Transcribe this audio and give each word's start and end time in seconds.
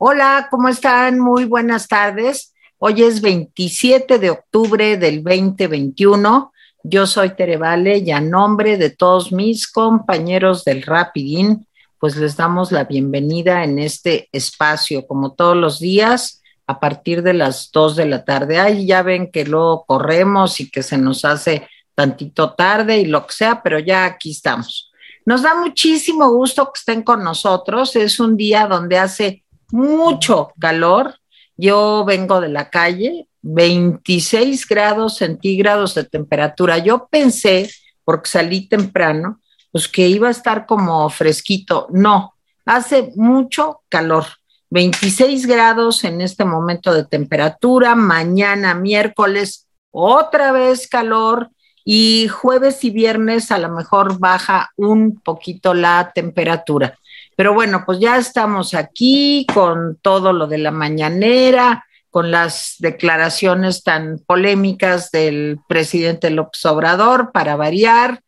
Hola, 0.00 0.46
¿cómo 0.48 0.68
están? 0.68 1.18
Muy 1.18 1.44
buenas 1.44 1.88
tardes. 1.88 2.54
Hoy 2.78 3.02
es 3.02 3.20
27 3.20 4.20
de 4.20 4.30
octubre 4.30 4.96
del 4.96 5.24
2021. 5.24 6.52
Yo 6.84 7.06
soy 7.08 7.30
Tere 7.30 7.56
Vale 7.56 7.98
y 7.98 8.12
a 8.12 8.20
nombre 8.20 8.76
de 8.78 8.90
todos 8.90 9.32
mis 9.32 9.66
compañeros 9.66 10.64
del 10.64 10.84
Rapidín, 10.84 11.66
pues 11.98 12.14
les 12.14 12.36
damos 12.36 12.70
la 12.70 12.84
bienvenida 12.84 13.64
en 13.64 13.80
este 13.80 14.28
espacio, 14.30 15.04
como 15.04 15.32
todos 15.32 15.56
los 15.56 15.80
días, 15.80 16.42
a 16.68 16.78
partir 16.78 17.24
de 17.24 17.34
las 17.34 17.72
2 17.72 17.96
de 17.96 18.06
la 18.06 18.24
tarde. 18.24 18.60
Ahí 18.60 18.86
ya 18.86 19.02
ven 19.02 19.32
que 19.32 19.44
luego 19.44 19.84
corremos 19.84 20.60
y 20.60 20.70
que 20.70 20.84
se 20.84 20.96
nos 20.96 21.24
hace 21.24 21.66
tantito 21.96 22.52
tarde 22.52 22.98
y 22.98 23.06
lo 23.06 23.26
que 23.26 23.32
sea, 23.32 23.64
pero 23.64 23.80
ya 23.80 24.04
aquí 24.04 24.30
estamos. 24.30 24.92
Nos 25.26 25.42
da 25.42 25.56
muchísimo 25.56 26.30
gusto 26.30 26.66
que 26.66 26.78
estén 26.78 27.02
con 27.02 27.24
nosotros. 27.24 27.96
Es 27.96 28.20
un 28.20 28.36
día 28.36 28.68
donde 28.68 28.96
hace 28.96 29.42
mucho 29.70 30.52
calor. 30.58 31.14
Yo 31.56 32.04
vengo 32.06 32.40
de 32.40 32.48
la 32.48 32.70
calle, 32.70 33.28
26 33.42 34.66
grados 34.66 35.16
centígrados 35.16 35.94
de 35.94 36.04
temperatura. 36.04 36.78
Yo 36.78 37.08
pensé, 37.10 37.70
porque 38.04 38.30
salí 38.30 38.68
temprano, 38.68 39.40
pues 39.72 39.88
que 39.88 40.08
iba 40.08 40.28
a 40.28 40.32
estar 40.32 40.66
como 40.66 41.08
fresquito. 41.10 41.88
No, 41.90 42.34
hace 42.64 43.12
mucho 43.16 43.80
calor. 43.88 44.24
26 44.70 45.46
grados 45.46 46.04
en 46.04 46.20
este 46.20 46.44
momento 46.44 46.92
de 46.92 47.04
temperatura. 47.04 47.94
Mañana, 47.94 48.74
miércoles, 48.74 49.66
otra 49.90 50.52
vez 50.52 50.86
calor 50.88 51.50
y 51.84 52.28
jueves 52.28 52.84
y 52.84 52.90
viernes 52.90 53.50
a 53.50 53.58
lo 53.58 53.70
mejor 53.70 54.18
baja 54.18 54.70
un 54.76 55.20
poquito 55.20 55.72
la 55.72 56.12
temperatura. 56.14 56.98
Pero 57.38 57.54
bueno, 57.54 57.84
pues 57.86 58.00
ya 58.00 58.16
estamos 58.16 58.74
aquí 58.74 59.46
con 59.54 59.96
todo 60.02 60.32
lo 60.32 60.48
de 60.48 60.58
la 60.58 60.72
mañanera, 60.72 61.86
con 62.10 62.32
las 62.32 62.74
declaraciones 62.80 63.84
tan 63.84 64.18
polémicas 64.26 65.12
del 65.12 65.60
presidente 65.68 66.30
López 66.30 66.66
Obrador 66.66 67.30
para 67.30 67.54
variar. 67.54 68.22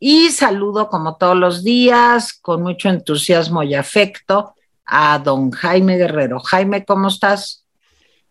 Y 0.00 0.30
saludo 0.30 0.88
como 0.88 1.16
todos 1.18 1.36
los 1.36 1.62
días, 1.62 2.32
con 2.32 2.64
mucho 2.64 2.88
entusiasmo 2.88 3.62
y 3.62 3.76
afecto, 3.76 4.54
a 4.84 5.20
don 5.20 5.52
Jaime 5.52 5.96
Guerrero. 5.96 6.40
Jaime, 6.40 6.84
¿cómo 6.84 7.06
estás? 7.06 7.64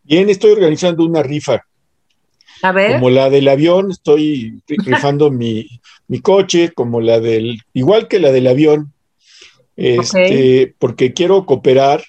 Bien, 0.04 0.30
estoy 0.30 0.52
organizando 0.52 1.06
una 1.06 1.24
rifa 1.24 1.64
a 2.64 2.74
ver. 2.74 2.96
Como 2.96 3.12
la 3.12 3.30
del 3.30 3.48
avión, 3.48 3.92
estoy 3.92 4.62
rifando 4.68 5.32
mi, 5.32 5.80
coche, 6.22 6.74
como 6.74 7.00
la 7.00 7.22
del, 7.22 7.62
igual 7.72 8.10
que 8.10 8.20
la 8.20 8.34
del 8.34 8.48
avión, 8.48 8.94
este, 9.78 10.74
porque 10.80 11.14
quiero 11.14 11.46
cooperar, 11.46 12.04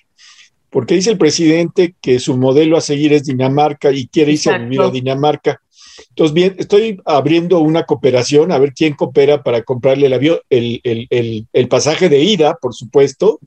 porque 0.70 0.94
dice 0.94 1.10
el 1.10 1.18
presidente 1.18 1.94
que 2.00 2.18
su 2.18 2.36
modelo 2.36 2.76
a 2.76 2.80
seguir 2.80 3.12
es 3.12 3.24
Dinamarca 3.24 3.92
y 3.92 4.08
quiere 4.08 4.32
irse 4.32 4.50
a 4.50 4.58
vivir 4.58 4.80
a 4.80 4.90
Dinamarca. 4.90 5.60
Entonces, 6.10 6.34
bien, 6.34 6.56
estoy 6.58 7.00
abriendo 7.04 7.58
una 7.60 7.84
cooperación, 7.84 8.52
a 8.52 8.58
ver 8.58 8.72
quién 8.72 8.94
coopera 8.94 9.42
para 9.42 9.62
comprarle 9.62 10.06
el 10.06 10.12
avión, 10.12 10.38
el, 10.48 10.80
el, 10.82 11.46
el 11.52 11.68
pasaje 11.68 12.08
de 12.08 12.22
ida, 12.22 12.56
por 12.60 12.74
supuesto, 12.74 13.40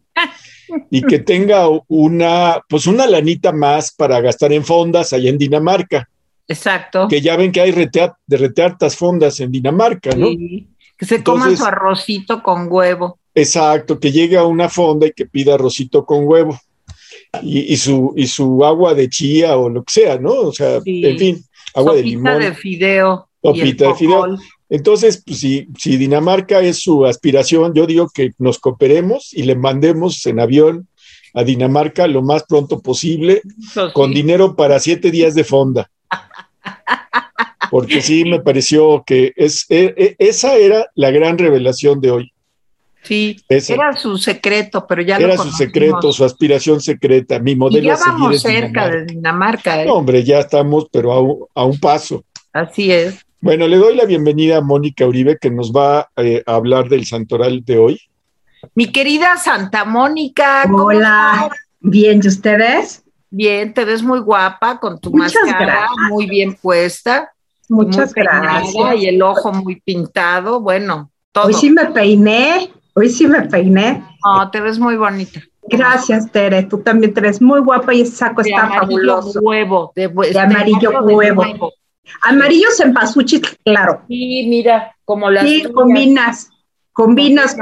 y 0.90 1.02
que 1.02 1.20
tenga 1.20 1.68
una, 1.88 2.62
pues 2.68 2.88
una 2.88 3.08
lanita 3.08 3.52
más 3.52 3.94
para 3.94 4.20
gastar 4.22 4.54
en 4.54 4.66
fondas 4.66 5.14
allá 5.14 5.30
en 5.30 5.38
Dinamarca. 5.38 6.08
Exacto. 6.48 7.08
Que 7.08 7.22
ya 7.22 7.38
ven 7.38 7.52
que 7.52 7.62
hay 7.62 7.72
de 7.72 8.38
reteartas 8.38 8.96
fondas 8.96 9.40
en 9.40 9.52
Dinamarca, 9.52 10.12
¿no? 10.16 10.28
Sí, 10.28 10.68
que 10.98 11.06
se 11.06 11.24
coma 11.24 11.56
su 11.56 11.66
arrocito 11.66 12.44
con 12.44 12.68
huevo. 12.70 13.18
Exacto, 13.34 14.00
que 14.00 14.12
llegue 14.12 14.38
a 14.38 14.44
una 14.44 14.70
fonda 14.70 15.08
y 15.08 15.12
que 15.12 15.26
pida 15.26 15.56
arrocito 15.56 16.06
con 16.06 16.28
huevo. 16.28 16.60
Y, 17.42 17.78
su, 17.78 18.14
y 18.18 18.28
su 18.28 18.66
agua 18.66 18.94
de 18.94 19.08
chía 19.08 19.56
o 19.56 19.70
lo 19.70 19.84
que 19.84 19.94
sea, 19.94 20.18
¿no? 20.18 20.34
O 20.34 20.52
sea, 20.52 20.82
en 20.86 21.18
fin, 21.18 21.46
agua 21.74 21.96
de 21.96 22.04
limón. 22.04 22.40
de 22.40 22.54
fideo. 22.54 23.30
Sopita 23.42 23.88
de 23.88 23.96
fideo. 23.96 24.38
Entonces, 24.70 25.24
pues, 25.26 25.40
si, 25.40 25.68
si 25.78 25.96
Dinamarca 25.96 26.62
es 26.62 26.82
su 26.82 27.06
aspiración, 27.06 27.74
yo 27.74 27.86
digo 27.86 28.10
que 28.14 28.32
nos 28.38 28.60
cooperemos 28.60 29.34
y 29.34 29.44
le 29.44 29.56
mandemos 29.56 30.26
en 30.26 30.42
avión 30.42 30.88
a 31.34 31.46
Dinamarca 31.46 32.08
lo 32.08 32.22
más 32.22 32.44
pronto 32.44 32.82
posible, 32.82 33.42
con 33.94 34.14
dinero 34.14 34.58
para 34.58 34.80
siete 34.80 35.10
días 35.10 35.34
de 35.34 35.46
fonda 35.46 35.90
porque 37.72 38.02
sí 38.02 38.26
me 38.26 38.40
pareció 38.44 39.04
que 39.08 39.34
es, 39.36 39.66
e, 39.70 39.96
e, 39.98 40.16
esa 40.20 40.56
era 40.56 40.86
la 40.94 41.10
gran 41.10 41.40
revelación 41.40 42.00
de 42.02 42.12
hoy. 42.12 42.34
Sí, 43.04 43.36
era 43.50 43.94
su 43.94 44.18
secreto, 44.18 44.86
pero 44.88 45.02
ya 45.02 45.18
era 45.18 45.36
su 45.36 45.52
secreto, 45.52 46.14
su 46.14 46.24
aspiración 46.24 46.80
secreta, 46.80 47.40
mi 47.40 47.56
modelo. 47.56 47.88
ya 47.88 47.98
vamos 47.98 48.42
cerca 48.42 48.90
de 48.90 49.06
Dinamarca. 49.06 49.84
¿eh? 49.84 49.90
hombre, 49.90 50.24
ya 50.24 50.40
estamos, 50.40 50.88
pero 50.92 51.50
a 51.56 51.66
un, 51.66 51.80
paso. 51.80 52.24
Así 52.54 52.92
es. 52.92 53.26
Bueno, 53.40 53.68
le 53.68 53.78
doy 53.78 53.96
la 53.96 54.06
bienvenida 54.06 54.58
a 54.58 54.62
Mónica 54.62 55.06
Uribe, 55.08 55.38
que 55.40 55.50
nos 55.50 55.72
va 55.72 56.10
eh, 56.18 56.44
a 56.46 56.56
hablar 56.56 56.90
del 56.90 57.06
santoral 57.06 57.66
de 57.66 57.78
hoy. 57.80 58.02
Mi 58.76 58.92
querida 58.92 59.38
Santa 59.38 59.84
Mónica. 59.84 60.66
Hola, 60.72 61.50
bien, 61.80 62.22
¿y 62.24 62.28
ustedes? 62.28 63.04
Bien, 63.32 63.74
te 63.74 63.84
ves 63.84 64.04
muy 64.04 64.20
guapa 64.20 64.80
con 64.80 65.00
tu 65.00 65.12
máscara 65.12 65.88
muy 66.10 66.28
bien 66.28 66.54
puesta. 66.54 67.32
Muchas 67.68 68.14
gracias. 68.14 68.96
Y 68.98 69.08
el 69.08 69.22
ojo 69.24 69.54
muy 69.54 69.80
pintado, 69.82 70.60
bueno, 70.60 71.10
todo. 71.32 71.46
Hoy 71.46 71.54
sí 71.54 71.72
me 71.72 71.86
peiné, 71.86 72.70
hoy 72.94 73.10
sí 73.10 73.28
me 73.28 73.42
peiné. 73.44 74.04
No, 74.24 74.50
te 74.52 74.62
ves 74.62 74.80
muy 74.80 74.98
bonita. 74.98 75.42
Gracias, 75.64 76.32
Tere. 76.32 76.64
Tú 76.64 76.80
también 76.80 77.14
te 77.14 77.22
ves 77.22 77.42
muy 77.42 77.62
guapa 77.62 77.94
y 77.94 78.02
ese 78.02 78.16
saco 78.16 78.42
está 78.42 78.68
fabuloso. 78.68 79.40
Huevo, 79.42 79.92
de, 79.96 80.08
de 80.08 80.40
amarillo 80.40 80.92
huevo. 81.02 81.44
Amarillo 81.44 81.74
Amarillo 82.24 82.68
cempasúchil, 82.76 83.42
claro. 83.64 84.02
Sí, 84.08 84.46
mira, 84.48 84.96
como 85.06 85.30
las. 85.30 85.44
Sí, 85.44 85.64
combinas, 85.74 86.50
combinas 86.94 87.56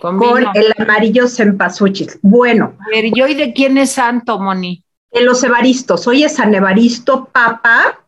con 0.00 0.20
el 0.54 0.74
amarillo 0.78 1.28
cempasúchil. 1.28 2.10
Bueno. 2.22 2.74
A 2.80 2.88
ver, 2.90 3.06
¿y 3.06 3.22
hoy 3.22 3.34
de 3.34 3.52
quién 3.52 3.78
es 3.78 3.92
santo, 3.92 4.38
Moni? 4.38 4.82
De 5.12 5.22
los 5.22 5.42
Evaristos. 5.44 6.06
Hoy 6.06 6.24
es 6.24 6.34
San 6.34 6.54
Evaristo 6.54 7.28
Papa 7.32 8.05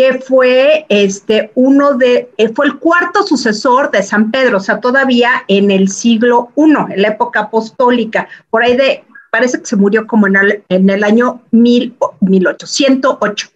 que 0.00 0.14
fue 0.14 0.86
este 0.88 1.52
uno 1.54 1.92
de, 1.92 2.30
eh, 2.38 2.48
fue 2.54 2.64
el 2.64 2.78
cuarto 2.78 3.22
sucesor 3.22 3.90
de 3.90 4.02
San 4.02 4.30
Pedro, 4.30 4.56
o 4.56 4.60
sea, 4.60 4.80
todavía 4.80 5.44
en 5.46 5.70
el 5.70 5.90
siglo 5.90 6.52
I, 6.56 6.72
en 6.94 7.02
la 7.02 7.08
época 7.08 7.40
apostólica, 7.40 8.26
por 8.48 8.62
ahí 8.62 8.78
de, 8.78 9.04
parece 9.30 9.58
que 9.58 9.66
se 9.66 9.76
murió 9.76 10.06
como 10.06 10.26
en 10.26 10.36
el, 10.36 10.64
en 10.70 10.88
el 10.88 11.04
año 11.04 11.42
mil, 11.50 11.94
1808. 12.20 13.48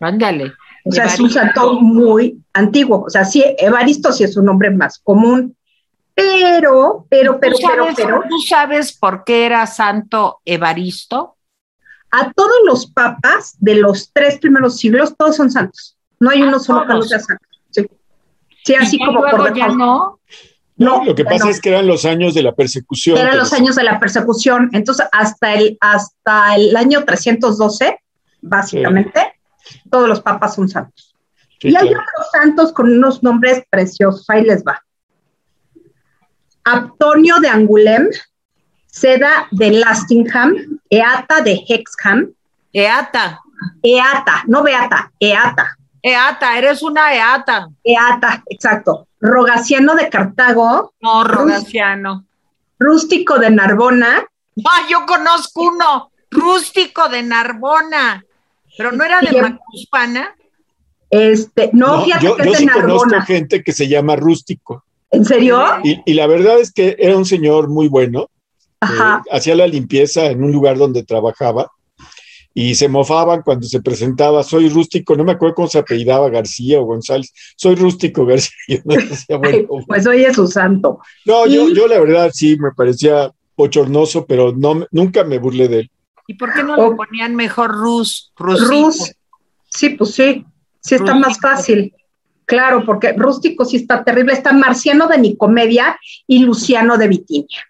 Ándale. 0.00 0.52
O 0.84 0.90
sea, 0.90 1.04
es 1.04 1.20
un 1.20 1.30
santo 1.30 1.74
muy 1.74 2.42
antiguo, 2.52 3.04
o 3.06 3.10
sea, 3.10 3.24
sí, 3.24 3.44
Evaristo 3.56 4.10
sí 4.10 4.24
es 4.24 4.36
un 4.36 4.46
nombre 4.46 4.72
más 4.72 4.98
común, 4.98 5.54
pero, 6.12 7.06
pero, 7.08 7.38
pero, 7.38 7.56
pero, 7.64 7.86
pero. 7.94 8.22
¿Tú 8.28 8.38
sabes 8.48 8.92
por 8.92 9.22
qué 9.22 9.46
era 9.46 9.64
santo 9.68 10.40
Evaristo? 10.44 11.36
A 12.10 12.32
todos 12.32 12.56
los 12.64 12.90
papas 12.90 13.56
de 13.58 13.76
los 13.76 14.12
tres 14.12 14.38
primeros 14.38 14.78
siglos, 14.78 15.14
todos 15.16 15.36
son 15.36 15.50
santos. 15.50 15.96
No 16.18 16.30
hay 16.30 16.42
uno 16.42 16.58
solo 16.58 16.86
que 16.86 16.94
no 16.94 17.02
sea 17.02 17.20
santo. 17.20 17.44
Sí, 18.64 18.74
así 18.74 18.98
como 18.98 19.22
por 19.22 19.54
ya 19.54 19.68
no. 19.68 20.20
No, 20.76 21.04
lo 21.04 21.14
que 21.14 21.24
pasa 21.24 21.50
es 21.50 21.60
que 21.60 21.70
eran 21.70 21.86
los 21.86 22.04
años 22.04 22.34
de 22.34 22.42
la 22.42 22.54
persecución. 22.54 23.18
Eran 23.18 23.36
los 23.36 23.52
años 23.52 23.76
de 23.76 23.84
la 23.84 24.00
persecución. 24.00 24.70
Entonces, 24.72 25.06
hasta 25.12 25.54
el, 25.54 25.76
hasta 25.80 26.56
el 26.56 26.74
año 26.74 27.04
312, 27.04 27.98
básicamente, 28.40 29.34
todos 29.90 30.08
los 30.08 30.20
papas 30.22 30.54
son 30.54 30.68
santos. 30.68 31.14
y 31.60 31.76
hay 31.76 31.88
otros 31.88 32.30
santos 32.32 32.72
con 32.72 32.90
unos 32.90 33.22
nombres 33.22 33.62
preciosos. 33.68 34.28
Ahí 34.28 34.42
les 34.42 34.64
va. 34.64 34.82
Antonio 36.64 37.40
de 37.40 37.48
Angulem, 37.48 38.08
Seda 39.00 39.48
de 39.50 39.70
Lastingham, 39.70 40.78
Eata 40.90 41.40
de 41.40 41.64
Hexham. 41.66 42.34
Eata. 42.72 43.40
Eata, 43.82 44.44
no 44.46 44.62
Beata, 44.62 45.10
Eata. 45.18 45.78
Eata, 46.02 46.58
eres 46.58 46.82
una 46.82 47.14
Eata. 47.14 47.68
Eata, 47.82 48.42
exacto. 48.46 49.06
Rogaciano 49.20 49.94
de 49.94 50.10
Cartago. 50.10 50.92
No, 51.00 51.24
Rogaciano. 51.24 52.26
Rústico 52.78 53.38
de 53.38 53.50
Narbona. 53.50 54.26
Ah, 54.66 54.86
yo 54.90 55.06
conozco 55.06 55.62
uno, 55.62 56.10
rústico 56.30 57.08
de 57.08 57.22
Narbona. 57.22 58.22
Pero 58.76 58.92
no 58.92 59.02
era 59.02 59.20
de 59.20 59.40
Macuspana. 59.40 60.34
Este, 61.08 61.70
no, 61.72 62.04
fíjate 62.04 62.24
yo, 62.24 62.36
que 62.36 62.44
yo 62.44 62.52
es 62.52 62.58
sí 62.58 62.66
de 62.66 62.72
Narbona. 62.72 62.98
conozco 62.98 63.20
gente 63.22 63.62
que 63.62 63.72
se 63.72 63.88
llama 63.88 64.16
rústico. 64.16 64.84
¿En 65.10 65.24
serio? 65.24 65.58
Y, 65.82 66.02
y, 66.04 66.14
la 66.14 66.26
verdad 66.26 66.60
es 66.60 66.70
que 66.70 66.96
era 66.98 67.16
un 67.16 67.24
señor 67.24 67.68
muy 67.68 67.88
bueno 67.88 68.28
hacía 68.80 69.54
la 69.54 69.66
limpieza 69.66 70.26
en 70.26 70.42
un 70.42 70.52
lugar 70.52 70.78
donde 70.78 71.02
trabajaba 71.02 71.70
y 72.52 72.74
se 72.74 72.88
mofaban 72.88 73.42
cuando 73.42 73.66
se 73.66 73.80
presentaba, 73.80 74.42
soy 74.42 74.68
rústico, 74.68 75.16
no 75.16 75.24
me 75.24 75.32
acuerdo 75.32 75.54
cómo 75.54 75.68
se 75.68 75.78
apellidaba, 75.78 76.28
García 76.30 76.80
o 76.80 76.84
González, 76.84 77.32
soy 77.56 77.76
rústico 77.76 78.26
García. 78.26 78.82
pues 79.86 80.06
hoy 80.06 80.24
es 80.24 80.36
su 80.36 80.46
santo. 80.46 81.00
No, 81.24 81.46
yo, 81.46 81.68
yo 81.70 81.86
la 81.86 82.00
verdad 82.00 82.30
sí 82.32 82.56
me 82.58 82.72
parecía 82.72 83.30
bochornoso, 83.56 84.26
pero 84.26 84.52
no, 84.52 84.86
nunca 84.90 85.22
me 85.24 85.38
burlé 85.38 85.68
de 85.68 85.78
él. 85.80 85.90
¿Y 86.26 86.34
por 86.34 86.52
qué 86.52 86.62
no 86.62 86.76
le 86.76 86.96
ponían 86.96 87.34
mejor 87.34 87.72
Rus? 87.72 88.32
Rus. 88.36 89.12
Sí, 89.68 89.90
pues 89.90 90.14
sí, 90.14 90.44
sí 90.80 90.94
está 90.94 91.14
más 91.14 91.38
fácil. 91.40 91.92
Claro, 92.44 92.84
porque 92.84 93.12
rústico 93.12 93.64
sí 93.64 93.76
está 93.76 94.02
terrible. 94.02 94.32
Está 94.32 94.52
Marciano 94.52 95.06
de 95.06 95.18
Nicomedia 95.18 95.98
y 96.26 96.40
Luciano 96.40 96.98
de 96.98 97.08
Vitinia. 97.08 97.69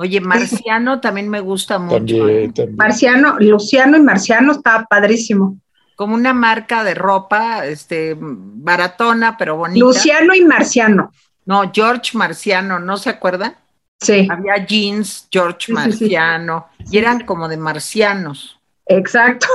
Oye, 0.00 0.20
Marciano 0.20 1.00
también 1.00 1.28
me 1.28 1.40
gusta 1.40 1.80
mucho. 1.80 2.28
¿eh? 2.28 2.52
Marciano, 2.76 3.36
Luciano 3.40 3.96
y 3.96 4.00
Marciano 4.00 4.52
está 4.52 4.86
padrísimo. 4.88 5.58
Como 5.96 6.14
una 6.14 6.32
marca 6.32 6.84
de 6.84 6.94
ropa, 6.94 7.66
este, 7.66 8.16
baratona, 8.16 9.36
pero 9.36 9.56
bonita. 9.56 9.84
Luciano 9.84 10.36
y 10.36 10.44
Marciano. 10.44 11.12
No, 11.46 11.72
George 11.74 12.16
Marciano, 12.16 12.78
¿no 12.78 12.96
se 12.96 13.10
acuerdan? 13.10 13.56
Sí. 14.00 14.28
Había 14.30 14.64
jeans 14.64 15.26
George 15.32 15.72
Marciano 15.72 16.68
y 16.88 16.98
eran 16.98 17.24
como 17.26 17.48
de 17.48 17.56
marcianos. 17.56 18.60
Exacto. 18.86 19.48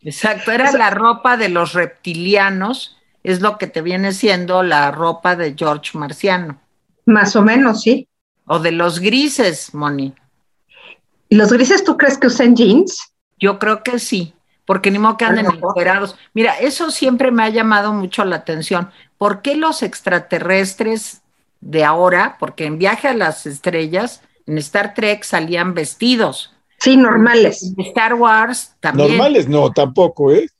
Exacto, 0.00 0.50
era 0.50 0.72
la 0.72 0.88
ropa 0.88 1.36
de 1.36 1.50
los 1.50 1.74
reptilianos, 1.74 2.96
es 3.22 3.42
lo 3.42 3.58
que 3.58 3.66
te 3.66 3.82
viene 3.82 4.12
siendo 4.12 4.62
la 4.62 4.90
ropa 4.92 5.36
de 5.36 5.54
George 5.54 5.98
Marciano. 5.98 6.58
Más 7.04 7.36
o 7.36 7.42
menos, 7.42 7.82
sí. 7.82 8.08
O 8.52 8.58
de 8.58 8.72
los 8.72 8.98
grises, 8.98 9.72
Moni. 9.74 10.12
¿Los 11.28 11.52
grises 11.52 11.84
tú 11.84 11.96
crees 11.96 12.18
que 12.18 12.26
usan 12.26 12.56
jeans? 12.56 13.12
Yo 13.38 13.60
creo 13.60 13.84
que 13.84 14.00
sí, 14.00 14.34
porque 14.64 14.90
ni 14.90 14.98
modo 14.98 15.16
que 15.16 15.24
anden 15.24 15.46
encuerados. 15.46 16.16
Mira, 16.34 16.58
eso 16.58 16.90
siempre 16.90 17.30
me 17.30 17.44
ha 17.44 17.48
llamado 17.48 17.92
mucho 17.92 18.24
la 18.24 18.34
atención. 18.34 18.90
¿Por 19.18 19.40
qué 19.40 19.54
los 19.54 19.84
extraterrestres 19.84 21.20
de 21.60 21.84
ahora, 21.84 22.38
porque 22.40 22.64
en 22.64 22.78
Viaje 22.78 23.06
a 23.06 23.14
las 23.14 23.46
Estrellas, 23.46 24.20
en 24.48 24.58
Star 24.58 24.94
Trek 24.94 25.22
salían 25.22 25.72
vestidos? 25.72 26.52
Sí, 26.80 26.96
normales. 26.96 27.62
En 27.62 27.84
Star 27.86 28.14
Wars 28.14 28.74
también. 28.80 29.10
Normales 29.10 29.46
no, 29.46 29.70
tampoco, 29.70 30.32
¿eh? 30.32 30.50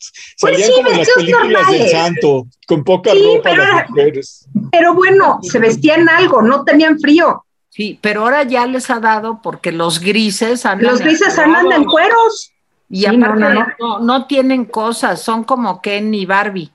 Pues 0.40 0.52
salían 0.52 0.70
como 0.76 0.90
en 0.90 0.98
las 0.98 1.08
películas 1.16 1.70
del 1.72 1.88
santo, 1.88 2.46
con 2.68 2.84
poca 2.84 3.10
ropa 3.14 3.52
las 3.52 3.90
mujeres. 3.90 4.46
Pero 4.70 4.94
bueno, 4.94 5.40
se 5.42 5.58
vestían 5.58 6.08
algo, 6.08 6.40
no 6.40 6.62
tenían 6.62 7.00
frío. 7.00 7.44
Sí, 7.70 7.98
pero 8.00 8.22
ahora 8.22 8.42
ya 8.42 8.66
les 8.66 8.90
ha 8.90 8.98
dado 8.98 9.40
porque 9.42 9.70
los 9.72 10.00
grises 10.00 10.66
andan. 10.66 10.90
Los 10.90 11.00
grises 11.00 11.38
andan 11.38 11.70
en 11.72 11.84
cueros. 11.84 12.52
Y 12.92 13.06
aparte 13.06 13.72
no, 14.00 14.26
tienen 14.26 14.64
cosas, 14.64 15.22
son 15.22 15.44
como 15.44 15.80
Ken 15.80 16.12
y 16.12 16.26
Barbie. 16.26 16.72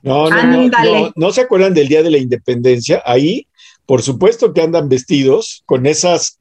No, 0.00 0.30
no, 0.30 0.42
no, 0.42 1.12
no, 1.14 1.30
se 1.30 1.42
acuerdan 1.42 1.74
del 1.74 1.88
Día 1.88 2.02
de 2.02 2.10
la 2.10 2.16
Independencia. 2.16 3.02
Ahí, 3.04 3.46
por 3.84 4.00
supuesto 4.00 4.54
que 4.54 4.62
andan 4.62 4.88
vestidos 4.88 5.62
con 5.66 5.84
esas 5.84 6.38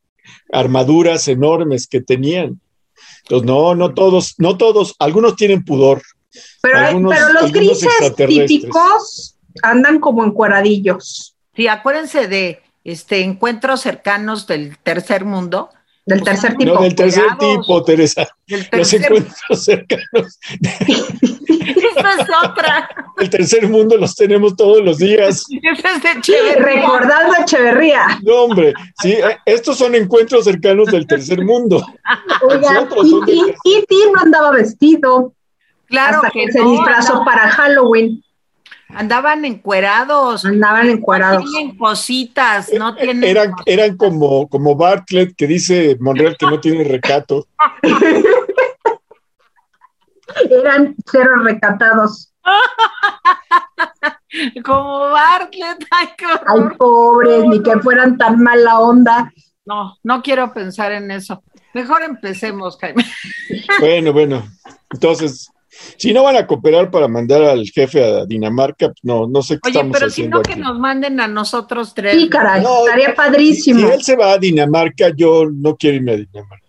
armaduras 0.54 1.28
enormes 1.28 1.88
que 1.88 2.00
tenían. 2.00 2.62
Entonces, 3.24 3.46
no, 3.46 3.76
no 3.76 3.94
todos, 3.94 4.36
no 4.38 4.58
todos, 4.58 4.96
algunos 5.00 5.36
tienen 5.36 5.66
pudor. 5.66 6.02
Pero, 6.62 7.10
pero 7.10 7.34
los 7.34 7.52
grises 7.52 7.90
típicos 8.16 9.38
andan 9.62 10.00
como 10.00 10.24
encueradillos. 10.24 11.36
Sí, 11.54 11.68
acuérdense 11.68 12.28
de 12.28 12.62
este, 12.88 13.22
encuentros 13.22 13.82
cercanos 13.82 14.48
del 14.48 14.78
tercer 14.78 15.26
mundo. 15.26 15.70
Del 16.06 16.22
pues, 16.22 16.40
tercer 16.40 16.58
tipo. 16.58 16.74
No, 16.74 16.82
del 16.82 16.96
tercer 16.96 17.26
tipo, 17.38 17.84
Teresa. 17.84 18.26
Los 18.48 18.94
encuentros 18.94 19.64
cercanos. 19.66 20.40
Esa 21.50 22.14
es 22.14 22.28
otra. 22.46 22.90
El 23.18 23.30
tercer 23.30 23.68
mundo 23.68 23.98
los 23.98 24.16
tenemos 24.16 24.56
todos 24.56 24.82
los 24.82 25.00
días. 25.00 25.44
Esa 25.64 25.96
es 25.96 26.04
de 26.04 26.12
Echeverría. 26.12 26.82
Recordando 26.82 27.34
Echeverría. 27.42 28.20
No, 28.24 28.44
hombre, 28.44 28.74
sí, 29.02 29.12
eh, 29.12 29.38
estos 29.46 29.78
son 29.78 29.94
encuentros 29.94 30.46
cercanos 30.46 30.88
del 30.88 31.06
tercer 31.06 31.44
mundo. 31.44 31.86
Oiga, 32.50 32.88
y 33.04 33.54
Titi 33.64 33.98
no 34.14 34.22
andaba 34.22 34.52
vestido. 34.52 35.34
Claro 35.88 36.22
que, 36.32 36.50
se 36.54 36.62
disfrazó 36.62 37.26
para 37.26 37.50
Halloween. 37.50 38.24
Andaban 38.90 39.44
encuerados. 39.46 40.46
Andaban 40.46 40.90
encuerados. 40.90 41.44
No 41.44 41.50
tienen 41.50 41.78
cositas, 41.78 42.72
no 42.74 42.90
eh, 42.92 43.02
tienen. 43.02 43.24
Eran, 43.24 43.54
eran 43.66 43.98
como, 43.98 44.48
como 44.48 44.76
Bartlett 44.76 45.36
que 45.36 45.48
dice 45.48 45.98
Monreal 46.00 46.38
que 46.38 46.46
no 46.46 46.60
tiene 46.60 46.84
recato. 46.84 47.48
eran 50.50 50.96
cero 51.06 51.32
recatados. 51.44 52.34
como 54.64 55.00
Bartlett, 55.10 55.86
ay, 55.92 56.08
qué 56.18 56.26
Ay, 56.26 56.62
pobres, 56.78 57.44
ni 57.46 57.62
que 57.62 57.78
fueran 57.80 58.18
tan 58.18 58.42
mala 58.42 58.80
onda. 58.80 59.32
No, 59.66 59.98
no 60.04 60.22
quiero 60.22 60.54
pensar 60.54 60.94
en 60.94 61.12
eso. 61.12 61.44
Mejor 61.74 62.04
empecemos, 62.04 62.78
Jaime. 62.80 63.06
Bueno, 63.80 64.14
bueno. 64.14 64.48
Entonces, 64.92 65.52
si 65.98 66.14
no 66.14 66.24
van 66.24 66.36
a 66.36 66.48
cooperar 66.48 66.92
para 66.92 67.08
mandar 67.08 67.44
al 67.44 67.66
jefe 67.70 68.04
a 68.04 68.26
Dinamarca, 68.26 68.92
no, 69.04 69.28
no 69.28 69.42
sé 69.42 69.60
qué 69.62 69.70
Oye, 69.70 69.90
pero 69.92 70.10
si 70.10 70.28
no 70.28 70.42
que 70.42 70.56
nos 70.56 70.78
manden 70.80 71.20
a 71.20 71.28
nosotros 71.28 71.94
tres. 71.94 72.16
Sí, 72.16 72.30
caray, 72.30 72.64
estaría 72.64 73.14
padrísimo. 73.16 73.80
Si, 73.80 73.86
él 73.86 74.04
se 74.04 74.16
va 74.16 74.34
a 74.34 74.38
Dinamarca, 74.38 75.10
yo 75.16 75.46
no 75.52 75.76
quiero 75.76 75.98
irme 75.98 76.14
a 76.14 76.18
Dinamarca. 76.18 76.66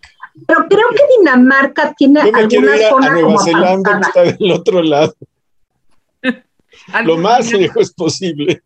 Pero 0.47 0.67
creo 0.69 0.89
que 0.91 1.19
Dinamarca 1.19 1.95
tiene 1.95 2.21
yo 2.25 2.33
me 2.33 2.47
quiero 2.47 2.75
ir 2.75 2.85
a, 2.85 3.11
Nueva 3.11 3.43
Zelanda, 3.43 4.01
que 4.01 4.07
está 4.07 4.23
del 4.23 4.53
otro 4.53 4.83
lado. 4.83 5.15
Lo 7.05 7.17
más 7.17 7.53
lejos 7.53 7.93
posible. 7.93 8.63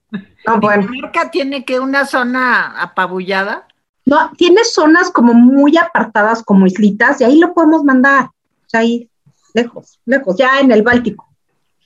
No, 0.46 0.60
bueno. 0.60 0.86
¿Dinamarca 0.86 1.30
tiene 1.30 1.64
que 1.64 1.80
una 1.80 2.04
zona 2.06 2.80
apabullada? 2.80 3.66
No, 4.04 4.32
tiene 4.36 4.64
zonas 4.64 5.10
como 5.10 5.32
muy 5.32 5.76
apartadas, 5.76 6.42
como 6.42 6.66
islitas, 6.66 7.20
y 7.20 7.24
ahí 7.24 7.38
lo 7.38 7.54
podemos 7.54 7.84
mandar. 7.84 8.26
O 8.26 8.68
sea, 8.68 8.80
ahí 8.80 9.08
lejos, 9.54 10.00
lejos, 10.04 10.36
ya 10.36 10.60
en 10.60 10.72
el 10.72 10.82
Báltico, 10.82 11.28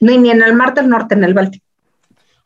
ni, 0.00 0.18
ni 0.18 0.30
en 0.30 0.42
el 0.42 0.54
Mar 0.54 0.74
del 0.74 0.88
Norte, 0.88 1.14
en 1.14 1.24
el 1.24 1.34
Báltico. 1.34 1.64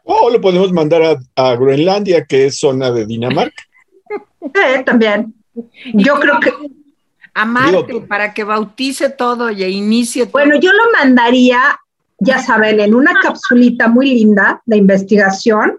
O 0.04 0.30
lo 0.30 0.40
podemos 0.40 0.72
mandar 0.72 1.20
a, 1.36 1.54
Groenlandia, 1.54 2.24
que 2.24 2.46
es 2.46 2.58
zona 2.58 2.90
de 2.90 3.06
Dinamarca. 3.06 3.62
Eh, 4.42 4.82
también. 4.84 5.34
Yo 5.92 6.18
creo 6.18 6.40
que... 6.40 6.50
A 7.34 7.44
Marte, 7.44 8.00
para 8.08 8.34
que 8.34 8.42
bautice 8.42 9.10
todo 9.10 9.50
y 9.50 9.62
inicie 9.62 10.24
todo. 10.24 10.32
Bueno, 10.32 10.58
yo 10.58 10.72
lo 10.72 10.90
mandaría, 10.98 11.60
ya 12.18 12.38
saben, 12.38 12.80
en 12.80 12.94
una 12.94 13.12
capsulita 13.20 13.86
muy 13.86 14.14
linda 14.14 14.62
de 14.64 14.78
investigación, 14.78 15.78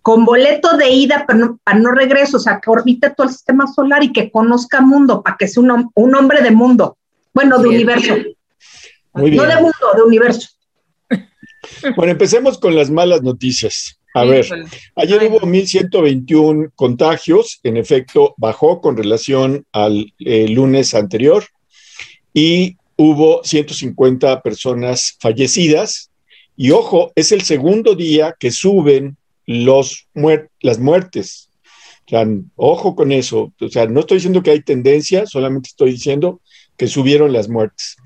con 0.00 0.24
boleto 0.24 0.76
de 0.76 0.90
ida, 0.90 1.24
pero 1.26 1.38
no, 1.38 1.58
para 1.64 1.78
no 1.78 1.90
regreso, 1.90 2.38
o 2.38 2.40
sea, 2.40 2.60
que 2.60 2.70
orbite 2.70 3.10
todo 3.10 3.26
el 3.26 3.32
sistema 3.32 3.66
solar 3.66 4.04
y 4.04 4.12
que 4.12 4.30
conozca 4.30 4.80
mundo, 4.80 5.22
para 5.22 5.36
que 5.36 5.48
sea 5.48 5.62
un, 5.62 5.90
un 5.94 6.14
hombre 6.14 6.42
de 6.42 6.50
mundo, 6.50 6.96
bueno, 7.34 7.58
de 7.58 7.68
universo. 7.68 8.14
No 9.14 9.22
de 9.22 9.30
mundo, 9.30 9.72
de 9.96 10.02
universo. 10.02 10.48
Bueno, 11.96 12.12
empecemos 12.12 12.58
con 12.58 12.74
las 12.74 12.90
malas 12.90 13.22
noticias. 13.22 13.98
A 14.14 14.24
ver, 14.24 14.46
ayer 14.94 15.24
hubo 15.24 15.40
1.121 15.40 16.70
contagios, 16.76 17.58
en 17.64 17.76
efecto 17.76 18.34
bajó 18.36 18.80
con 18.80 18.96
relación 18.96 19.66
al 19.72 20.12
eh, 20.20 20.46
lunes 20.48 20.94
anterior 20.94 21.44
y 22.32 22.76
hubo 22.96 23.42
150 23.42 24.40
personas 24.42 25.16
fallecidas. 25.18 26.10
Y 26.56 26.70
ojo, 26.70 27.12
es 27.16 27.32
el 27.32 27.42
segundo 27.42 27.96
día 27.96 28.36
que 28.38 28.52
suben 28.52 29.16
los 29.46 30.06
las 30.60 30.78
muertes. 30.78 31.50
O 32.06 32.10
sea, 32.10 32.26
ojo 32.54 32.94
con 32.94 33.10
eso. 33.10 33.52
O 33.60 33.68
sea, 33.68 33.86
no 33.86 34.00
estoy 34.00 34.18
diciendo 34.18 34.42
que 34.42 34.50
hay 34.52 34.60
tendencia, 34.62 35.26
solamente 35.26 35.68
estoy 35.70 35.92
diciendo 35.92 36.40
que 36.76 36.88
subieron 36.88 37.32
las 37.32 37.48
muertes. 37.48 37.96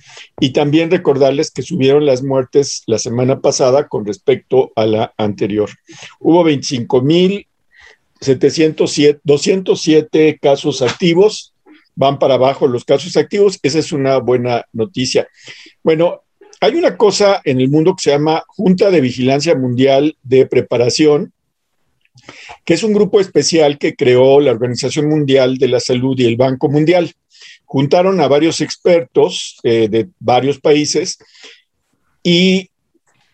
Y 0.41 0.51
también 0.51 0.91
recordarles 0.91 1.51
que 1.51 1.63
subieron 1.63 2.05
las 2.07 2.23
muertes 2.23 2.83
la 2.87 2.99
semana 2.99 3.41
pasada 3.41 3.89
con 3.89 4.05
respecto 4.05 4.73
a 4.77 4.85
la 4.87 5.15
anterior. 5.17 5.71
Hubo 6.21 6.45
25.707, 6.45 9.21
207 9.25 10.39
casos 10.41 10.83
activos, 10.83 11.55
van 11.95 12.19
para 12.19 12.35
abajo 12.35 12.69
los 12.69 12.85
casos 12.85 13.17
activos, 13.17 13.59
esa 13.63 13.79
es 13.79 13.93
una 13.93 14.19
buena 14.19 14.67
noticia. 14.73 15.27
Bueno, 15.83 16.21
hay 16.61 16.75
una 16.75 16.97
cosa 16.97 17.41
en 17.45 17.61
el 17.61 17.69
mundo 17.69 17.95
que 17.95 18.03
se 18.03 18.11
llama 18.11 18.43
Junta 18.49 18.91
de 18.91 19.01
Vigilancia 19.01 19.55
Mundial 19.55 20.17
de 20.23 20.47
Preparación, 20.47 21.33
que 22.65 22.75
es 22.75 22.83
un 22.83 22.93
grupo 22.93 23.21
especial 23.21 23.79
que 23.79 23.95
creó 23.95 24.41
la 24.41 24.51
Organización 24.51 25.09
Mundial 25.09 25.59
de 25.59 25.69
la 25.69 25.81
Salud 25.81 26.19
y 26.19 26.27
el 26.27 26.37
Banco 26.37 26.69
Mundial 26.69 27.15
juntaron 27.65 28.21
a 28.21 28.29
varios 28.29 28.61
expertos 28.61 29.59
eh, 29.63 29.89
de 29.89 30.09
varios 30.19 30.59
países 30.61 31.19
y 32.23 32.71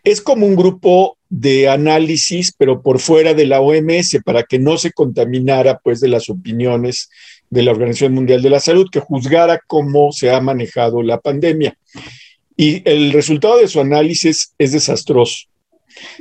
es 0.04 0.20
como 0.20 0.46
un 0.46 0.54
grupo 0.54 1.16
de 1.30 1.68
análisis, 1.68 2.54
pero 2.56 2.82
por 2.82 3.00
fuera 3.00 3.34
de 3.34 3.46
la 3.46 3.60
OMS, 3.60 4.18
para 4.24 4.44
que 4.44 4.58
no 4.58 4.76
se 4.76 4.92
contaminara 4.92 5.80
pues 5.82 5.98
de 6.00 6.08
las 6.08 6.28
opiniones 6.28 7.10
de 7.50 7.62
la 7.62 7.72
Organización 7.72 8.12
Mundial 8.12 8.42
de 8.42 8.50
la 8.50 8.60
Salud, 8.60 8.88
que 8.90 9.00
juzgara 9.00 9.60
cómo 9.66 10.12
se 10.12 10.30
ha 10.30 10.40
manejado 10.40 11.02
la 11.02 11.20
pandemia. 11.20 11.76
Y 12.56 12.88
el 12.88 13.12
resultado 13.12 13.56
de 13.56 13.66
su 13.66 13.80
análisis 13.80 14.54
es 14.58 14.72
desastroso. 14.72 15.46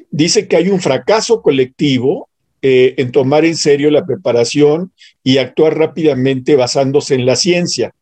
Dice 0.10 0.48
que 0.48 0.56
hay 0.56 0.70
un 0.70 0.80
fracaso 0.80 1.42
colectivo 1.42 2.30
eh, 2.66 2.96
en 2.96 3.12
tomar 3.12 3.44
en 3.44 3.58
serio 3.58 3.92
la 3.92 4.06
preparación 4.06 4.94
y 5.22 5.38
actuar 5.38 5.78
rápidamente 5.78 6.56
basándose 6.56 7.14
en 7.14 7.26
la 7.26 7.36
ciencia. 7.36 7.94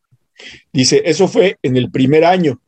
Dice, 0.71 1.01
eso 1.03 1.27
fue 1.27 1.57
en 1.63 1.77
el 1.77 1.89
primer 1.89 2.23
año. 2.23 2.61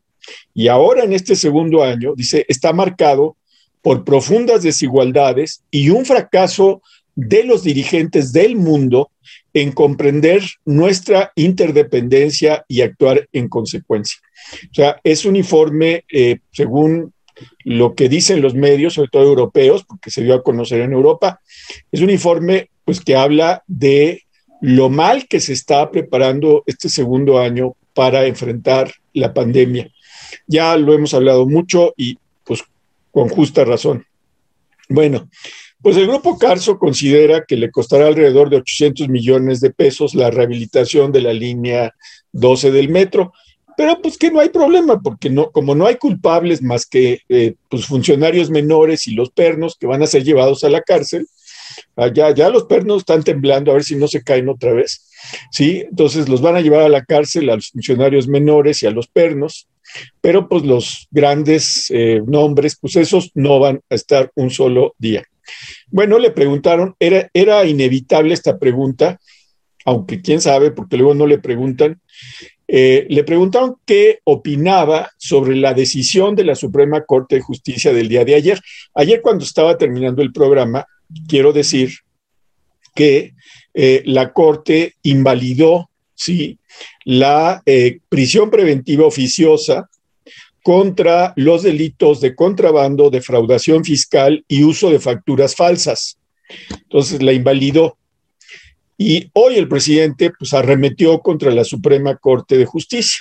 Y 0.56 0.70
ahora 0.70 1.04
en 1.04 1.14
este 1.14 1.36
segundo 1.36 1.84
año, 1.84 2.14
dice, 2.16 2.46
está 2.48 2.74
marcado 2.74 3.38
por 3.84 4.04
profundas 4.04 4.64
desigualdades 4.64 5.62
y 5.70 5.92
un 5.92 6.04
fracaso 6.04 6.82
de 7.16 7.44
los 7.44 7.64
dirigentes 7.64 8.34
del 8.34 8.56
mundo 8.56 9.12
en 9.54 9.72
comprender 9.72 10.42
nuestra 10.66 11.32
interdependencia 11.36 12.66
y 12.68 12.82
actuar 12.82 13.30
en 13.32 13.50
consecuencia. 13.50 14.18
O 14.72 14.74
sea, 14.74 15.00
es 15.04 15.26
un 15.26 15.36
informe, 15.36 16.06
eh, 16.12 16.40
según 16.52 17.14
lo 17.64 17.96
que 17.96 18.10
dicen 18.10 18.42
los 18.42 18.56
medios, 18.56 18.94
sobre 18.94 19.10
todo 19.10 19.24
europeos, 19.24 19.84
porque 19.84 20.12
se 20.12 20.24
dio 20.24 20.36
a 20.36 20.44
conocer 20.44 20.82
en 20.82 20.94
Europa, 20.94 21.40
es 21.92 22.02
un 22.02 22.10
informe 22.10 22.70
pues, 22.86 23.02
que 23.02 23.16
habla 23.16 23.64
de 23.68 24.24
lo 24.62 24.90
mal 24.90 25.28
que 25.28 25.40
se 25.40 25.54
está 25.54 25.92
preparando 25.92 26.64
este 26.66 26.90
segundo 26.90 27.40
año 27.40 27.76
para 27.94 28.26
enfrentar 28.26 28.94
la 29.14 29.34
pandemia. 29.34 29.90
Ya 30.48 30.78
lo 30.78 30.94
hemos 30.94 31.14
hablado 31.14 31.46
mucho 31.46 31.94
y 31.98 32.18
pues 32.44 32.64
con 33.12 33.30
justa 33.30 33.66
razón. 33.66 34.06
Bueno, 34.90 35.30
pues 35.82 35.98
el 35.98 36.08
grupo 36.08 36.38
Carso 36.38 36.80
considera 36.80 37.44
que 37.46 37.58
le 37.58 37.70
costará 37.70 38.08
alrededor 38.08 38.50
de 38.50 38.56
800 38.58 39.10
millones 39.10 39.60
de 39.60 39.70
pesos 39.70 40.16
la 40.16 40.32
rehabilitación 40.32 41.12
de 41.12 41.22
la 41.22 41.34
línea 41.34 41.94
12 42.32 42.72
del 42.72 42.88
metro, 42.88 43.34
pero 43.76 44.02
pues 44.02 44.18
que 44.18 44.32
no 44.32 44.40
hay 44.40 44.50
problema, 44.50 45.02
porque 45.02 45.30
no, 45.30 45.52
como 45.52 45.76
no 45.76 45.86
hay 45.86 45.96
culpables 45.96 46.62
más 46.62 46.86
que 46.86 47.22
eh, 47.30 47.56
pues 47.70 47.86
funcionarios 47.86 48.50
menores 48.50 49.08
y 49.08 49.14
los 49.14 49.32
pernos 49.32 49.76
que 49.80 49.88
van 49.88 50.04
a 50.04 50.08
ser 50.08 50.24
llevados 50.24 50.64
a 50.64 50.70
la 50.70 50.82
cárcel, 50.82 51.28
allá 51.96 52.34
ya 52.34 52.50
los 52.50 52.66
pernos 52.66 53.00
están 53.00 53.24
temblando 53.24 53.72
a 53.72 53.76
ver 53.76 53.84
si 53.84 53.96
no 53.96 54.08
se 54.08 54.24
caen 54.24 54.50
otra 54.50 54.74
vez, 54.74 55.10
¿sí? 55.52 55.84
Entonces 55.90 56.30
los 56.30 56.42
van 56.42 56.56
a 56.56 56.62
llevar 56.62 56.82
a 56.82 56.90
la 56.90 57.04
cárcel 57.04 57.50
a 57.50 57.56
los 57.56 57.70
funcionarios 57.70 58.28
menores 58.28 58.84
y 58.84 58.88
a 58.88 58.92
los 58.92 59.08
pernos, 59.08 59.68
pero 60.22 60.48
pues 60.48 60.64
los 60.64 61.08
grandes 61.12 61.90
eh, 61.90 62.22
nombres, 62.26 62.78
pues 62.80 62.96
esos 62.96 63.32
no 63.34 63.60
van 63.60 63.82
a 63.90 63.96
estar 63.96 64.32
un 64.36 64.50
solo 64.50 64.96
día. 64.98 65.24
Bueno, 65.88 66.20
le 66.20 66.32
preguntaron, 66.32 66.96
era, 67.00 67.30
era 67.34 67.66
inevitable 67.66 68.34
esta 68.34 68.58
pregunta, 68.58 69.20
aunque 69.86 70.22
quién 70.22 70.42
sabe, 70.42 70.72
porque 70.72 70.98
luego 70.98 71.14
no 71.14 71.28
le 71.28 71.38
preguntan, 71.38 72.00
eh, 72.76 73.06
le 73.08 73.24
preguntaron 73.24 73.76
qué 73.86 74.22
opinaba 74.24 75.12
sobre 75.20 75.56
la 75.56 75.76
decisión 75.76 76.36
de 76.36 76.44
la 76.44 76.56
Suprema 76.56 77.06
Corte 77.06 77.36
de 77.36 77.42
Justicia 77.42 77.94
del 77.94 78.08
día 78.08 78.26
de 78.26 78.34
ayer. 78.34 78.60
Ayer 78.96 79.22
cuando 79.22 79.46
estaba 79.46 79.78
terminando 79.78 80.24
el 80.24 80.34
programa, 80.34 80.88
quiero 81.28 81.54
decir 81.54 81.92
que 82.96 83.36
eh, 83.76 84.02
la 84.08 84.34
Corte 84.34 84.96
invalidó 85.04 85.92
¿sí? 86.16 86.58
la 87.06 87.62
eh, 87.68 88.00
prisión 88.10 88.50
preventiva 88.50 89.06
oficiosa 89.06 89.88
contra 90.64 91.34
los 91.36 91.62
delitos 91.62 92.22
de 92.22 92.34
contrabando, 92.34 93.12
defraudación 93.12 93.86
fiscal 93.86 94.44
y 94.48 94.64
uso 94.64 94.90
de 94.90 95.00
facturas 95.00 95.56
falsas. 95.56 96.18
Entonces 96.72 97.22
la 97.22 97.34
invalidó. 97.34 98.00
Y 99.06 99.30
hoy 99.34 99.56
el 99.56 99.68
presidente 99.68 100.32
pues 100.32 100.54
arremetió 100.54 101.20
contra 101.20 101.52
la 101.52 101.66
Suprema 101.66 102.16
Corte 102.16 102.58
de 102.58 102.64
Justicia. 102.64 103.20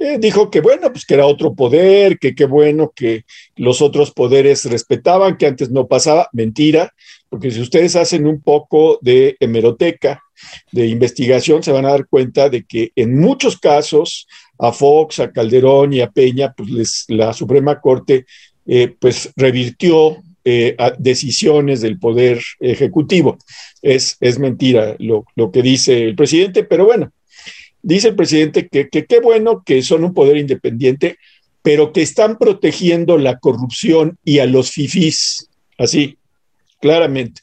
Eh, 0.00 0.18
dijo 0.18 0.50
que 0.50 0.60
bueno, 0.60 0.90
pues 0.90 1.06
que 1.06 1.14
era 1.14 1.26
otro 1.26 1.54
poder, 1.54 2.18
que 2.18 2.34
qué 2.34 2.44
bueno 2.44 2.92
que 2.94 3.24
los 3.54 3.82
otros 3.82 4.10
poderes 4.10 4.64
respetaban, 4.64 5.36
que 5.36 5.46
antes 5.46 5.70
no 5.70 5.86
pasaba. 5.86 6.28
Mentira, 6.32 6.92
porque 7.28 7.52
si 7.52 7.60
ustedes 7.60 7.94
hacen 7.94 8.26
un 8.26 8.42
poco 8.42 8.98
de 9.00 9.36
hemeroteca, 9.38 10.20
de 10.72 10.88
investigación, 10.88 11.62
se 11.62 11.70
van 11.70 11.86
a 11.86 11.90
dar 11.90 12.08
cuenta 12.08 12.48
de 12.48 12.64
que 12.64 12.90
en 12.96 13.16
muchos 13.16 13.60
casos 13.60 14.26
a 14.58 14.72
Fox, 14.72 15.20
a 15.20 15.30
Calderón 15.30 15.92
y 15.92 16.00
a 16.00 16.10
Peña, 16.10 16.52
pues 16.52 17.04
la 17.06 17.32
Suprema 17.32 17.80
Corte 17.80 18.26
eh, 18.66 18.92
pues 18.98 19.30
revirtió 19.36 20.16
eh, 20.44 20.76
decisiones 20.98 21.80
del 21.80 21.98
Poder 21.98 22.40
Ejecutivo. 22.60 23.38
Es, 23.82 24.16
es 24.20 24.38
mentira 24.38 24.96
lo, 24.98 25.24
que 25.52 25.62
dice 25.62 26.04
el 26.04 26.14
presidente, 26.14 26.64
pero 26.64 26.84
bueno, 26.84 27.12
dice 27.82 28.08
el 28.08 28.16
presidente 28.16 28.68
que 28.68 28.88
qué 28.88 29.20
bueno 29.20 29.62
que 29.64 29.82
son 29.82 30.04
un 30.04 30.14
poder 30.14 30.36
independiente, 30.36 31.16
pero 31.62 31.92
que 31.92 32.02
están 32.02 32.38
protegiendo 32.38 33.18
la 33.18 33.38
corrupción 33.38 34.18
y 34.24 34.38
a 34.38 34.46
los 34.46 34.70
fifís, 34.70 35.48
así, 35.78 36.16
claramente. 36.80 37.42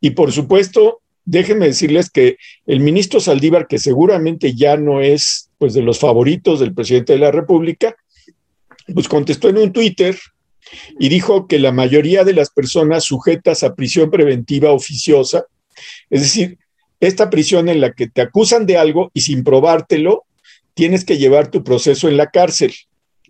Y 0.00 0.10
por 0.10 0.32
supuesto, 0.32 1.00
déjenme 1.24 1.66
decirles 1.66 2.10
que 2.10 2.36
el 2.66 2.80
ministro 2.80 3.20
Saldívar, 3.20 3.66
que 3.66 3.78
seguramente 3.78 4.54
ya 4.54 4.76
no 4.76 5.00
es 5.00 5.50
pues 5.58 5.74
de 5.74 5.82
los 5.82 5.98
favoritos 5.98 6.58
del 6.58 6.74
presidente 6.74 7.12
de 7.12 7.18
la 7.18 7.30
República, 7.30 7.94
pues 8.94 9.08
contestó 9.08 9.48
en 9.48 9.58
un 9.58 9.72
Twitter 9.72 10.16
y 10.98 11.08
dijo 11.08 11.46
que 11.46 11.58
la 11.58 11.72
mayoría 11.72 12.24
de 12.24 12.34
las 12.34 12.50
personas 12.50 13.04
sujetas 13.04 13.62
a 13.62 13.74
prisión 13.74 14.10
preventiva 14.10 14.70
oficiosa, 14.70 15.46
es 16.10 16.22
decir, 16.22 16.58
esta 17.00 17.30
prisión 17.30 17.68
en 17.68 17.80
la 17.80 17.92
que 17.92 18.08
te 18.08 18.20
acusan 18.20 18.66
de 18.66 18.76
algo 18.76 19.10
y 19.14 19.22
sin 19.22 19.42
probártelo, 19.42 20.24
tienes 20.74 21.04
que 21.04 21.18
llevar 21.18 21.50
tu 21.50 21.64
proceso 21.64 22.08
en 22.08 22.16
la 22.16 22.30
cárcel, 22.30 22.74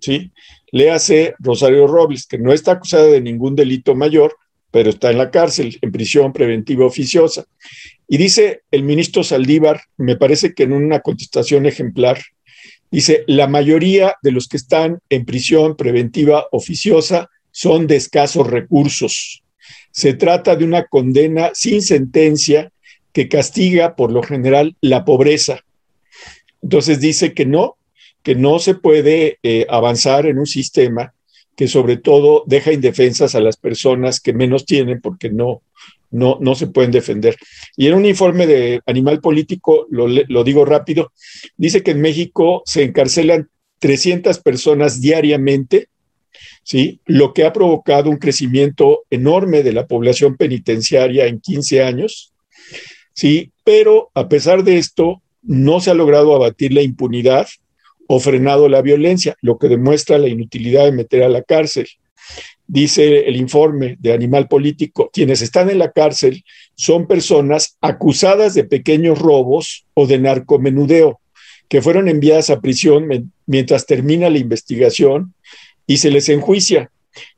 ¿sí? 0.01 0.33
Léase 0.73 1.35
Rosario 1.39 1.87
Robles, 1.87 2.27
que 2.27 2.39
no 2.39 2.53
está 2.53 2.73
acusada 2.73 3.07
de 3.07 3.21
ningún 3.21 3.57
delito 3.57 3.95
mayor, 3.95 4.37
pero 4.71 4.91
está 4.91 5.11
en 5.11 5.19
la 5.19 5.31
cárcel, 5.31 5.79
en 5.81 5.93
prisión 5.93 6.33
preventiva 6.33 6.87
oficiosa. 6.87 7.45
Y 8.09 8.19
dice 8.19 8.63
el 8.71 8.83
ministro 8.83 9.25
Saldívar, 9.25 9.81
me 9.97 10.17
parece 10.17 10.55
que 10.55 10.65
en 10.65 10.73
una 10.73 11.01
contestación 11.01 11.67
ejemplar, 11.67 12.21
dice, 12.91 13.25
la 13.27 13.47
mayoría 13.47 14.17
de 14.23 14.33
los 14.33 14.49
que 14.49 14.57
están 14.57 15.01
en 15.09 15.25
prisión 15.25 15.77
preventiva 15.77 16.47
oficiosa 16.53 17.31
son 17.51 17.87
de 17.87 17.97
escasos 17.97 18.47
recursos. 18.47 19.43
Se 19.91 20.15
trata 20.15 20.57
de 20.57 20.65
una 20.65 20.87
condena 20.87 21.51
sin 21.55 21.83
sentencia 21.83 22.73
que 23.13 23.29
castiga 23.29 23.97
por 23.97 24.13
lo 24.13 24.23
general 24.23 24.77
la 24.81 25.05
pobreza. 25.05 25.65
Entonces 26.63 27.01
dice 27.01 27.35
que 27.35 27.47
no, 27.47 27.77
que 28.23 28.35
no 28.35 28.59
se 28.59 28.75
puede 28.75 29.39
eh, 29.43 29.67
avanzar 29.69 30.27
en 30.27 30.39
un 30.39 30.47
sistema 30.47 31.15
que 31.57 31.69
sobre 31.69 31.97
todo 31.97 32.45
deja 32.47 32.73
indefensas 32.73 33.35
a 33.35 33.41
las 33.41 33.57
personas 33.57 34.21
que 34.21 34.33
menos 34.33 34.65
tienen 34.65 35.01
porque 35.01 35.31
no, 35.31 35.63
no, 36.11 36.39
no 36.41 36.55
se 36.55 36.67
pueden 36.67 36.91
defender. 36.91 37.37
Y 37.77 37.87
en 37.87 37.95
un 37.95 38.05
informe 38.05 38.47
de 38.47 38.81
Animal 38.87 39.21
Político, 39.21 39.87
lo, 39.91 40.07
lo 40.09 40.45
digo 40.45 40.65
rápido, 40.65 41.13
dice 41.57 41.83
que 41.83 41.93
en 41.93 42.01
México 42.01 42.63
se 42.67 42.83
encarcelan 42.83 43.49
300 43.81 44.39
personas 44.41 45.01
diariamente, 45.01 45.89
¿sí? 46.63 47.01
lo 47.07 47.33
que 47.33 47.45
ha 47.45 47.53
provocado 47.53 48.11
un 48.11 48.19
crecimiento 48.19 49.05
enorme 49.11 49.63
de 49.63 49.73
la 49.73 49.87
población 49.87 50.37
penitenciaria 50.37 51.27
en 51.27 51.41
15 51.41 51.83
años, 51.83 52.33
¿sí? 53.13 53.53
pero 53.65 54.11
a 54.15 54.29
pesar 54.29 54.65
de 54.65 54.79
esto, 54.79 55.23
no 55.43 55.81
se 55.81 55.91
ha 55.91 55.95
logrado 55.95 56.35
abatir 56.35 56.73
la 56.73 56.83
impunidad 56.83 57.49
o 58.07 58.21
frenado 58.21 58.69
la 58.69 58.83
violencia, 58.83 59.37
lo 59.41 59.59
que 59.59 59.69
demuestra 59.69 60.19
la 60.19 60.29
inutilidad 60.29 60.85
de 60.85 60.93
meter 60.93 61.23
a 61.23 61.29
la 61.29 61.43
cárcel. 61.43 61.87
Dice 62.73 63.27
el 63.29 63.35
informe 63.35 63.97
de 63.99 64.13
Animal 64.13 64.47
Político, 64.47 65.11
quienes 65.13 65.43
están 65.43 65.71
en 65.71 65.81
la 65.81 65.91
cárcel 65.91 66.45
son 66.77 67.09
personas 67.09 67.77
acusadas 67.81 68.55
de 68.55 68.63
pequeños 68.63 69.19
robos 69.19 69.87
o 69.93 70.07
de 70.07 70.21
narcomenudeo, 70.21 71.19
que 71.69 71.83
fueron 71.83 72.09
enviadas 72.09 72.49
a 72.49 72.61
prisión 72.61 73.33
mientras 73.45 73.87
termina 73.87 74.31
la 74.31 74.39
investigación 74.39 75.35
y 75.85 75.97
se 75.97 76.13
les 76.13 76.29
enjuicia. 76.29 76.93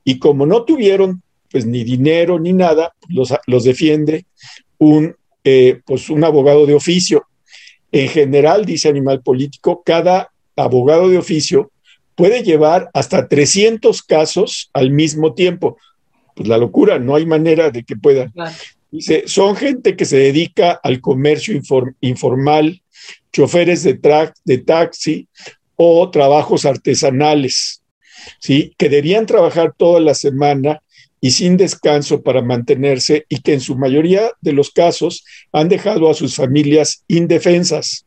Y 0.05 0.19
como 0.19 0.45
no 0.45 0.67
tuvieron 0.67 1.23
pues 1.51 1.65
ni 1.65 1.83
dinero 1.83 2.39
ni 2.39 2.53
nada, 2.53 2.95
los, 3.09 3.33
los 3.47 3.65
defiende 3.65 4.27
un, 4.77 5.17
eh, 5.45 5.81
pues 5.87 6.11
un 6.11 6.25
abogado 6.25 6.67
de 6.67 6.75
oficio. 6.75 7.25
En 7.91 8.11
general, 8.11 8.67
dice 8.67 8.91
Animal 8.91 9.23
Político, 9.23 9.83
cada 9.83 10.31
abogado 10.57 11.09
de 11.09 11.17
oficio 11.17 11.72
puede 12.23 12.45
llevar 12.45 12.89
hasta 12.95 13.27
300 13.27 14.01
casos 14.05 14.71
al 14.75 14.93
mismo 14.93 15.35
tiempo. 15.35 15.77
Pues 16.37 16.49
la 16.49 16.57
locura, 16.57 17.01
no 17.01 17.17
hay 17.17 17.27
manera 17.27 17.73
de 17.73 17.83
que 17.83 17.97
puedan. 17.97 18.33
Dice, 18.93 19.25
son 19.27 19.57
gente 19.57 19.97
que 19.97 20.05
se 20.05 20.19
dedica 20.19 20.71
al 20.85 21.01
comercio 21.01 21.61
informal, 22.01 22.81
choferes 23.33 23.83
de, 23.83 23.99
de 24.45 24.59
taxi 24.59 25.27
o 25.75 26.13
trabajos 26.13 26.65
artesanales, 26.65 27.83
¿sí? 28.39 28.73
Que 28.79 28.89
debían 28.89 29.27
trabajar 29.27 29.75
toda 29.77 29.99
la 29.99 30.15
semana 30.15 30.81
y 31.21 31.33
sin 31.33 31.57
descanso 31.57 32.23
para 32.23 32.41
mantenerse 32.41 33.27
y 33.29 33.41
que 33.41 33.55
en 33.55 33.61
su 33.61 33.77
mayoría 33.77 34.31
de 34.41 34.53
los 34.53 34.71
casos 34.71 35.25
han 35.51 35.69
dejado 35.69 36.09
a 36.09 36.15
sus 36.15 36.37
familias 36.37 37.03
indefensas. 37.09 38.07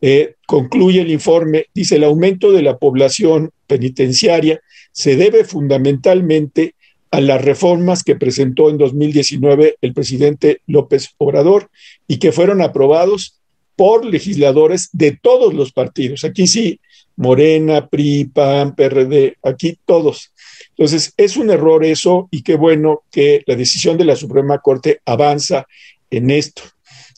Eh, 0.00 0.34
concluye 0.46 1.00
el 1.00 1.10
informe, 1.10 1.66
dice, 1.74 1.96
el 1.96 2.04
aumento 2.04 2.52
de 2.52 2.62
la 2.62 2.76
población 2.76 3.50
penitenciaria 3.66 4.60
se 4.92 5.16
debe 5.16 5.44
fundamentalmente 5.44 6.74
a 7.10 7.20
las 7.20 7.42
reformas 7.42 8.02
que 8.02 8.16
presentó 8.16 8.68
en 8.68 8.78
2019 8.78 9.76
el 9.80 9.94
presidente 9.94 10.60
López 10.66 11.10
Obrador 11.18 11.70
y 12.06 12.18
que 12.18 12.32
fueron 12.32 12.60
aprobados 12.60 13.40
por 13.74 14.04
legisladores 14.04 14.88
de 14.92 15.12
todos 15.12 15.54
los 15.54 15.72
partidos. 15.72 16.24
Aquí 16.24 16.46
sí, 16.46 16.80
Morena, 17.16 17.88
PRI, 17.88 18.24
PAN, 18.24 18.74
PRD, 18.74 19.36
aquí 19.42 19.78
todos. 19.84 20.32
Entonces, 20.70 21.14
es 21.16 21.36
un 21.36 21.50
error 21.50 21.84
eso 21.84 22.28
y 22.30 22.42
qué 22.42 22.56
bueno 22.56 23.02
que 23.10 23.42
la 23.46 23.54
decisión 23.54 23.96
de 23.96 24.04
la 24.04 24.16
Suprema 24.16 24.58
Corte 24.58 25.00
avanza 25.04 25.66
en 26.10 26.30
esto. 26.30 26.62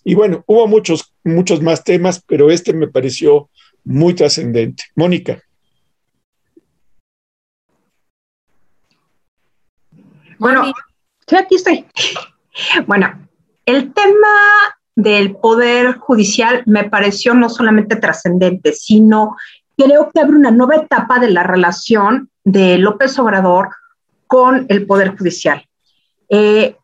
Y 0.05 0.15
bueno, 0.15 0.45
hubo 0.47 0.67
muchos, 0.67 1.15
muchos 1.25 1.63
más 1.63 1.85
temas, 1.85 2.23
pero 2.27 2.51
este 2.51 2.73
me 2.73 2.89
pareció 2.89 3.51
muy 3.85 4.15
trascendente. 4.15 4.85
Mónica. 4.95 5.43
Bueno, 10.39 10.73
sí, 11.27 11.37
aquí 11.37 11.57
estoy. 11.57 11.87
Bueno, 12.89 13.29
el 13.67 13.93
tema 13.93 14.29
del 14.97 15.37
Poder 15.37 15.97
Judicial 15.99 16.65
me 16.67 16.91
pareció 16.91 17.33
no 17.33 17.49
solamente 17.49 17.95
trascendente, 17.95 18.73
sino 18.73 19.37
creo 19.77 20.11
que 20.11 20.21
abre 20.21 20.35
una 20.35 20.51
nueva 20.51 20.75
etapa 20.75 21.21
de 21.21 21.31
la 21.31 21.45
relación 21.45 22.31
de 22.43 22.79
López 22.79 23.17
Obrador 23.21 23.69
con 24.27 24.67
el 24.69 24.87
Poder 24.87 25.17
Judicial. 25.17 25.65
Eh, 26.29 26.77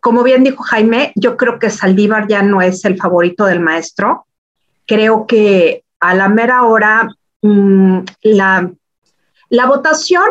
como 0.00 0.22
bien 0.22 0.44
dijo 0.44 0.62
Jaime, 0.62 1.12
yo 1.14 1.36
creo 1.36 1.58
que 1.58 1.70
Saldívar 1.70 2.26
ya 2.28 2.42
no 2.42 2.62
es 2.62 2.84
el 2.84 2.96
favorito 2.96 3.44
del 3.44 3.60
maestro. 3.60 4.26
Creo 4.86 5.26
que 5.26 5.84
a 6.00 6.14
la 6.14 6.28
mera 6.28 6.64
hora 6.64 7.08
mm, 7.42 7.98
la, 8.22 8.70
la 9.50 9.66
votación 9.66 10.24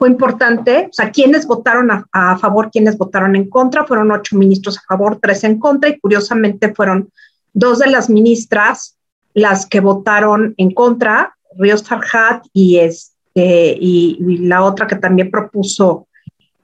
fue 0.00 0.08
importante, 0.08 0.88
o 0.88 0.92
sea, 0.94 1.10
quienes 1.10 1.46
votaron 1.46 1.90
a, 1.90 2.38
favor, 2.38 2.70
quienes 2.70 2.96
votaron 2.96 3.36
en 3.36 3.50
contra, 3.50 3.84
fueron 3.84 4.10
ocho 4.10 4.34
ministros 4.34 4.78
a 4.78 4.82
favor, 4.88 5.18
tres 5.20 5.44
en 5.44 5.58
contra, 5.58 5.90
y 5.90 6.00
curiosamente 6.00 6.74
fueron 6.74 7.10
dos 7.52 7.80
de 7.80 7.88
las 7.88 8.08
ministras 8.08 8.96
las 9.34 9.66
que 9.66 9.80
votaron 9.80 10.54
en 10.56 10.72
contra, 10.72 11.36
Ríos 11.58 11.82
Farhat 11.82 12.46
y, 12.54 12.78
este, 12.78 13.76
y, 13.78 14.38
la 14.38 14.62
otra 14.62 14.86
que 14.86 14.96
también 14.96 15.30
propuso 15.30 16.08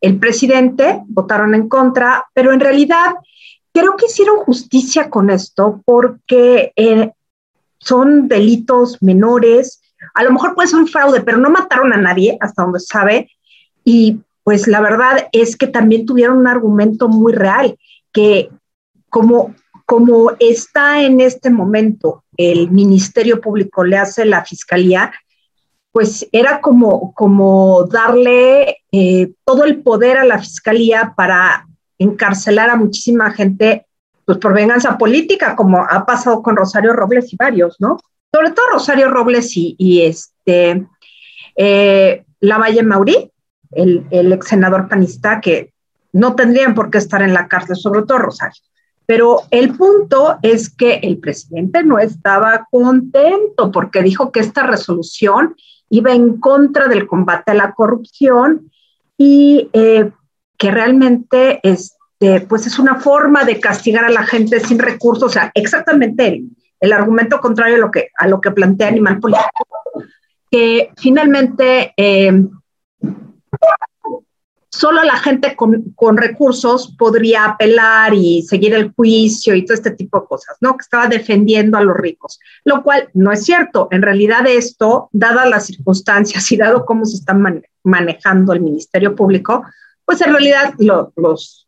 el 0.00 0.18
presidente, 0.18 1.02
votaron 1.06 1.54
en 1.54 1.68
contra, 1.68 2.26
pero 2.34 2.52
en 2.52 2.60
realidad 2.60 3.14
creo 3.72 3.96
que 3.96 4.06
hicieron 4.06 4.38
justicia 4.38 5.10
con 5.10 5.30
esto 5.30 5.82
porque 5.84 6.72
eh, 6.76 7.12
son 7.78 8.28
delitos 8.28 9.02
menores, 9.02 9.82
a 10.14 10.24
lo 10.24 10.32
mejor 10.32 10.54
puede 10.54 10.68
ser 10.68 10.80
un 10.80 10.88
fraude, 10.88 11.20
pero 11.20 11.38
no 11.38 11.50
mataron 11.50 11.92
a 11.92 11.96
nadie, 11.96 12.36
hasta 12.40 12.62
donde 12.62 12.80
sabe. 12.80 13.30
Y 13.84 14.20
pues 14.44 14.66
la 14.66 14.80
verdad 14.80 15.28
es 15.32 15.56
que 15.56 15.66
también 15.66 16.06
tuvieron 16.06 16.38
un 16.38 16.46
argumento 16.46 17.08
muy 17.08 17.32
real, 17.32 17.76
que 18.12 18.50
como, 19.08 19.54
como 19.84 20.32
está 20.38 21.02
en 21.02 21.20
este 21.20 21.50
momento 21.50 22.24
el 22.36 22.70
Ministerio 22.70 23.40
Público 23.40 23.84
le 23.84 23.96
hace 23.96 24.24
la 24.24 24.44
Fiscalía, 24.44 25.12
pues 25.96 26.28
era 26.30 26.60
como, 26.60 27.14
como 27.14 27.84
darle 27.90 28.82
eh, 28.92 29.32
todo 29.46 29.64
el 29.64 29.82
poder 29.82 30.18
a 30.18 30.26
la 30.26 30.38
Fiscalía 30.38 31.14
para 31.16 31.66
encarcelar 31.98 32.68
a 32.68 32.76
muchísima 32.76 33.30
gente 33.30 33.86
pues 34.26 34.36
por 34.36 34.52
venganza 34.52 34.98
política, 34.98 35.56
como 35.56 35.78
ha 35.88 36.04
pasado 36.04 36.42
con 36.42 36.54
Rosario 36.54 36.92
Robles 36.92 37.32
y 37.32 37.36
varios, 37.36 37.76
¿no? 37.78 37.96
sobre 38.30 38.50
todo 38.50 38.66
Rosario 38.74 39.08
Robles 39.08 39.52
y, 39.56 40.02
este 40.02 40.86
eh, 41.56 42.24
Lavalle 42.40 42.82
Maurí, 42.82 43.32
el, 43.70 44.06
el 44.10 44.34
ex 44.34 44.48
senador 44.48 44.88
panista, 44.90 45.40
que 45.40 45.72
no 46.12 46.34
tendrían 46.34 46.74
por 46.74 46.90
qué 46.90 46.98
estar 46.98 47.22
en 47.22 47.32
la 47.32 47.48
cárcel, 47.48 47.74
sobre 47.74 48.02
todo 48.02 48.18
Rosario. 48.18 48.60
Pero 49.06 49.44
el 49.50 49.74
punto 49.74 50.36
es 50.42 50.68
que 50.68 50.96
el 50.96 51.16
presidente 51.20 51.82
no 51.84 51.98
estaba 51.98 52.66
contento 52.70 53.72
porque 53.72 54.02
dijo 54.02 54.30
que 54.30 54.40
esta 54.40 54.64
resolución 54.64 55.56
iba 55.90 56.12
en 56.12 56.38
contra 56.40 56.88
del 56.88 57.06
combate 57.06 57.52
a 57.52 57.54
la 57.54 57.72
corrupción 57.72 58.70
y 59.16 59.70
eh, 59.72 60.10
que 60.58 60.70
realmente 60.70 61.60
este, 61.62 62.40
pues 62.42 62.66
es 62.66 62.78
una 62.78 62.96
forma 62.96 63.44
de 63.44 63.60
castigar 63.60 64.04
a 64.04 64.10
la 64.10 64.24
gente 64.24 64.60
sin 64.60 64.78
recursos, 64.78 65.24
o 65.24 65.28
sea, 65.28 65.50
exactamente 65.54 66.44
el, 66.80 66.92
argumento 66.92 67.40
contrario 67.40 67.76
a 67.76 67.80
lo 67.80 67.90
que, 67.90 68.08
a 68.16 68.26
lo 68.26 68.40
que 68.40 68.50
plantea 68.50 68.88
Animal 68.88 69.20
Político, 69.20 69.66
que 70.50 70.90
finalmente 70.96 71.92
eh, 71.96 72.32
solo 74.86 75.02
la 75.02 75.16
gente 75.16 75.56
con, 75.56 75.82
con, 75.96 76.16
recursos 76.16 76.94
podría 76.96 77.44
apelar 77.44 78.14
y 78.14 78.42
seguir 78.42 78.72
el 78.72 78.92
juicio 78.92 79.52
y 79.52 79.64
todo 79.64 79.74
este 79.74 79.90
tipo 79.90 80.20
de 80.20 80.26
cosas, 80.28 80.56
¿no? 80.60 80.76
Que 80.76 80.82
estaba 80.82 81.08
defendiendo 81.08 81.76
a 81.76 81.80
los 81.80 81.96
ricos, 81.96 82.38
lo 82.64 82.84
cual 82.84 83.08
no 83.12 83.32
es 83.32 83.42
cierto. 83.42 83.88
En 83.90 84.02
realidad 84.02 84.46
esto, 84.46 85.08
dadas 85.10 85.50
las 85.50 85.66
circunstancias 85.66 86.52
y 86.52 86.56
dado 86.56 86.86
cómo 86.86 87.04
se 87.04 87.16
está 87.16 87.36
manejando 87.82 88.52
el 88.52 88.60
Ministerio 88.60 89.16
Público, 89.16 89.64
pues 90.04 90.20
en 90.20 90.30
realidad 90.30 90.74
los, 90.78 91.66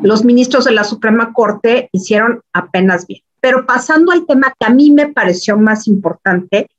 los 0.00 0.24
ministros 0.24 0.64
de 0.64 0.72
la 0.72 0.84
Suprema 0.84 1.34
Corte 1.34 1.90
hicieron 1.92 2.40
apenas 2.54 3.06
bien. 3.06 3.20
Pero 3.42 3.66
pasando 3.66 4.12
al 4.12 4.24
tema 4.24 4.54
que 4.58 4.64
a 4.64 4.70
mí 4.70 4.90
me 4.90 5.12
pareció 5.12 5.58
más 5.58 5.86
importante, 5.88 6.70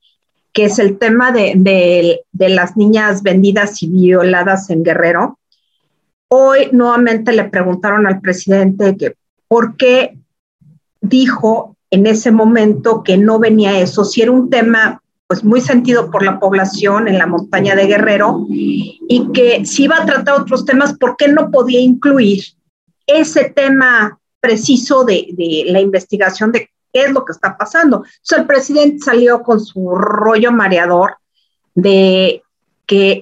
que 0.55 0.65
es 0.65 0.79
el 0.79 0.97
tema 0.97 1.33
de, 1.33 2.23
las 2.31 2.77
niñas 2.77 3.21
vendidas 3.21 3.83
y 3.83 3.87
violadas 3.87 4.69
en 4.69 4.83
Guerrero, 4.83 5.37
hoy 6.29 6.69
nuevamente 6.71 7.33
le 7.33 7.43
preguntaron 7.43 8.07
al 8.07 8.21
presidente 8.21 8.95
que 8.95 9.15
por 9.49 9.75
qué 9.75 10.17
dijo 11.01 11.75
en 11.91 12.07
ese 12.07 12.31
momento 12.31 13.03
que 13.03 13.17
no 13.17 13.37
venía 13.37 13.79
eso, 13.79 14.05
si 14.05 14.21
era 14.21 14.31
un 14.31 14.49
tema 14.49 15.01
pues 15.27 15.43
muy 15.43 15.59
sentido 15.59 16.09
por 16.09 16.23
la 16.23 16.39
población 16.39 17.09
en 17.09 17.17
la 17.17 17.27
montaña 17.27 17.75
de 17.75 17.87
Guerrero 17.87 18.45
y 18.49 19.27
que 19.33 19.65
si 19.65 19.83
iba 19.83 19.97
a 19.97 20.05
tratar 20.05 20.39
otros 20.39 20.65
temas, 20.65 20.97
¿por 20.97 21.17
qué 21.17 21.27
no 21.27 21.51
podía 21.51 21.81
incluir 21.81 22.43
ese 23.07 23.49
tema 23.49 24.19
preciso 24.39 25.03
de, 25.03 25.65
la 25.67 25.81
investigación 25.81 26.53
de 26.53 26.69
qué 26.95 27.03
es 27.03 27.11
lo 27.11 27.25
que 27.25 27.33
está 27.33 27.57
pasando. 27.57 28.05
Entonces 28.05 28.37
el 28.37 28.47
presidente 28.47 28.99
salió 28.99 29.43
con 29.43 29.59
su 29.59 29.95
rollo 29.95 30.53
mareador 30.53 31.17
de 31.73 32.41
que 32.85 33.21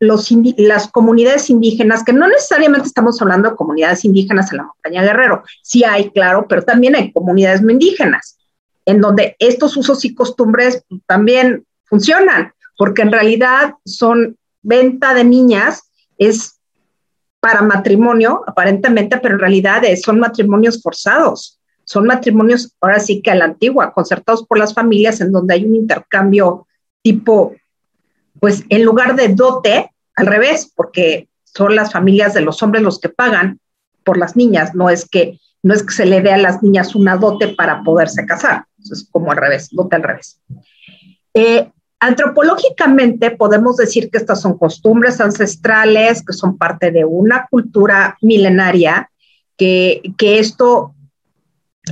los 0.00 0.28
las 0.58 0.88
comunidades 0.88 1.48
indígenas, 1.48 2.04
que 2.04 2.12
no 2.12 2.28
necesariamente 2.28 2.86
estamos 2.86 3.20
hablando 3.22 3.48
de 3.48 3.56
comunidades 3.56 4.04
indígenas 4.04 4.52
en 4.52 4.58
la 4.58 4.64
montaña 4.64 5.02
Guerrero, 5.02 5.42
sí 5.62 5.82
hay, 5.82 6.10
claro, 6.10 6.46
pero 6.46 6.62
también 6.62 6.94
hay 6.94 7.10
comunidades 7.10 7.62
no 7.62 7.70
indígenas, 7.70 8.38
en 8.84 9.00
donde 9.00 9.34
estos 9.38 9.78
usos 9.78 10.04
y 10.04 10.14
costumbres 10.14 10.84
también 11.06 11.64
funcionan, 11.84 12.52
porque 12.76 13.00
en 13.00 13.12
realidad 13.12 13.74
son 13.86 14.36
venta 14.60 15.14
de 15.14 15.24
niñas, 15.24 15.90
es 16.18 16.60
para 17.40 17.62
matrimonio, 17.62 18.44
aparentemente, 18.46 19.16
pero 19.16 19.36
en 19.36 19.40
realidad 19.40 19.82
son 20.02 20.20
matrimonios 20.20 20.82
forzados. 20.82 21.59
Son 21.90 22.06
matrimonios, 22.06 22.72
ahora 22.80 23.00
sí 23.00 23.20
que 23.20 23.30
a 23.30 23.34
la 23.34 23.46
antigua, 23.46 23.92
concertados 23.92 24.46
por 24.46 24.58
las 24.58 24.74
familias, 24.74 25.20
en 25.20 25.32
donde 25.32 25.54
hay 25.54 25.64
un 25.64 25.74
intercambio 25.74 26.66
tipo, 27.02 27.54
pues 28.38 28.62
en 28.68 28.84
lugar 28.84 29.16
de 29.16 29.28
dote, 29.28 29.90
al 30.14 30.26
revés, 30.26 30.70
porque 30.74 31.28
son 31.44 31.74
las 31.74 31.92
familias 31.92 32.34
de 32.34 32.42
los 32.42 32.62
hombres 32.62 32.82
los 32.82 33.00
que 33.00 33.08
pagan 33.08 33.58
por 34.04 34.18
las 34.18 34.36
niñas, 34.36 34.74
no 34.74 34.88
es 34.88 35.08
que 35.08 35.40
no 35.62 35.74
es 35.74 35.82
que 35.82 35.92
se 35.92 36.06
le 36.06 36.22
dé 36.22 36.32
a 36.32 36.38
las 36.38 36.62
niñas 36.62 36.94
una 36.94 37.16
dote 37.16 37.48
para 37.48 37.82
poderse 37.82 38.24
casar, 38.24 38.64
es 38.78 39.06
como 39.10 39.32
al 39.32 39.38
revés, 39.38 39.68
dote 39.72 39.96
al 39.96 40.02
revés. 40.02 40.40
Eh, 41.34 41.70
Antropológicamente 42.02 43.30
podemos 43.30 43.76
decir 43.76 44.10
que 44.10 44.16
estas 44.16 44.40
son 44.40 44.56
costumbres 44.56 45.20
ancestrales, 45.20 46.24
que 46.24 46.32
son 46.32 46.56
parte 46.56 46.90
de 46.90 47.04
una 47.04 47.46
cultura 47.50 48.16
milenaria, 48.22 49.10
que, 49.58 50.00
esto 50.18 50.94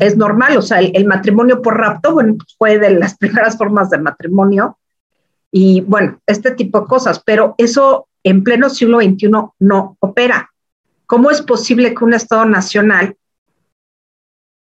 es 0.00 0.16
normal, 0.16 0.56
o 0.56 0.62
sea, 0.62 0.80
el, 0.80 1.06
matrimonio 1.06 1.62
por 1.62 1.78
rapto, 1.78 2.12
bueno, 2.12 2.36
fue 2.56 2.78
de 2.78 2.90
las 2.90 3.16
primeras 3.18 3.56
formas 3.56 3.90
de 3.90 3.98
matrimonio 3.98 4.78
y 5.50 5.80
bueno, 5.82 6.20
este 6.26 6.50
tipo 6.52 6.80
de 6.80 6.86
cosas, 6.86 7.22
pero 7.24 7.54
eso 7.58 8.08
en 8.22 8.42
pleno 8.44 8.68
siglo 8.68 9.00
XXI 9.00 9.30
no 9.60 9.96
opera. 10.00 10.50
¿Cómo 11.06 11.30
es 11.30 11.40
posible 11.40 11.94
que 11.94 12.04
un 12.04 12.12
Estado 12.12 12.44
nacional 12.44 13.16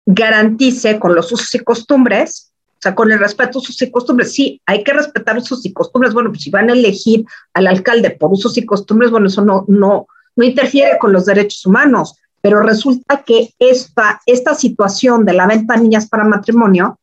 garantice 0.05 0.99
con 0.99 1.15
los 1.15 1.33
usos 1.33 1.55
y 1.55 1.61
costumbres 1.61 2.49
o 2.79 2.81
sea, 2.81 2.95
con 2.95 3.11
el 3.11 3.19
respeto 3.19 3.59
a 3.59 3.63
sus 3.63 3.83
y 3.83 3.91
costumbres, 3.91 4.33
sí, 4.33 4.63
hay 4.65 4.85
que 4.85 4.93
respetar 4.93 5.37
usos 5.37 5.67
y 5.67 5.73
costumbres. 5.73 6.15
Bueno, 6.15 6.31
pues 6.31 6.43
si 6.43 6.51
van 6.51 6.71
a 6.71 6.75
elegir 6.75 7.25
al 7.53 7.67
alcalde 7.67 8.11
por 8.11 8.31
usos 8.31 8.57
y 8.57 8.65
costumbres, 8.65 9.11
bueno, 9.11 9.27
eso 9.27 9.45
no, 9.45 9.65
no, 9.67 10.07
no 10.37 10.45
interfiere 10.45 10.97
con 10.97 11.13
los 11.13 11.27
derechos 11.27 11.67
humanos. 11.67 12.21
Pero 12.41 12.61
resulta 12.61 13.23
que 13.25 13.51
esta, 13.59 14.21
esta 14.27 14.55
situación 14.55 15.25
de 15.25 15.33
la 15.33 15.47
venta 15.47 15.75
de 15.75 15.83
niñas 15.83 16.09
para 16.09 16.25
matrimonio, 16.25 16.99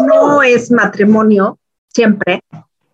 no 0.00 0.42
es 0.42 0.70
matrimonio 0.70 1.58
siempre, 1.88 2.42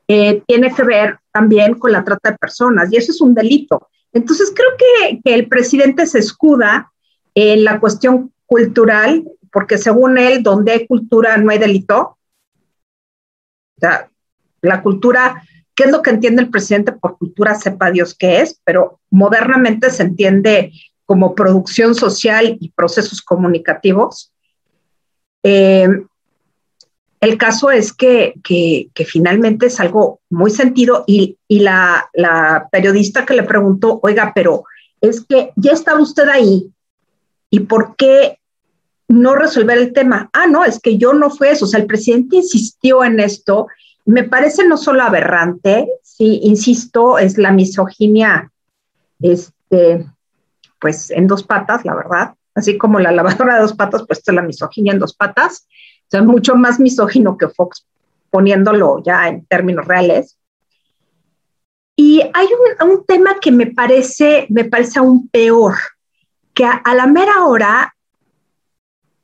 eh, 0.08 0.42
tiene 0.46 0.74
que 0.74 0.82
ver 0.82 1.18
también 1.32 1.74
con 1.74 1.92
la 1.92 2.04
trata 2.04 2.30
de 2.30 2.38
personas 2.38 2.92
y 2.92 2.96
eso 2.96 3.12
es 3.12 3.20
un 3.20 3.34
delito. 3.34 3.88
Entonces 4.12 4.52
creo 4.54 4.70
que, 4.76 5.20
que 5.22 5.34
el 5.34 5.48
presidente 5.48 6.06
se 6.06 6.18
escuda 6.18 6.92
en 7.34 7.64
la 7.64 7.80
cuestión 7.80 8.32
cultural, 8.46 9.24
porque 9.50 9.78
según 9.78 10.18
él, 10.18 10.42
donde 10.42 10.72
hay 10.72 10.86
cultura 10.86 11.36
no 11.38 11.50
hay 11.50 11.58
delito. 11.58 12.18
O 13.76 13.80
sea, 13.80 14.10
la 14.60 14.82
cultura, 14.82 15.42
¿qué 15.74 15.84
es 15.84 15.90
lo 15.90 16.02
que 16.02 16.10
entiende 16.10 16.42
el 16.42 16.50
presidente 16.50 16.92
por 16.92 17.18
cultura? 17.18 17.54
Sepa 17.54 17.90
Dios 17.90 18.14
qué 18.14 18.42
es, 18.42 18.60
pero 18.64 19.00
modernamente 19.10 19.90
se 19.90 20.02
entiende 20.02 20.72
como 21.06 21.34
producción 21.34 21.94
social 21.94 22.56
y 22.60 22.70
procesos 22.70 23.22
comunicativos. 23.22 24.32
Eh, 25.42 25.88
el 27.22 27.38
caso 27.38 27.70
es 27.70 27.92
que, 27.92 28.34
finalmente 29.06 29.66
es 29.66 29.78
algo 29.78 30.20
muy 30.28 30.50
sentido 30.50 31.04
y, 31.06 31.38
la, 31.48 32.10
periodista 32.72 33.24
que 33.24 33.34
le 33.34 33.44
preguntó, 33.44 34.00
oiga, 34.02 34.32
pero 34.34 34.64
es 35.00 35.20
que 35.20 35.52
ya 35.54 35.70
estaba 35.70 36.00
usted 36.00 36.28
ahí 36.28 36.72
y 37.48 37.60
¿por 37.60 37.94
qué 37.94 38.40
no 39.06 39.36
resolver 39.36 39.78
el 39.78 39.92
tema? 39.92 40.30
Ah, 40.32 40.48
no, 40.48 40.64
es 40.64 40.80
que 40.80 40.98
yo 40.98 41.12
no 41.12 41.30
fue 41.30 41.50
eso. 41.50 41.66
O 41.66 41.68
sea, 41.68 41.78
el 41.78 41.86
presidente 41.86 42.36
insistió 42.36 43.04
en 43.04 43.20
esto. 43.20 43.68
Me 44.04 44.24
parece 44.24 44.66
no 44.66 44.76
solo 44.76 45.02
aberrante, 45.02 45.86
sí, 46.02 46.40
insisto, 46.42 47.18
es 47.18 47.38
la 47.38 47.52
misoginia, 47.52 48.50
este, 49.20 50.06
pues 50.82 51.10
en 51.10 51.26
dos 51.26 51.44
patas, 51.44 51.86
la 51.86 51.94
verdad. 51.94 52.34
Así 52.54 52.76
como 52.76 53.00
la 53.00 53.12
lavadora 53.12 53.54
de 53.54 53.62
dos 53.62 53.72
patas, 53.72 54.02
pues 54.06 54.22
es 54.26 54.34
la 54.34 54.42
misoginia 54.42 54.92
en 54.92 54.98
dos 54.98 55.14
patas 55.14 55.66
sea, 56.12 56.22
mucho 56.22 56.54
más 56.54 56.78
misógino 56.78 57.36
que 57.38 57.48
Fox, 57.48 57.86
poniéndolo 58.30 59.02
ya 59.02 59.28
en 59.28 59.46
términos 59.46 59.86
reales. 59.86 60.38
Y 61.96 62.20
hay 62.34 62.48
un, 62.80 63.04
tema 63.06 63.40
que 63.40 63.50
me 63.50 63.66
parece, 63.66 64.46
me 64.50 64.64
parece 64.64 64.98
aún 64.98 65.28
peor, 65.28 65.74
que 66.54 66.64
a, 66.64 66.82
la 66.94 67.06
mera 67.06 67.44
hora 67.44 67.94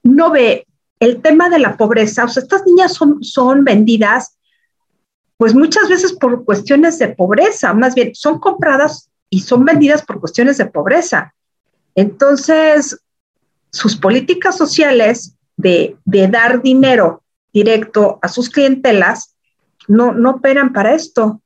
no 0.03 0.31
ve 0.31 0.67
el 1.01 1.21
tema 1.21 1.49
de 1.51 1.59
la 1.59 1.77
pobreza. 1.77 2.25
O 2.25 2.29
sea, 2.29 2.43
estas 2.43 2.65
niñas 2.67 2.95
son, 2.95 3.23
son 3.23 3.65
vendidas, 3.65 4.39
pues 5.37 5.55
muchas 5.55 5.89
veces 5.89 6.15
por 6.15 6.45
cuestiones 6.45 6.99
de 6.99 7.09
pobreza, 7.09 7.75
más 7.75 7.95
bien 7.95 8.15
son 8.15 8.39
compradas 8.39 9.11
y 9.31 9.41
son 9.41 9.65
vendidas 9.65 10.03
por 10.03 10.21
cuestiones 10.21 10.57
de 10.59 10.67
pobreza. 10.67 11.35
Entonces, 11.99 12.97
sus 13.73 13.97
políticas 13.97 14.57
sociales 14.57 15.35
de, 15.57 15.97
dar 16.05 16.63
dinero 16.63 17.25
directo 17.53 18.21
a 18.23 18.29
sus 18.29 18.51
clientelas, 18.51 19.35
no, 19.89 20.13
no 20.13 20.31
operan 20.31 20.73
para 20.73 20.95
esto, 20.95 21.43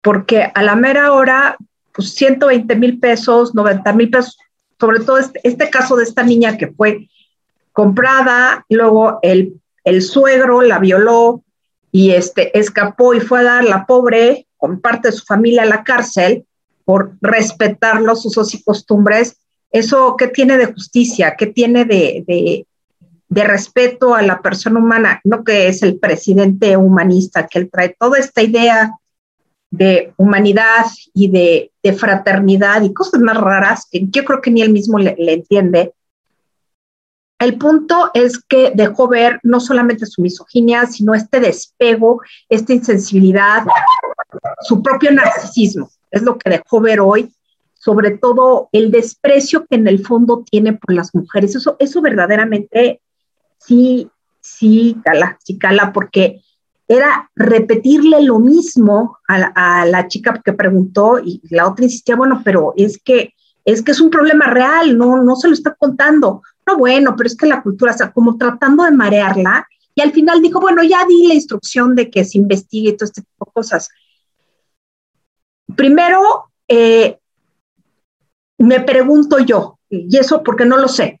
porque 0.00 0.50
a 0.54 0.62
la 0.62 0.76
mera 0.76 1.12
hora, 1.12 1.58
pues 1.92 2.14
120 2.14 2.74
mil 2.76 2.98
pesos, 2.98 3.54
90 3.54 3.92
mil 3.92 4.08
pesos, 4.08 4.38
sobre 4.80 5.00
todo 5.00 5.18
este, 5.18 5.40
este, 5.44 5.68
caso 5.68 5.94
de 5.96 6.04
esta 6.04 6.22
niña 6.22 6.56
que 6.56 6.68
fue 6.68 7.10
comprada, 7.72 8.64
luego 8.70 9.18
el, 9.20 9.60
el 9.84 10.00
suegro 10.00 10.62
la 10.62 10.78
violó 10.78 11.44
y 11.92 12.12
este, 12.12 12.58
escapó 12.58 13.12
y 13.12 13.20
fue 13.20 13.40
a 13.40 13.44
dar 13.44 13.64
la 13.64 13.84
pobre 13.84 14.46
con 14.56 14.80
parte 14.80 15.08
de 15.08 15.12
su 15.12 15.26
familia 15.26 15.64
a 15.64 15.66
la 15.66 15.84
cárcel 15.84 16.46
por 16.86 17.18
respetar 17.20 18.00
los 18.00 18.24
usos 18.24 18.54
y 18.54 18.62
costumbres. 18.62 19.36
¿Eso 19.76 20.16
qué 20.16 20.28
tiene 20.28 20.56
de 20.56 20.72
justicia? 20.72 21.34
¿Qué 21.36 21.46
tiene 21.46 21.84
de, 21.84 22.66
de 23.28 23.44
respeto 23.44 24.14
a 24.14 24.22
la 24.22 24.40
persona 24.40 24.78
humana, 24.78 25.20
no 25.24 25.44
que 25.44 25.68
es 25.68 25.82
el 25.82 25.98
presidente 25.98 26.76
humanista, 26.76 27.46
que 27.46 27.58
él 27.58 27.70
trae 27.70 27.96
toda 27.98 28.18
esta 28.18 28.42
idea 28.42 28.92
de 29.70 30.14
humanidad 30.16 30.86
y 31.12 31.28
de, 31.28 31.72
fraternidad 31.96 32.82
y 32.82 32.92
cosas 32.92 33.20
más 33.20 33.36
raras 33.36 33.86
que 33.88 34.06
yo 34.08 34.24
creo 34.24 34.40
que 34.40 34.50
ni 34.50 34.60
él 34.60 34.72
mismo 34.72 34.98
le, 34.98 35.14
entiende. 35.18 35.92
El 37.38 37.58
punto 37.58 38.10
es 38.12 38.40
que 38.40 38.72
dejó 38.74 39.06
ver 39.06 39.38
no 39.44 39.60
solamente 39.60 40.04
su 40.06 40.20
misoginia, 40.20 40.86
sino 40.86 41.14
este 41.14 41.38
despego, 41.38 42.22
esta 42.48 42.72
insensibilidad, 42.72 43.64
su 44.62 44.82
propio 44.82 45.12
narcisismo. 45.12 45.88
Es 46.10 46.22
lo 46.22 46.38
que 46.38 46.50
dejó 46.50 46.80
ver 46.80 46.98
hoy, 46.98 47.32
sobre 47.86 48.18
todo 48.18 48.68
el 48.72 48.90
desprecio 48.90 49.64
que 49.64 49.76
en 49.76 49.86
el 49.86 50.04
fondo 50.04 50.44
tiene 50.50 50.72
por 50.72 50.92
las 50.92 51.14
mujeres. 51.14 51.54
Eso, 51.54 51.76
eso 51.78 52.02
verdaderamente 52.02 53.00
sí, 53.58 54.10
sí 54.40 54.96
cala, 55.04 55.38
sí 55.44 55.56
cala, 55.56 55.92
porque 55.92 56.42
era 56.88 57.30
repetirle 57.36 58.22
lo 58.22 58.40
mismo 58.40 59.18
a 59.28 59.86
la, 59.86 60.08
chica 60.08 60.42
que 60.44 60.52
preguntó 60.52 61.20
y 61.20 61.40
la 61.48 61.68
otra 61.68 61.84
insistía, 61.84 62.16
bueno, 62.16 62.42
pero 62.44 62.74
es 62.76 63.00
que 63.00 63.34
es 63.64 63.82
que 63.82 63.92
es 63.92 64.00
un 64.00 64.10
problema 64.10 64.46
real, 64.46 64.98
no, 64.98 65.22
no 65.22 65.36
se 65.36 65.46
lo 65.46 65.54
está 65.54 65.76
contando. 65.76 66.42
No, 66.66 66.78
bueno, 66.78 67.14
pero 67.16 67.28
es 67.28 67.36
que 67.36 67.46
la 67.46 67.62
cultura, 67.62 67.92
o 67.92 67.96
sea, 67.96 68.10
como 68.10 68.36
tratando 68.36 68.82
de 68.82 68.90
marearla, 68.90 69.64
y 69.94 70.00
al 70.00 70.10
final 70.10 70.42
dijo, 70.42 70.60
bueno, 70.60 70.82
ya 70.82 71.06
di 71.06 71.28
la 71.28 71.34
instrucción 71.34 71.94
de 71.94 72.10
que 72.10 72.24
se 72.24 72.38
investigue 72.38 72.88
y 72.88 72.96
todo 72.96 73.04
este 73.04 73.22
tipo 73.22 73.44
de 73.44 73.52
cosas. 73.52 73.88
Primero, 75.76 76.50
eh, 76.66 77.20
me 78.58 78.80
pregunto 78.80 79.38
yo, 79.38 79.78
y 79.88 80.16
eso 80.16 80.42
porque 80.42 80.64
no 80.64 80.76
lo 80.76 80.88
sé, 80.88 81.20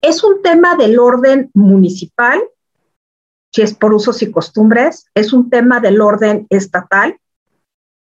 es 0.00 0.22
un 0.22 0.42
tema 0.42 0.76
del 0.76 0.98
orden 0.98 1.50
municipal, 1.54 2.40
si 3.52 3.62
es 3.62 3.74
por 3.74 3.94
usos 3.94 4.22
y 4.22 4.30
costumbres, 4.30 5.06
es 5.14 5.32
un 5.32 5.50
tema 5.50 5.80
del 5.80 6.00
orden 6.00 6.46
estatal, 6.50 7.18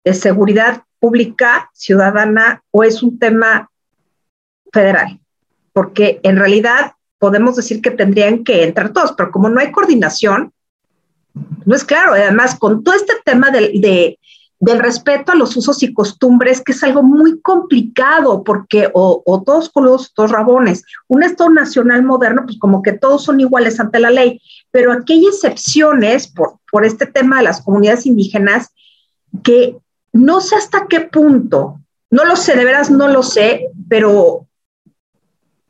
de 0.03 0.13
seguridad 0.13 0.83
pública 0.99 1.69
ciudadana 1.73 2.63
o 2.71 2.83
es 2.83 3.01
un 3.03 3.19
tema 3.19 3.69
federal, 4.73 5.19
porque 5.71 6.19
en 6.23 6.37
realidad 6.37 6.93
podemos 7.19 7.55
decir 7.55 7.81
que 7.81 7.91
tendrían 7.91 8.43
que 8.43 8.63
entrar 8.63 8.91
todos, 8.91 9.13
pero 9.13 9.31
como 9.31 9.49
no 9.49 9.59
hay 9.59 9.71
coordinación, 9.71 10.51
no 11.65 11.75
es 11.75 11.83
claro. 11.83 12.13
Además, 12.13 12.57
con 12.57 12.83
todo 12.83 12.95
este 12.95 13.13
tema 13.23 13.51
de, 13.51 13.71
de 13.79 14.19
del 14.59 14.79
respeto 14.79 15.31
a 15.31 15.35
los 15.35 15.55
usos 15.57 15.83
y 15.83 15.93
costumbres, 15.93 16.61
que 16.61 16.71
es 16.71 16.83
algo 16.83 17.03
muy 17.03 17.41
complicado, 17.41 18.43
porque 18.43 18.89
o, 18.93 19.43
todos 19.45 19.69
con 19.69 19.85
los 19.85 20.13
dos 20.15 20.31
rabones, 20.31 20.83
un 21.07 21.23
Estado 21.23 21.49
nacional 21.49 22.03
moderno, 22.03 22.43
pues 22.45 22.57
como 22.57 22.81
que 22.81 22.93
todos 22.93 23.23
son 23.23 23.39
iguales 23.39 23.79
ante 23.79 23.99
la 23.99 24.11
ley, 24.11 24.41
pero 24.71 24.91
aquí 24.93 25.13
hay 25.13 25.27
excepciones 25.27 26.27
por, 26.27 26.59
por 26.71 26.85
este 26.85 27.05
tema 27.05 27.37
de 27.37 27.43
las 27.43 27.61
comunidades 27.61 28.05
indígenas 28.05 28.69
que 29.43 29.77
no 30.13 30.39
sé 30.39 30.55
hasta 30.55 30.87
qué 30.87 31.01
punto, 31.01 31.81
no 32.09 32.23
lo 32.23 32.37
sé, 32.37 32.55
de 32.55 32.63
veras 32.63 32.89
no 32.89 33.09
lo 33.09 33.23
sé, 33.23 33.67
pero 33.89 34.47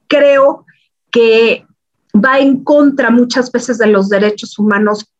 creo 0.07 0.65
que 1.09 1.65
va 2.13 2.39
en 2.39 2.63
contra 2.63 3.09
muchas 3.09 3.51
veces 3.51 3.77
de 3.77 3.87
los 3.87 4.09
derechos 4.09 4.57
humanos 4.59 5.11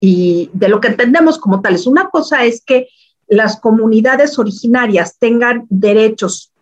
y 0.00 0.50
de 0.52 0.68
lo 0.68 0.80
que 0.80 0.88
entendemos 0.88 1.38
como 1.38 1.60
tales. 1.60 1.86
Una 1.86 2.08
cosa 2.08 2.44
es 2.44 2.62
que 2.64 2.88
las 3.28 3.60
comunidades 3.60 4.38
originarias 4.38 5.16
tengan 5.18 5.66
derechos 5.68 6.52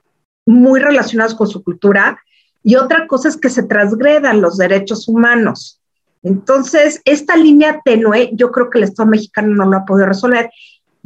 muy 0.44 0.80
relacionados 0.80 1.34
con 1.34 1.48
su 1.48 1.62
cultura 1.62 2.18
y 2.62 2.76
otra 2.76 3.06
cosa 3.06 3.28
es 3.28 3.36
que 3.36 3.50
se 3.50 3.62
transgredan 3.62 4.40
los 4.40 4.56
derechos 4.58 5.08
humanos. 5.08 5.80
Entonces, 6.22 7.00
esta 7.04 7.36
línea 7.36 7.80
tenue, 7.84 8.30
yo 8.32 8.50
creo 8.50 8.70
que 8.70 8.78
el 8.78 8.84
Estado 8.84 9.08
mexicano 9.08 9.54
no 9.54 9.70
lo 9.70 9.76
ha 9.76 9.84
podido 9.84 10.06
resolver. 10.06 10.50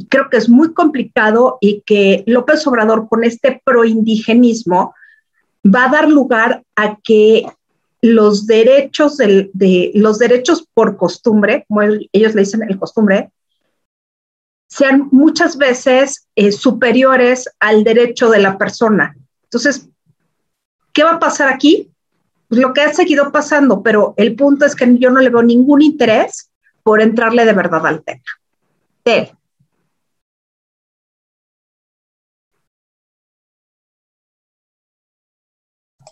Creo 0.09 0.29
que 0.31 0.37
es 0.37 0.49
muy 0.49 0.73
complicado 0.73 1.59
y 1.61 1.83
que 1.85 2.23
López 2.25 2.65
Obrador 2.65 3.07
con 3.07 3.23
este 3.23 3.61
proindigenismo 3.63 4.95
va 5.63 5.85
a 5.85 5.91
dar 5.91 6.09
lugar 6.09 6.63
a 6.75 6.97
que 7.03 7.45
los 8.01 8.47
derechos 8.47 9.17
de 9.17 9.91
los 9.93 10.17
derechos 10.17 10.67
por 10.73 10.97
costumbre, 10.97 11.65
como 11.67 11.83
ellos 11.83 12.33
le 12.33 12.41
dicen 12.41 12.63
el 12.67 12.79
costumbre, 12.79 13.29
sean 14.71 15.09
muchas 15.11 15.57
veces 15.57 16.27
eh, 16.33 16.53
superiores 16.53 17.49
al 17.59 17.83
derecho 17.83 18.29
de 18.29 18.39
la 18.39 18.57
persona. 18.57 19.13
Entonces, 19.43 19.89
¿qué 20.93 21.03
va 21.03 21.15
a 21.15 21.19
pasar 21.19 21.49
aquí? 21.53 21.91
Pues 22.47 22.61
lo 22.61 22.71
que 22.71 22.79
ha 22.79 22.93
seguido 22.93 23.33
pasando, 23.33 23.83
pero 23.83 24.13
el 24.15 24.33
punto 24.33 24.65
es 24.65 24.73
que 24.73 24.97
yo 24.97 25.09
no 25.09 25.19
le 25.19 25.29
veo 25.29 25.43
ningún 25.43 25.81
interés 25.81 26.51
por 26.83 27.01
entrarle 27.01 27.43
de 27.43 27.51
verdad 27.51 27.85
al 27.85 28.01
tema. 28.01 28.23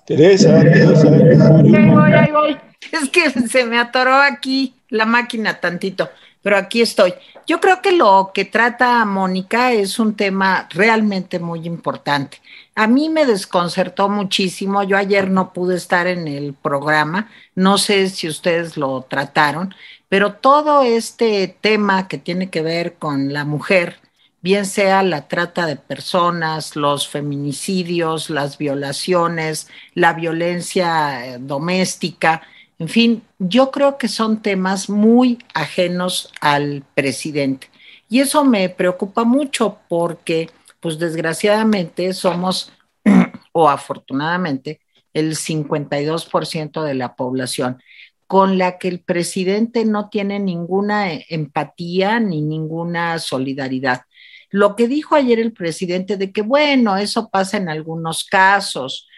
Teresa, 0.05 0.59
Teresa. 0.59 1.07
Ahí 1.07 1.89
voy, 1.91 2.11
ahí 2.11 2.31
voy. 2.31 2.57
Es 2.91 3.09
que 3.09 3.29
se 3.29 3.63
me 3.63 3.79
atoró 3.79 4.15
aquí 4.15 4.75
la 4.89 5.05
máquina 5.05 5.61
tantito, 5.61 6.09
pero 6.41 6.57
aquí 6.57 6.81
estoy. 6.81 7.13
Yo 7.47 7.59
creo 7.59 7.81
que 7.81 7.91
lo 7.91 8.31
que 8.33 8.45
trata 8.45 9.03
Mónica 9.05 9.71
es 9.73 9.99
un 9.99 10.15
tema 10.15 10.67
realmente 10.71 11.39
muy 11.39 11.65
importante. 11.65 12.41
a 12.75 12.87
mí 12.87 13.09
me 13.09 13.25
desconcertó 13.25 14.07
muchísimo. 14.09 14.83
Yo 14.83 14.97
ayer 14.97 15.29
no 15.29 15.51
pude 15.53 15.75
estar 15.75 16.07
en 16.07 16.27
el 16.27 16.53
programa, 16.53 17.29
no 17.55 17.77
sé 17.77 18.09
si 18.09 18.27
ustedes 18.27 18.77
lo 18.77 19.01
trataron, 19.09 19.73
pero 20.09 20.33
todo 20.33 20.83
este 20.83 21.47
tema 21.61 22.07
que 22.07 22.17
tiene 22.17 22.49
que 22.49 22.61
ver 22.61 22.95
con 22.95 23.33
la 23.33 23.45
mujer, 23.45 23.99
bien 24.41 24.65
sea 24.65 25.03
la 25.03 25.27
trata 25.27 25.65
de 25.65 25.75
personas, 25.75 26.75
los 26.75 27.07
feminicidios, 27.07 28.29
las 28.29 28.57
violaciones, 28.57 29.67
la 29.93 30.13
violencia 30.13 31.25
eh, 31.25 31.37
doméstica, 31.39 32.41
en 32.79 32.87
fin, 32.87 33.23
yo 33.39 33.71
creo 33.71 33.97
que 33.97 34.07
son 34.07 34.41
temas 34.41 34.89
muy 34.89 35.37
ajenos 35.53 36.31
al 36.39 36.83
presidente. 36.95 37.69
Y 38.07 38.21
eso 38.21 38.45
me 38.45 38.69
preocupa 38.69 39.25
mucho 39.25 39.79
porque 39.89 40.49
pues 40.79 40.97
desgraciadamente 40.97 42.13
somos, 42.13 42.71
o 43.51 43.69
afortunadamente, 43.69 44.79
el 45.13 45.35
52% 45.35 46.81
de 46.81 46.93
la 46.93 47.15
población, 47.15 47.83
con 48.27 48.57
la 48.57 48.77
que 48.77 48.87
el 48.87 49.01
presidente 49.01 49.83
no 49.83 50.07
tiene 50.09 50.39
ninguna 50.39 51.11
empatía 51.11 52.21
ni 52.21 52.41
ninguna 52.41 53.19
solidaridad. 53.19 54.03
Lo 54.51 54.77
que 54.77 54.87
dijo 54.87 55.15
ayer 55.15 55.39
el 55.39 55.51
presidente 55.51 56.15
de 56.15 56.31
que, 56.31 56.43
bueno, 56.43 56.95
eso 56.95 57.29
pasa 57.29 57.57
en 57.57 57.67
algunos 57.67 58.23
casos. 58.23 59.08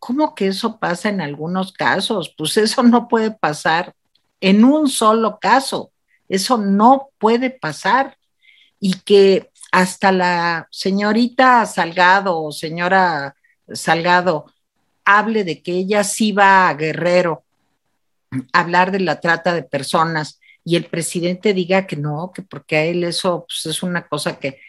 ¿Cómo 0.00 0.34
que 0.34 0.48
eso 0.48 0.80
pasa 0.80 1.10
en 1.10 1.20
algunos 1.20 1.72
casos? 1.72 2.34
Pues 2.36 2.56
eso 2.56 2.82
no 2.82 3.06
puede 3.06 3.30
pasar 3.30 3.94
en 4.40 4.64
un 4.64 4.88
solo 4.88 5.38
caso. 5.38 5.92
Eso 6.28 6.56
no 6.58 7.10
puede 7.18 7.50
pasar. 7.50 8.16
Y 8.80 8.94
que 9.00 9.50
hasta 9.70 10.10
la 10.10 10.66
señorita 10.70 11.64
Salgado 11.66 12.42
o 12.42 12.50
señora 12.50 13.36
Salgado 13.72 14.46
hable 15.04 15.44
de 15.44 15.62
que 15.62 15.72
ella 15.72 16.02
sí 16.02 16.32
va 16.32 16.68
a 16.68 16.74
Guerrero 16.74 17.44
a 18.52 18.60
hablar 18.60 18.90
de 18.90 19.00
la 19.00 19.20
trata 19.20 19.54
de 19.54 19.62
personas 19.62 20.40
y 20.64 20.76
el 20.76 20.86
presidente 20.86 21.52
diga 21.52 21.86
que 21.86 21.96
no, 21.96 22.32
que 22.34 22.42
porque 22.42 22.76
a 22.76 22.84
él 22.84 23.04
eso 23.04 23.44
pues, 23.46 23.66
es 23.66 23.82
una 23.82 24.06
cosa 24.06 24.38
que, 24.38 24.60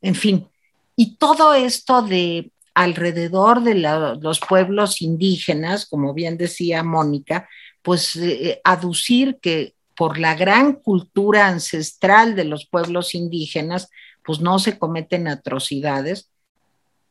en 0.00 0.14
fin, 0.14 0.48
y 0.94 1.16
todo 1.16 1.54
esto 1.54 2.02
de 2.02 2.50
alrededor 2.78 3.64
de 3.64 3.74
los 3.74 4.38
pueblos 4.38 5.02
indígenas, 5.02 5.84
como 5.84 6.14
bien 6.14 6.38
decía 6.38 6.84
Mónica, 6.84 7.48
pues 7.82 8.14
eh, 8.14 8.60
aducir 8.62 9.38
que 9.42 9.74
por 9.96 10.16
la 10.16 10.36
gran 10.36 10.74
cultura 10.74 11.48
ancestral 11.48 12.36
de 12.36 12.44
los 12.44 12.66
pueblos 12.66 13.16
indígenas, 13.16 13.90
pues 14.24 14.40
no 14.40 14.60
se 14.60 14.78
cometen 14.78 15.26
atrocidades, 15.26 16.30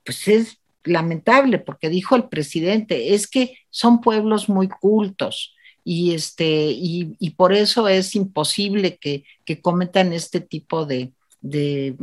pues 0.05 0.29
es 0.29 0.57
lamentable, 0.85 1.59
porque 1.59 1.89
dijo 1.89 2.15
el 2.15 2.29
presidente, 2.29 3.13
es 3.13 3.27
que 3.27 3.57
son 3.69 3.99
pueblos 3.99 4.47
muy 4.47 4.69
cultos 4.69 5.53
y, 5.83 6.13
este, 6.13 6.69
y, 6.71 7.29
por 7.31 7.51
eso 7.51 7.89
es 7.89 8.15
imposible 8.15 8.95
que, 8.95 9.25
cometan 9.61 10.13
este 10.13 10.39
tipo 10.39 10.85
de, 10.85 11.11
de, 11.41 11.93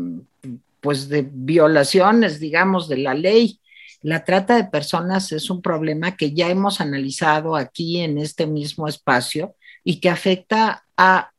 pues 0.85 1.09
de 1.09 1.27
violaciones, 1.33 2.41
digamos, 2.41 2.91
de 2.91 2.99
la 2.99 3.15
ley. 3.15 3.59
La 4.03 4.23
trata 4.23 4.57
de 4.57 4.65
personas 4.65 5.33
es 5.33 5.49
un 5.49 5.63
problema 5.63 6.15
que 6.15 6.35
ya 6.35 6.51
hemos 6.51 6.83
analizado 6.83 7.57
aquí 7.57 8.01
en 8.01 8.19
este 8.19 8.47
mismo 8.47 8.87
espacio 8.87 9.55
y 9.83 9.99
que 9.99 10.11
afecta 10.11 10.85
a 10.95 11.31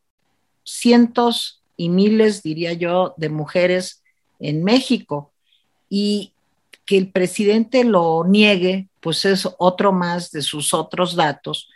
cientos 0.63 1.61
y 1.77 1.89
miles, 1.89 2.41
diría 2.41 2.73
yo, 2.73 3.13
de 3.17 3.29
mujeres 3.29 4.01
en 4.39 4.63
México. 4.63 5.31
Y 5.91 6.33
que 6.87 6.97
el 6.97 7.11
presidente 7.11 7.83
lo 7.83 8.23
niegue, 8.25 8.87
pues 8.99 9.25
es 9.25 9.47
otro 9.59 9.91
más 9.91 10.31
de 10.31 10.41
sus 10.41 10.73
otros 10.73 11.15
datos 11.15 11.69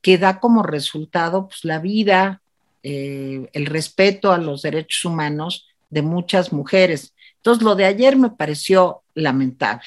que 0.00 0.16
da 0.16 0.38
como 0.38 0.62
resultado 0.62 1.48
pues, 1.48 1.64
la 1.64 1.80
vida, 1.80 2.40
eh, 2.84 3.50
el 3.52 3.66
respeto 3.66 4.30
a 4.30 4.38
los 4.38 4.62
derechos 4.62 5.04
humanos 5.04 5.66
de 5.90 6.02
muchas 6.02 6.52
mujeres. 6.52 7.14
Entonces, 7.46 7.62
lo 7.64 7.76
de 7.76 7.84
ayer 7.84 8.16
me 8.16 8.30
pareció 8.30 9.04
lamentable. 9.14 9.84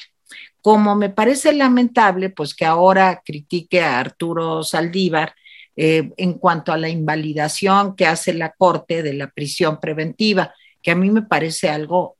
Como 0.62 0.95
me 0.95 1.10
parece 1.10 1.52
lamentable, 1.52 2.30
pues 2.30 2.56
que 2.56 2.63
ahora 2.63 3.22
critique 3.26 3.82
a 3.82 4.00
Arturo 4.00 4.63
Saldívar 4.63 5.36
eh, 5.76 6.10
en 6.15 6.36
cuanto 6.36 6.72
a 6.72 6.78
la 6.78 6.88
invalidación 6.88 7.98
que 7.98 8.06
hace 8.06 8.34
la 8.34 8.54
Corte 8.54 9.04
de 9.04 9.12
la 9.12 9.30
prisión 9.30 9.78
preventiva, 9.78 10.54
que 10.82 10.91
a 10.91 10.95
mí 10.95 11.12
me 11.12 11.24
parece 11.24 11.67
algo 11.67 12.15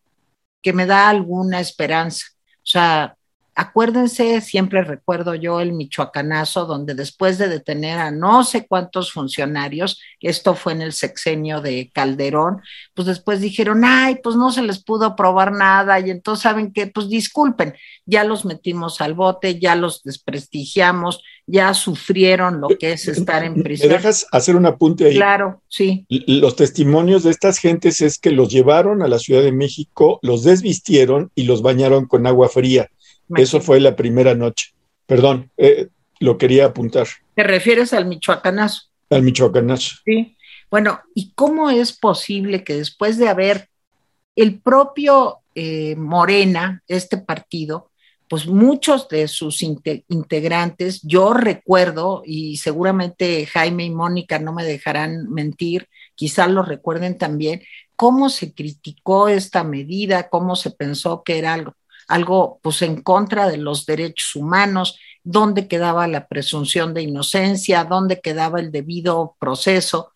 que 0.62 0.74
me 0.74 0.86
da 0.86 1.08
alguna 1.08 1.62
esperanza. 1.62 2.26
O 2.58 2.66
sea, 2.66 3.16
Acuérdense, 3.60 4.40
siempre 4.40 4.86
recuerdo 4.86 5.36
yo 5.36 5.60
el 5.60 5.74
michoacanazo, 5.74 6.66
donde 6.66 6.94
después 6.94 7.38
de 7.38 7.50
detener 7.50 8.00
a 8.00 8.10
no 8.10 8.46
sé 8.46 8.66
cuántos 8.66 9.12
funcionarios, 9.12 10.00
esto 10.22 10.56
fue 10.56 10.72
en 10.72 10.82
el 10.82 10.94
sexenio 10.94 11.60
de 11.60 11.92
Calderón, 11.94 12.62
pues 12.94 13.06
después 13.06 13.42
dijeron, 13.42 13.84
ay, 13.84 14.20
pues 14.24 14.38
no 14.38 14.54
se 14.54 14.62
les 14.62 14.82
pudo 14.82 15.14
probar 15.14 15.52
nada, 15.52 16.00
y 16.00 16.10
entonces 16.10 16.44
saben 16.44 16.72
que, 16.72 16.88
pues 16.88 17.10
disculpen, 17.10 17.74
ya 18.06 18.24
los 18.24 18.46
metimos 18.46 19.02
al 19.02 19.14
bote, 19.14 19.60
ya 19.60 19.76
los 19.76 20.04
desprestigiamos, 20.04 21.22
ya 21.46 21.74
sufrieron 21.74 22.62
lo 22.62 22.70
que 22.70 22.94
es 22.94 23.10
estar 23.10 23.44
en 23.44 23.62
prisión. 23.62 23.90
¿Me 23.90 23.98
dejas 23.98 24.26
hacer 24.32 24.56
un 24.56 24.68
apunte 24.68 25.08
ahí? 25.08 25.16
Claro, 25.16 25.64
sí. 25.68 26.06
Los 26.08 26.56
testimonios 26.56 27.24
de 27.24 27.32
estas 27.32 27.58
gentes 27.58 28.00
es 28.00 28.20
que 28.20 28.32
los 28.32 28.50
llevaron 28.50 29.02
a 29.02 29.10
la 29.10 29.20
Ciudad 29.20 29.42
de 29.42 29.52
México, 29.52 30.20
los 30.22 30.46
desvistieron 30.46 31.30
y 31.36 31.44
los 31.44 31.62
bañaron 31.62 32.06
con 32.06 32.26
agua 32.26 32.48
fría 32.48 32.90
eso 33.36 33.62
fue 33.62 33.80
la 33.80 33.96
primera 33.96 34.36
noche. 34.36 34.74
Perdón, 35.06 35.52
eh, 35.58 35.88
lo 36.20 36.38
quería 36.38 36.66
apuntar. 36.66 37.08
¿Te 37.36 37.44
refieres 37.44 37.94
al 37.94 38.06
michoacanazo? 38.06 38.84
Al 39.10 39.24
michoacanazo. 39.24 39.98
Sí. 40.06 40.36
Bueno, 40.70 41.02
¿y 41.16 41.32
cómo 41.34 41.70
es 41.70 41.94
posible 41.94 42.64
que 42.64 42.76
después 42.76 43.18
de 43.18 43.30
haber 43.30 43.70
el 44.36 44.62
propio 44.62 45.40
eh, 45.56 45.96
Morena, 45.96 46.84
este 46.88 47.18
partido, 47.18 47.92
pues 48.30 48.46
muchos 48.46 49.10
de 49.10 49.28
sus 49.28 49.64
integrantes, 49.64 51.02
yo 51.02 51.34
recuerdo, 51.34 52.22
y 52.24 52.58
seguramente 52.58 53.48
Jaime 53.48 53.86
y 53.86 53.90
Mónica 53.90 54.38
no 54.38 54.54
me 54.54 54.64
dejarán 54.64 55.32
mentir, 55.32 55.88
quizás 56.14 56.50
lo 56.50 56.62
recuerden 56.62 57.18
también, 57.18 57.64
cómo 57.96 58.30
se 58.30 58.54
criticó 58.54 59.28
esta 59.30 59.64
medida, 59.64 60.30
cómo 60.30 60.56
se 60.56 60.70
pensó 60.70 61.24
que 61.24 61.40
era 61.40 61.56
algo 61.56 61.74
algo 62.10 62.60
pues 62.62 62.82
en 62.82 63.02
contra 63.02 63.48
de 63.48 63.58
los 63.58 63.86
derechos 63.86 64.36
humanos, 64.36 65.00
dónde 65.24 65.68
quedaba 65.68 66.08
la 66.08 66.28
presunción 66.28 66.94
de 66.94 67.04
inocencia, 67.04 67.86
dónde 67.86 68.20
quedaba 68.20 68.60
el 68.60 68.72
debido 68.72 69.36
proceso. 69.40 70.12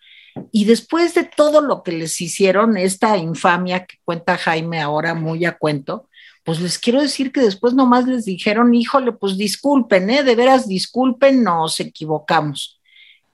Y 0.52 0.66
después 0.66 1.14
de 1.14 1.24
todo 1.24 1.62
lo 1.62 1.84
que 1.84 1.92
les 1.92 2.20
hicieron, 2.20 2.78
esta 2.78 3.16
infamia 3.18 3.86
que 3.86 3.98
cuenta 4.04 4.38
Jaime 4.38 4.82
ahora 4.82 5.14
muy 5.14 5.46
a 5.46 5.58
cuento, 5.58 6.10
pues 6.44 6.60
les 6.60 6.80
quiero 6.80 7.00
decir 7.00 7.32
que 7.32 7.42
después 7.42 7.76
nomás 7.76 8.08
les 8.08 8.26
dijeron, 8.26 8.74
híjole, 8.74 9.12
pues 9.12 9.38
disculpen, 9.38 10.10
¿eh? 10.10 10.24
de 10.24 10.36
veras 10.36 10.68
disculpen, 10.68 11.44
nos 11.44 11.80
equivocamos. 11.80 12.82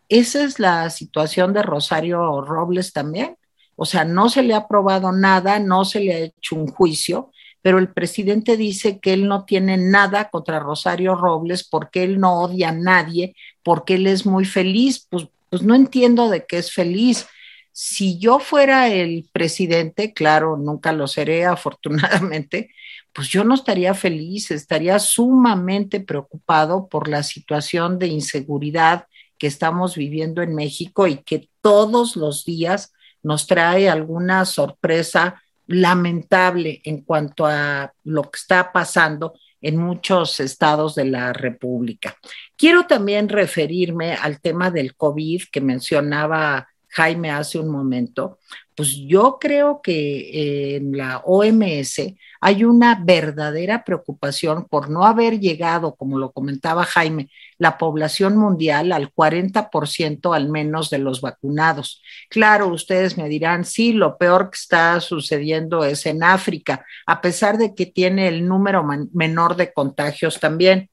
Esa 0.09 0.43
es 0.43 0.59
la 0.59 0.89
situación 0.89 1.53
de 1.53 1.63
Rosario 1.63 2.41
Robles 2.41 2.91
también. 2.91 3.37
O 3.77 3.85
sea, 3.85 4.03
no 4.03 4.27
se 4.27 4.43
le 4.43 4.53
ha 4.53 4.67
probado 4.67 5.13
nada, 5.13 5.59
no 5.59 5.85
se 5.85 6.01
le 6.01 6.13
ha 6.13 6.17
hecho 6.19 6.57
un 6.57 6.67
juicio 6.67 7.31
pero 7.61 7.77
el 7.77 7.89
presidente 7.89 8.57
dice 8.57 8.99
que 8.99 9.13
él 9.13 9.27
no 9.27 9.45
tiene 9.45 9.77
nada 9.77 10.29
contra 10.29 10.59
Rosario 10.59 11.15
Robles 11.15 11.67
porque 11.67 12.03
él 12.03 12.19
no 12.19 12.41
odia 12.41 12.69
a 12.69 12.73
nadie, 12.73 13.35
porque 13.63 13.95
él 13.95 14.07
es 14.07 14.25
muy 14.25 14.45
feliz. 14.45 15.07
Pues, 15.09 15.27
pues 15.49 15.61
no 15.63 15.75
entiendo 15.75 16.29
de 16.29 16.45
qué 16.45 16.57
es 16.57 16.71
feliz. 16.71 17.27
Si 17.71 18.17
yo 18.17 18.39
fuera 18.39 18.89
el 18.89 19.29
presidente, 19.31 20.13
claro, 20.13 20.57
nunca 20.57 20.93
lo 20.93 21.07
seré 21.07 21.45
afortunadamente, 21.45 22.71
pues 23.13 23.27
yo 23.27 23.43
no 23.43 23.55
estaría 23.55 23.93
feliz, 23.93 24.51
estaría 24.51 24.99
sumamente 24.99 25.99
preocupado 25.99 26.87
por 26.87 27.07
la 27.09 27.23
situación 27.23 27.99
de 27.99 28.07
inseguridad 28.07 29.07
que 29.37 29.47
estamos 29.47 29.95
viviendo 29.95 30.41
en 30.41 30.53
México 30.55 31.07
y 31.07 31.17
que 31.17 31.49
todos 31.61 32.15
los 32.15 32.45
días 32.45 32.93
nos 33.23 33.47
trae 33.47 33.89
alguna 33.89 34.45
sorpresa 34.45 35.41
lamentable 35.69 36.81
en 36.83 37.01
cuanto 37.01 37.45
a 37.45 37.93
lo 38.03 38.23
que 38.23 38.37
está 38.37 38.71
pasando 38.71 39.33
en 39.61 39.77
muchos 39.77 40.39
estados 40.39 40.95
de 40.95 41.05
la 41.05 41.31
República. 41.31 42.17
Quiero 42.57 42.85
también 42.87 43.29
referirme 43.29 44.13
al 44.13 44.41
tema 44.41 44.71
del 44.71 44.95
COVID 44.95 45.43
que 45.51 45.61
mencionaba 45.61 46.67
Jaime 46.87 47.29
hace 47.29 47.59
un 47.59 47.69
momento, 47.69 48.39
pues 48.75 48.95
yo 48.95 49.37
creo 49.39 49.79
que 49.81 50.77
en 50.77 50.97
la 50.97 51.19
OMS 51.19 52.01
hay 52.41 52.63
una 52.63 53.01
verdadera 53.03 53.83
preocupación 53.83 54.65
por 54.65 54.89
no 54.89 55.05
haber 55.05 55.39
llegado, 55.39 55.95
como 55.95 56.17
lo 56.17 56.31
comentaba 56.31 56.83
Jaime, 56.83 57.29
la 57.57 57.77
población 57.77 58.37
mundial 58.37 58.91
al 58.91 59.13
40% 59.13 60.35
al 60.35 60.49
menos 60.49 60.89
de 60.89 60.99
los 60.99 61.21
vacunados. 61.21 62.01
Claro, 62.29 62.67
ustedes 62.67 63.17
me 63.17 63.27
dirán, 63.27 63.65
sí, 63.65 63.93
lo 63.93 64.17
peor 64.17 64.51
que 64.51 64.57
está 64.57 64.99
sucediendo 65.01 65.83
es 65.83 66.05
en 66.05 66.23
África, 66.23 66.85
a 67.05 67.21
pesar 67.21 67.57
de 67.57 67.75
que 67.75 67.85
tiene 67.85 68.27
el 68.27 68.47
número 68.47 68.85
menor 69.13 69.55
de 69.55 69.73
contagios 69.73 70.39
también 70.39 70.89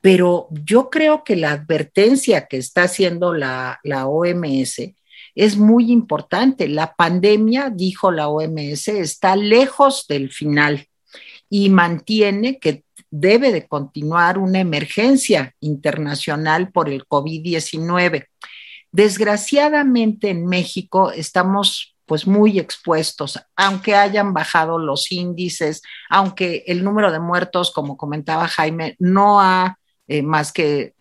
pero 0.00 0.46
yo 0.50 0.88
creo 0.88 1.24
que 1.24 1.34
la 1.34 1.50
advertencia 1.50 2.46
que 2.46 2.58
está 2.58 2.84
haciendo 2.84 3.34
la, 3.34 3.80
la, 3.82 4.06
OMS 4.06 4.94
es 5.36 5.56
muy 5.56 5.92
importante. 5.92 6.66
La 6.66 6.94
pandemia, 6.94 7.70
dijo 7.70 8.10
la 8.10 8.28
OMS, 8.28 8.88
está 8.88 9.36
lejos 9.36 10.06
del 10.08 10.32
final 10.32 10.88
y 11.48 11.68
mantiene 11.68 12.58
que 12.58 12.82
debe 13.10 13.52
de 13.52 13.68
continuar 13.68 14.38
una 14.38 14.58
emergencia 14.58 15.54
internacional 15.60 16.72
por 16.72 16.88
el 16.88 17.06
COVID-19. 17.06 18.26
Desgraciadamente 18.90 20.30
en 20.30 20.46
México 20.46 21.12
estamos 21.12 21.94
pues 22.06 22.26
muy 22.26 22.58
expuestos, 22.58 23.38
aunque 23.56 23.94
hayan 23.94 24.32
bajado 24.32 24.78
los 24.78 25.10
índices, 25.10 25.82
aunque 26.08 26.64
el 26.68 26.84
número 26.84 27.10
de 27.10 27.18
muertos, 27.18 27.72
como 27.72 27.96
comentaba 27.96 28.46
Jaime, 28.48 28.96
no 29.00 29.40
ha 29.40 29.78
eh, 30.08 30.22
más 30.22 30.52
que 30.52 30.94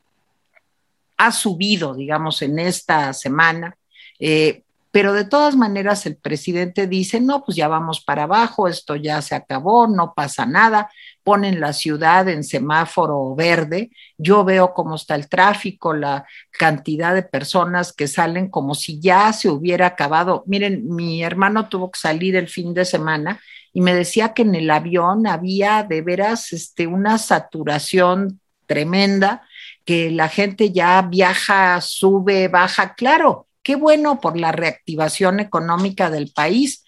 ha 1.17 1.31
subido, 1.31 1.93
digamos, 1.93 2.41
en 2.41 2.59
esta 2.59 3.13
semana. 3.13 3.77
Eh, 4.19 4.63
pero 4.95 5.11
de 5.11 5.25
todas 5.25 5.57
maneras 5.57 6.05
el 6.05 6.15
presidente 6.15 6.87
dice, 6.87 7.19
no, 7.19 7.43
pues 7.43 7.57
ya 7.57 7.67
vamos 7.67 7.99
para 7.99 8.23
abajo, 8.23 8.69
esto 8.69 8.95
ya 8.95 9.21
se 9.21 9.35
acabó, 9.35 9.87
no 9.87 10.13
pasa 10.13 10.45
nada, 10.45 10.89
ponen 11.21 11.59
la 11.59 11.73
ciudad 11.73 12.29
en 12.29 12.45
semáforo 12.45 13.35
verde, 13.35 13.91
yo 14.17 14.45
veo 14.45 14.73
cómo 14.73 14.95
está 14.95 15.15
el 15.15 15.27
tráfico, 15.27 15.93
la 15.93 16.25
cantidad 16.49 17.13
de 17.13 17.23
personas 17.23 17.91
que 17.91 18.07
salen 18.07 18.47
como 18.49 18.73
si 18.73 19.01
ya 19.01 19.33
se 19.33 19.49
hubiera 19.49 19.87
acabado. 19.87 20.45
Miren, 20.47 20.87
mi 20.87 21.23
hermano 21.23 21.67
tuvo 21.67 21.91
que 21.91 21.99
salir 21.99 22.37
el 22.37 22.47
fin 22.47 22.73
de 22.73 22.85
semana 22.85 23.41
y 23.73 23.81
me 23.81 23.93
decía 23.93 24.33
que 24.33 24.43
en 24.43 24.55
el 24.55 24.71
avión 24.71 25.27
había 25.27 25.83
de 25.83 26.01
veras 26.01 26.53
este, 26.53 26.87
una 26.87 27.17
saturación 27.17 28.39
tremenda, 28.65 29.41
que 29.83 30.09
la 30.09 30.29
gente 30.29 30.71
ya 30.71 31.01
viaja, 31.01 31.81
sube, 31.81 32.47
baja, 32.47 32.95
claro, 32.95 33.44
qué 33.65 33.75
bueno 33.75 34.21
por 34.21 34.37
la 34.37 34.51
reactivación 34.51 35.39
económica 35.39 36.11
del 36.11 36.31
país, 36.31 36.85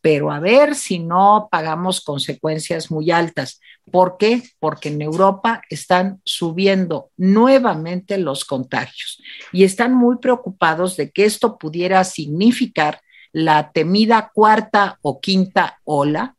pero 0.00 0.30
a 0.30 0.38
ver 0.38 0.76
si 0.76 1.00
no 1.00 1.48
pagamos 1.50 2.00
consecuencias 2.02 2.88
muy 2.88 3.10
altas. 3.10 3.60
¿Por 3.90 4.16
qué? 4.16 4.44
Porque 4.60 4.90
en 4.90 5.02
Europa 5.02 5.60
están 5.68 6.20
subiendo 6.24 7.10
nuevamente 7.16 8.16
los 8.16 8.44
contagios 8.44 9.20
y 9.52 9.64
están 9.64 9.92
muy 9.92 10.18
preocupados 10.18 10.96
de 10.96 11.10
que 11.10 11.24
esto 11.24 11.58
pudiera 11.58 12.04
significar 12.04 13.00
la 13.32 13.72
temida 13.72 14.30
cuarta 14.32 15.00
o 15.02 15.20
quinta 15.20 15.80
ola 15.82 16.36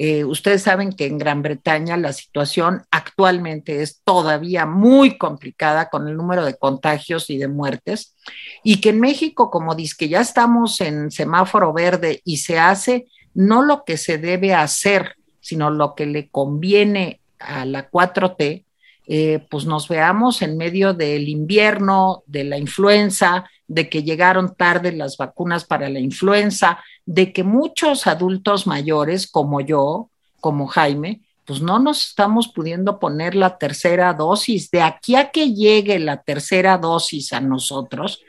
eh, 0.00 0.24
ustedes 0.24 0.62
saben 0.62 0.92
que 0.92 1.06
en 1.06 1.18
Gran 1.18 1.42
Bretaña 1.42 1.96
la 1.96 2.12
situación 2.12 2.84
actualmente 2.92 3.82
es 3.82 4.00
todavía 4.04 4.64
muy 4.64 5.18
complicada 5.18 5.88
con 5.88 6.06
el 6.06 6.16
número 6.16 6.44
de 6.44 6.56
contagios 6.56 7.30
y 7.30 7.36
de 7.36 7.48
muertes, 7.48 8.14
y 8.62 8.80
que 8.80 8.90
en 8.90 9.00
México, 9.00 9.50
como 9.50 9.74
dice 9.74 9.96
que 9.98 10.08
ya 10.08 10.20
estamos 10.20 10.80
en 10.80 11.10
semáforo 11.10 11.72
verde 11.72 12.20
y 12.24 12.36
se 12.36 12.60
hace 12.60 13.08
no 13.34 13.62
lo 13.62 13.82
que 13.84 13.96
se 13.96 14.18
debe 14.18 14.54
hacer, 14.54 15.16
sino 15.40 15.68
lo 15.68 15.96
que 15.96 16.06
le 16.06 16.28
conviene 16.28 17.20
a 17.40 17.64
la 17.64 17.90
4T, 17.90 18.64
eh, 19.08 19.44
pues 19.50 19.64
nos 19.64 19.88
veamos 19.88 20.42
en 20.42 20.56
medio 20.56 20.94
del 20.94 21.28
invierno, 21.28 22.22
de 22.26 22.44
la 22.44 22.56
influenza, 22.56 23.50
de 23.68 23.88
que 23.88 24.02
llegaron 24.02 24.54
tarde 24.56 24.92
las 24.92 25.16
vacunas 25.16 25.64
para 25.64 25.88
la 25.88 26.00
influenza, 26.00 26.82
de 27.06 27.32
que 27.32 27.44
muchos 27.44 28.06
adultos 28.06 28.66
mayores 28.66 29.30
como 29.30 29.60
yo, 29.60 30.10
como 30.40 30.66
Jaime, 30.66 31.20
pues 31.44 31.62
no 31.62 31.78
nos 31.78 32.08
estamos 32.08 32.48
pudiendo 32.48 32.98
poner 32.98 33.34
la 33.34 33.56
tercera 33.56 34.12
dosis. 34.12 34.70
De 34.70 34.82
aquí 34.82 35.16
a 35.16 35.30
que 35.30 35.52
llegue 35.52 35.98
la 35.98 36.22
tercera 36.22 36.76
dosis 36.76 37.32
a 37.32 37.40
nosotros, 37.40 38.20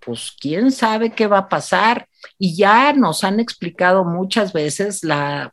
pues 0.00 0.32
quién 0.40 0.70
sabe 0.72 1.10
qué 1.10 1.26
va 1.26 1.38
a 1.38 1.48
pasar. 1.48 2.08
Y 2.38 2.56
ya 2.56 2.92
nos 2.92 3.24
han 3.24 3.40
explicado 3.40 4.04
muchas 4.04 4.52
veces 4.52 5.04
la 5.04 5.52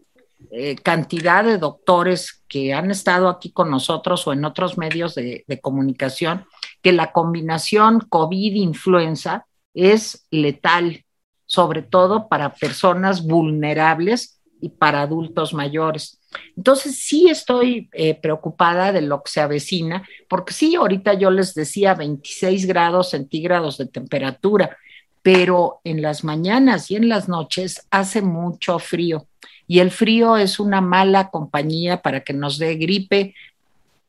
eh, 0.51 0.75
cantidad 0.75 1.43
de 1.43 1.57
doctores 1.57 2.40
que 2.51 2.73
han 2.73 2.91
estado 2.91 3.29
aquí 3.29 3.53
con 3.53 3.71
nosotros 3.71 4.27
o 4.27 4.33
en 4.33 4.43
otros 4.43 4.77
medios 4.77 5.15
de, 5.15 5.45
comunicación, 5.61 6.45
que 6.81 6.91
la 6.91 7.13
combinación 7.13 8.01
COVID-influenza 8.01 9.45
es 9.73 10.27
letal 10.31 11.05
sobre 11.45 11.81
todo 11.81 12.27
para 12.27 12.53
personas 12.53 13.25
vulnerables 13.25 14.41
y 14.59 14.67
para 14.67 15.01
adultos 15.01 15.53
mayores. 15.53 16.19
Entonces, 16.57 16.99
sí 16.99 17.29
estoy 17.29 17.89
eh, 17.93 18.15
preocupada 18.15 18.91
de 18.91 19.01
lo 19.01 19.23
que 19.23 19.31
se 19.31 19.39
avecina, 19.39 20.05
porque 20.27 20.53
sí, 20.53 20.75
ahorita 20.75 21.13
yo 21.13 21.31
les 21.31 21.53
decía 21.53 21.93
26 21.93 22.65
grados 22.67 23.11
centígrados 23.11 23.77
de 23.77 23.87
temperatura, 23.87 24.77
pero 25.21 25.79
en 25.85 26.01
las 26.01 26.25
mañanas 26.25 26.91
y 26.91 26.97
en 26.97 27.07
las 27.07 27.29
noches 27.29 27.87
hace 27.91 28.21
mucho 28.21 28.77
frío. 28.77 29.27
Y 29.71 29.79
el 29.79 29.89
frío 29.89 30.35
es 30.35 30.59
una 30.59 30.81
mala 30.81 31.29
compañía 31.29 32.01
para 32.01 32.25
que 32.25 32.33
nos 32.33 32.57
dé 32.57 32.75
gripe, 32.75 33.35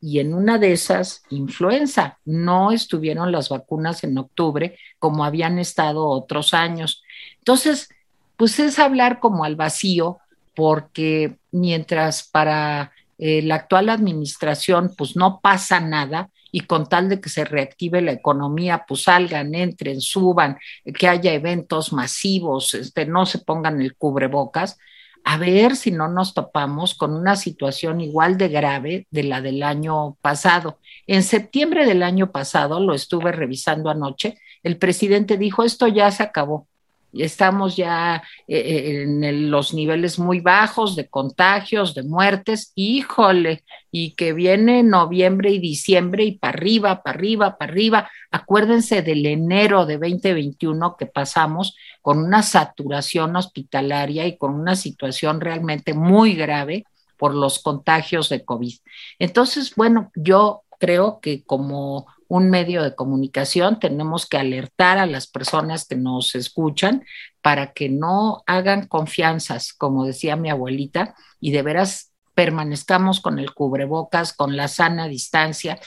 y 0.00 0.18
en 0.18 0.34
una 0.34 0.58
de 0.58 0.72
esas, 0.72 1.22
influenza. 1.30 2.18
No 2.24 2.72
estuvieron 2.72 3.30
las 3.30 3.48
vacunas 3.48 4.02
en 4.02 4.18
octubre 4.18 4.76
como 4.98 5.24
habían 5.24 5.60
estado 5.60 6.08
otros 6.08 6.52
años. 6.52 7.04
Entonces, 7.38 7.90
pues 8.36 8.58
es 8.58 8.80
hablar 8.80 9.20
como 9.20 9.44
al 9.44 9.54
vacío, 9.54 10.18
porque 10.56 11.36
mientras 11.52 12.24
para 12.24 12.90
eh, 13.18 13.42
la 13.42 13.54
actual 13.54 13.88
administración 13.88 14.92
pues 14.98 15.14
no 15.14 15.38
pasa 15.40 15.78
nada 15.78 16.30
y 16.50 16.62
con 16.62 16.88
tal 16.88 17.08
de 17.08 17.20
que 17.20 17.28
se 17.28 17.44
reactive 17.44 18.02
la 18.02 18.10
economía, 18.10 18.84
pues 18.88 19.04
salgan, 19.04 19.54
entren, 19.54 20.00
suban, 20.00 20.58
que 20.98 21.06
haya 21.06 21.32
eventos 21.32 21.92
masivos, 21.92 22.74
este, 22.74 23.06
no 23.06 23.26
se 23.26 23.38
pongan 23.38 23.80
el 23.80 23.94
cubrebocas, 23.94 24.76
a 25.24 25.38
ver 25.38 25.76
si 25.76 25.90
no 25.90 26.08
nos 26.08 26.34
topamos 26.34 26.94
con 26.94 27.14
una 27.14 27.36
situación 27.36 28.00
igual 28.00 28.36
de 28.38 28.48
grave 28.48 29.06
de 29.10 29.24
la 29.24 29.40
del 29.40 29.62
año 29.62 30.16
pasado. 30.20 30.78
En 31.06 31.22
septiembre 31.22 31.86
del 31.86 32.02
año 32.02 32.30
pasado, 32.30 32.80
lo 32.80 32.94
estuve 32.94 33.32
revisando 33.32 33.90
anoche, 33.90 34.38
el 34.62 34.76
presidente 34.78 35.36
dijo, 35.36 35.64
esto 35.64 35.88
ya 35.88 36.10
se 36.10 36.22
acabó, 36.22 36.66
estamos 37.12 37.76
ya 37.76 38.22
eh, 38.48 38.58
eh, 38.58 39.02
en 39.02 39.50
los 39.50 39.74
niveles 39.74 40.18
muy 40.18 40.40
bajos 40.40 40.96
de 40.96 41.08
contagios, 41.08 41.94
de 41.94 42.02
muertes, 42.02 42.72
híjole, 42.74 43.64
y 43.90 44.12
que 44.12 44.32
viene 44.32 44.82
noviembre 44.82 45.50
y 45.50 45.58
diciembre 45.58 46.24
y 46.24 46.32
para 46.32 46.56
arriba, 46.56 47.02
para 47.02 47.18
arriba, 47.18 47.58
para 47.58 47.72
arriba. 47.72 48.10
Acuérdense 48.30 49.02
del 49.02 49.26
enero 49.26 49.84
de 49.84 49.98
2021 49.98 50.96
que 50.96 51.06
pasamos 51.06 51.76
con 52.02 52.18
una 52.18 52.42
saturación 52.42 53.36
hospitalaria 53.36 54.26
y 54.26 54.36
con 54.36 54.54
una 54.54 54.76
situación 54.76 55.40
realmente 55.40 55.94
muy 55.94 56.34
grave 56.34 56.84
por 57.16 57.34
los 57.34 57.60
contagios 57.60 58.28
de 58.28 58.44
COVID. 58.44 58.74
Entonces, 59.18 59.74
bueno, 59.76 60.10
yo 60.16 60.64
creo 60.78 61.20
que 61.20 61.44
como 61.44 62.06
un 62.26 62.50
medio 62.50 62.82
de 62.82 62.94
comunicación, 62.94 63.78
tenemos 63.78 64.26
que 64.26 64.38
alertar 64.38 64.98
a 64.98 65.06
las 65.06 65.26
personas 65.26 65.86
que 65.86 65.96
nos 65.96 66.34
escuchan 66.34 67.04
para 67.42 67.72
que 67.72 67.88
no 67.90 68.42
hagan 68.46 68.86
confianzas, 68.86 69.72
como 69.74 70.06
decía 70.06 70.34
mi 70.34 70.48
abuelita, 70.48 71.14
y 71.40 71.52
de 71.52 71.62
veras 71.62 72.10
permanezcamos 72.34 73.20
con 73.20 73.38
el 73.38 73.52
cubrebocas, 73.52 74.32
con 74.32 74.56
la 74.56 74.68
sana 74.68 75.08
distancia, 75.08 75.78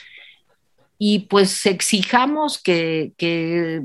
y 0.98 1.20
pues 1.28 1.66
exijamos 1.66 2.62
que, 2.62 3.12
que 3.18 3.82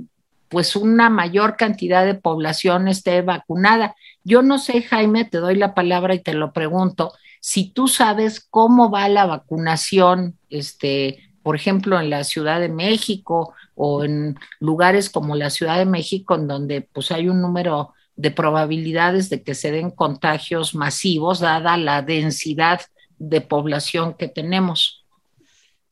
pues 0.52 0.76
una 0.76 1.10
mayor 1.10 1.56
cantidad 1.56 2.06
de 2.06 2.14
población 2.14 2.90
esté 2.90 3.22
vacunada. 3.22 3.96
Yo 4.26 4.42
no 4.42 4.60
sé, 4.60 4.82
Jaime, 4.82 5.24
te 5.24 5.38
doy 5.38 5.56
la 5.56 5.74
palabra 5.74 6.14
y 6.14 6.20
te 6.20 6.34
lo 6.34 6.52
pregunto, 6.52 7.14
si 7.40 7.70
tú 7.70 7.88
sabes 7.88 8.46
cómo 8.50 8.92
va 8.92 9.08
la 9.08 9.26
vacunación 9.26 10.38
este, 10.50 11.32
por 11.42 11.56
ejemplo, 11.56 12.00
en 12.00 12.10
la 12.10 12.26
Ciudad 12.26 12.60
de 12.60 12.68
México 12.68 13.54
o 13.76 14.04
en 14.04 14.38
lugares 14.60 15.10
como 15.10 15.36
la 15.36 15.50
Ciudad 15.50 15.78
de 15.78 15.86
México, 15.86 16.36
en 16.36 16.48
donde 16.48 16.82
pues 16.82 17.12
hay 17.12 17.30
un 17.30 17.42
número 17.42 17.94
de 18.18 18.32
probabilidades 18.32 19.30
de 19.30 19.44
que 19.44 19.56
se 19.56 19.72
den 19.72 19.90
contagios 19.90 20.75
masivos, 20.75 21.40
dada 21.40 21.78
la 21.78 22.02
densidad 22.02 22.82
de 23.17 23.40
población 23.40 24.15
que 24.15 24.28
tenemos. 24.28 25.06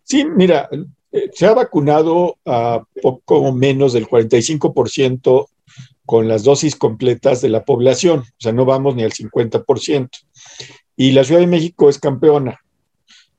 Sí, 0.03 0.25
mira, 0.25 0.69
se 1.33 1.45
ha 1.45 1.53
vacunado 1.53 2.37
a 2.45 2.83
poco 3.01 3.51
menos 3.51 3.93
del 3.93 4.07
45% 4.07 5.47
con 6.05 6.27
las 6.27 6.43
dosis 6.43 6.75
completas 6.75 7.41
de 7.41 7.49
la 7.49 7.63
población, 7.65 8.19
o 8.21 8.39
sea, 8.39 8.51
no 8.51 8.65
vamos 8.65 8.95
ni 8.95 9.03
al 9.03 9.11
50%. 9.11 10.09
Y 10.95 11.11
la 11.11 11.23
Ciudad 11.23 11.41
de 11.41 11.47
México 11.47 11.89
es 11.89 11.99
campeona. 11.99 12.59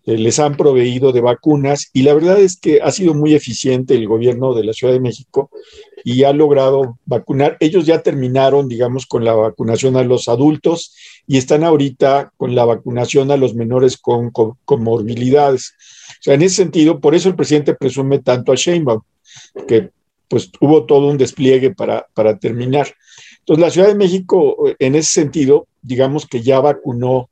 Eh, 0.07 0.17
les 0.17 0.39
han 0.39 0.57
proveído 0.57 1.13
de 1.13 1.21
vacunas 1.21 1.91
y 1.93 2.03
la 2.03 2.15
verdad 2.15 2.41
es 2.41 2.59
que 2.59 2.81
ha 2.81 2.91
sido 2.91 3.13
muy 3.13 3.35
eficiente 3.35 3.95
el 3.95 4.09
gobierno 4.09 4.55
de 4.55 4.65
la 4.65 4.73
Ciudad 4.73 4.95
de 4.95 5.01
México 5.01 5.51
y 6.05 6.25
ha 6.25 6.33
logrado 6.33 6.99
vacunar. 7.05 7.57
Ellos 7.61 7.85
ya 7.87 8.03
terminaron, 8.03 8.69
digamos, 8.69 9.05
con 9.07 9.25
la 9.25 9.35
vacunación 9.35 9.97
a 9.97 10.05
los 10.05 10.29
adultos 10.29 10.95
y 11.27 11.37
están 11.37 11.65
ahorita 11.65 12.33
con 12.37 12.55
la 12.55 12.65
vacunación 12.65 13.31
a 13.31 13.37
los 13.37 13.55
menores 13.55 13.99
con, 13.99 14.31
comorbilidades. 14.65 15.75
O 16.21 16.23
sea, 16.23 16.35
en 16.35 16.43
ese 16.43 16.57
sentido, 16.57 17.01
por 17.01 17.15
eso 17.15 17.29
el 17.29 17.35
presidente 17.35 17.75
presume 17.75 18.19
tanto 18.19 18.53
a 18.53 18.57
Sheinbaum, 18.57 19.01
que 19.67 19.91
pues 20.29 20.51
hubo 20.61 20.85
todo 20.85 21.09
un 21.09 21.19
despliegue 21.19 21.75
para, 21.75 22.07
para 22.15 22.39
terminar. 22.39 22.95
Entonces, 23.41 23.61
la 23.61 23.71
Ciudad 23.71 23.89
de 23.89 23.95
México, 23.95 24.57
en 24.79 24.95
ese 24.95 25.13
sentido, 25.13 25.67
digamos 25.83 26.27
que 26.27 26.43
ya 26.43 26.61
vacunó 26.61 27.31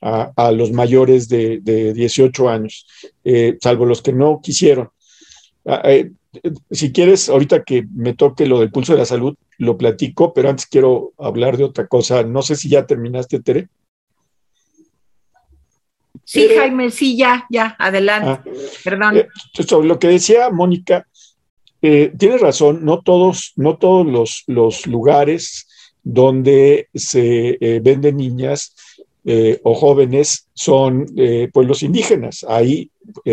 a, 0.00 0.52
los 0.52 0.70
mayores 0.70 1.28
de, 1.28 1.60
18 1.94 2.48
años, 2.48 2.86
eh, 3.24 3.56
salvo 3.60 3.86
los 3.86 4.02
que 4.02 4.12
no 4.12 4.40
quisieron. 4.42 4.90
Ah, 5.64 5.82
eh, 5.84 6.12
si 6.70 6.92
quieres, 6.92 7.28
ahorita 7.28 7.64
que 7.64 7.86
me 7.94 8.14
toque 8.14 8.46
lo 8.46 8.60
del 8.60 8.70
pulso 8.70 8.92
de 8.92 8.98
la 8.98 9.06
salud, 9.06 9.34
lo 9.58 9.76
platico, 9.76 10.32
pero 10.34 10.50
antes 10.50 10.66
quiero 10.66 11.12
hablar 11.18 11.56
de 11.56 11.64
otra 11.64 11.86
cosa. 11.86 12.22
No 12.22 12.42
sé 12.42 12.56
si 12.56 12.68
ya 12.68 12.86
terminaste, 12.86 13.40
Tere. 13.40 13.68
Sí, 16.26 16.48
Jaime, 16.56 16.90
sí, 16.90 17.16
ya, 17.16 17.46
ya, 17.48 17.76
adelante. 17.78 18.50
Ah, 18.50 18.60
Perdón. 18.82 19.16
Eh, 19.16 19.28
sobre 19.64 19.86
lo 19.86 20.00
que 20.00 20.08
decía 20.08 20.50
Mónica, 20.50 21.06
eh, 21.80 22.12
tienes 22.18 22.40
razón, 22.40 22.84
no 22.84 23.00
todos, 23.00 23.52
no 23.54 23.76
todos 23.76 24.04
los, 24.04 24.42
los 24.48 24.88
lugares 24.88 25.68
donde 26.02 26.88
se 26.92 27.58
eh, 27.60 27.80
venden 27.80 28.16
niñas 28.16 28.74
o 29.64 29.74
jóvenes 29.74 30.46
son 30.54 31.04
pueblos 31.52 31.82
indígenas. 31.82 32.46
Hay 32.48 32.92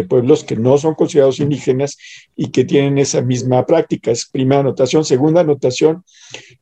pueblos 0.09 0.43
que 0.43 0.55
no 0.55 0.79
son 0.79 0.95
considerados 0.95 1.39
indígenas 1.39 1.99
y 2.35 2.49
que 2.49 2.65
tienen 2.65 2.97
esa 2.97 3.21
misma 3.21 3.63
práctica. 3.67 4.09
Es 4.09 4.25
primera 4.25 4.61
anotación. 4.61 5.05
Segunda 5.05 5.41
anotación, 5.41 6.03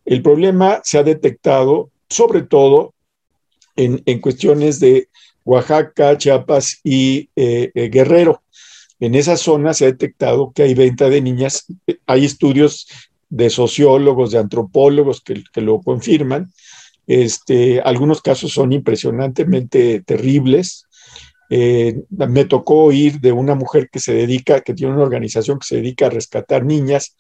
el 0.03 0.21
problema 0.21 0.82
se 0.84 0.97
ha 0.97 1.03
detectado 1.03 1.91
sobre 2.09 2.41
todo 2.41 2.93
en, 3.77 4.03
en 4.05 4.19
cuestiones 4.19 4.82
de 4.82 5.07
Oaxaca, 5.43 6.17
Chiapas 6.17 6.79
y 6.83 7.29
Guerrero 7.35 8.41
en 9.01 9.15
esa 9.15 9.35
zona 9.35 9.73
se 9.73 9.85
ha 9.85 9.87
detectado 9.87 10.53
que 10.53 10.61
hay 10.61 10.75
venta 10.75 11.09
de 11.09 11.21
niñas. 11.21 11.65
Hay 12.05 12.23
estudios 12.23 12.87
de 13.29 13.49
sociólogos, 13.49 14.31
de 14.31 14.37
antropólogos 14.37 15.21
que, 15.21 15.43
lo 15.55 15.81
confirman. 15.81 16.53
Este, 17.07 17.81
algunos 17.81 18.21
casos 18.21 18.53
son 18.53 18.71
impresionantemente 18.71 20.01
terribles. 20.01 20.85
Eh, 21.49 21.99
me 22.11 22.45
tocó 22.45 22.83
oír 22.83 23.19
de 23.19 23.31
una 23.31 23.55
mujer 23.55 23.89
que 23.91 23.99
se 23.99 24.13
dedica, 24.13 24.61
que 24.61 24.75
tiene 24.75 24.93
una 24.93 25.03
organización 25.03 25.57
que 25.57 25.65
se 25.65 25.77
dedica 25.77 26.05
a 26.05 26.11
rescatar 26.11 26.63
niñas, 26.63 27.17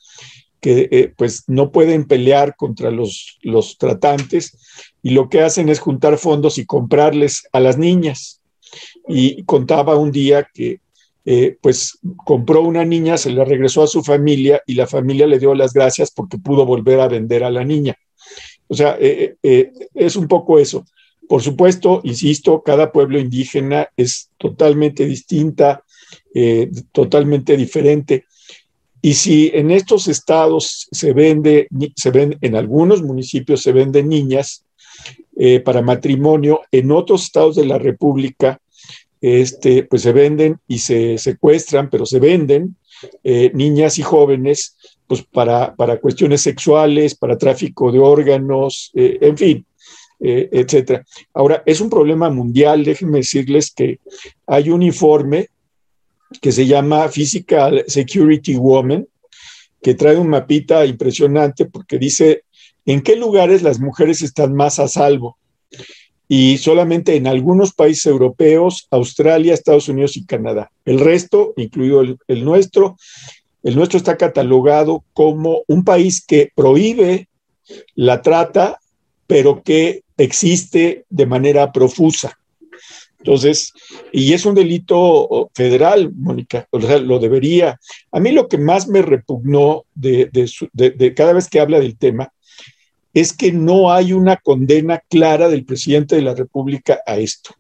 que 0.59 0.87
eh, 0.91 1.13
pues 1.17 1.45
no 1.47 1.71
pueden 1.71 2.05
pelear 2.05 2.55
contra 2.55 2.91
los, 2.91 3.39
los 3.41 3.79
tratantes 3.79 4.55
y 5.03 5.11
lo 5.11 5.29
que 5.29 5.41
hacen 5.41 5.69
es 5.69 5.79
juntar 5.79 6.17
fondos 6.17 6.57
y 6.57 6.65
comprarles 6.65 7.47
a 7.51 7.59
las 7.59 7.77
niñas. 7.77 8.41
Y 9.07 9.43
contaba 9.43 9.97
un 9.97 10.11
día 10.11 10.47
que 10.53 10.79
eh, 11.23 11.57
pues 11.61 11.99
compró 12.25 12.61
una 12.61 12.83
niña, 12.83 13.17
se 13.17 13.29
la 13.29 13.45
regresó 13.45 13.83
a 13.83 13.87
su 13.87 14.03
familia 14.03 14.61
y 14.65 14.73
la 14.73 14.87
familia 14.87 15.27
le 15.27 15.37
dio 15.37 15.53
las 15.53 15.71
gracias 15.73 16.09
porque 16.09 16.39
pudo 16.39 16.65
volver 16.65 16.99
a 16.99 17.07
vender 17.07 17.43
a 17.43 17.51
la 17.51 17.63
niña. 17.63 17.95
O 18.67 18.73
sea, 18.73 18.97
eh, 18.99 19.35
eh, 19.43 19.71
es 19.93 20.15
un 20.15 20.27
poco 20.27 20.57
eso. 20.57 20.85
Por 21.27 21.41
supuesto, 21.41 22.01
insisto, 22.03 22.61
cada 22.63 22.91
pueblo 22.91 23.19
indígena 23.19 23.87
es 23.95 24.29
totalmente 24.37 25.05
distinta, 25.05 25.83
totalmente 26.91 27.55
diferente. 27.55 28.25
Y 29.01 29.13
si 29.13 29.49
en 29.53 29.71
estos 29.71 30.09
estados 30.09 30.89
se 30.91 31.13
vende, 31.13 31.67
se 31.95 32.11
ven, 32.11 32.37
en 32.41 32.55
algunos 32.55 33.01
municipios 33.01 33.61
se 33.61 33.71
venden 33.71 34.09
niñas 34.09 34.65
para 35.63 35.81
matrimonio, 35.81 36.61
en 36.71 36.91
otros 36.91 37.23
estados 37.23 37.55
de 37.55 37.65
la 37.65 37.79
República 37.79 38.59
este, 39.21 39.83
pues 39.83 40.01
se 40.01 40.11
venden 40.11 40.59
y 40.67 40.79
se 40.79 41.17
secuestran, 41.19 41.89
pero 41.89 42.05
se 42.05 42.19
venden 42.19 42.75
eh, 43.23 43.51
niñas 43.53 43.99
y 43.99 44.01
jóvenes 44.01 44.75
pues 45.07 45.23
para, 45.23 45.75
para, 45.75 45.99
cuestiones 45.99 46.41
sexuales, 46.41 47.15
para 47.15 47.37
tráfico 47.37 47.91
de 47.91 47.99
órganos, 47.99 48.91
eh, 48.95 49.17
en 49.21 49.37
fin, 49.37 49.65
eh, 50.19 50.49
etcétera. 50.51 51.05
Ahora, 51.33 51.61
es 51.65 51.81
un 51.81 51.89
problema 51.89 52.29
mundial, 52.29 52.83
déjenme 52.83 53.17
decirles 53.19 53.71
que 53.71 53.99
hay 54.47 54.69
un 54.69 54.81
informe 54.81 55.49
que 56.41 56.51
se 56.51 56.65
llama 56.65 57.09
Physical 57.09 57.83
Security 57.87 58.55
Woman, 58.55 59.05
que 59.81 59.95
trae 59.95 60.15
un 60.15 60.29
mapita 60.29 60.85
impresionante 60.85 61.65
porque 61.65 61.97
dice 61.97 62.45
en 62.85 63.01
qué 63.01 63.15
lugares 63.15 63.61
las 63.61 63.79
mujeres 63.79 64.21
están 64.21 64.53
más 64.53 64.79
a 64.79 64.87
salvo 64.87 65.37
y 66.33 66.59
solamente 66.59 67.17
en 67.17 67.27
algunos 67.27 67.73
países 67.73 68.05
europeos, 68.05 68.87
Australia, 68.89 69.53
Estados 69.53 69.89
Unidos 69.89 70.15
y 70.15 70.25
Canadá. 70.25 70.71
El 70.85 71.01
resto, 71.01 71.53
incluido 71.57 72.01
el, 72.01 72.45
nuestro, 72.45 72.95
el 73.63 73.75
nuestro 73.75 73.97
está 73.97 74.15
catalogado 74.15 75.03
como 75.11 75.63
un 75.67 75.83
país 75.83 76.25
que 76.25 76.49
prohíbe 76.55 77.27
la 77.95 78.21
trata, 78.21 78.79
pero 79.27 79.61
que 79.61 80.03
existe 80.15 81.03
de 81.09 81.25
manera 81.25 81.73
profusa. 81.73 82.37
Entonces, 83.17 83.73
y 84.13 84.31
es 84.31 84.45
un 84.45 84.55
delito 84.55 85.51
federal, 85.53 86.13
Mónica, 86.15 86.65
o 86.71 86.79
sea, 86.79 86.97
lo 86.97 87.19
debería. 87.19 87.77
A 88.09 88.21
mí 88.21 88.31
lo 88.31 88.47
que 88.47 88.57
más 88.57 88.87
me 88.87 89.01
repugnó 89.01 89.83
de, 89.93 90.29
de 90.71 91.13
cada 91.13 91.33
vez 91.33 91.49
que 91.49 91.59
habla 91.59 91.81
del 91.81 91.97
tema 91.97 92.31
es 93.13 93.33
que 93.33 93.51
no 93.51 93.91
hay 93.91 94.13
una 94.13 94.37
condena 94.37 95.01
clara 95.09 95.49
del 95.49 95.65
presidente 95.65 96.15
de 96.15 96.21
la 96.21 96.33
República 96.33 96.99
a 97.05 97.17
esto. 97.17 97.53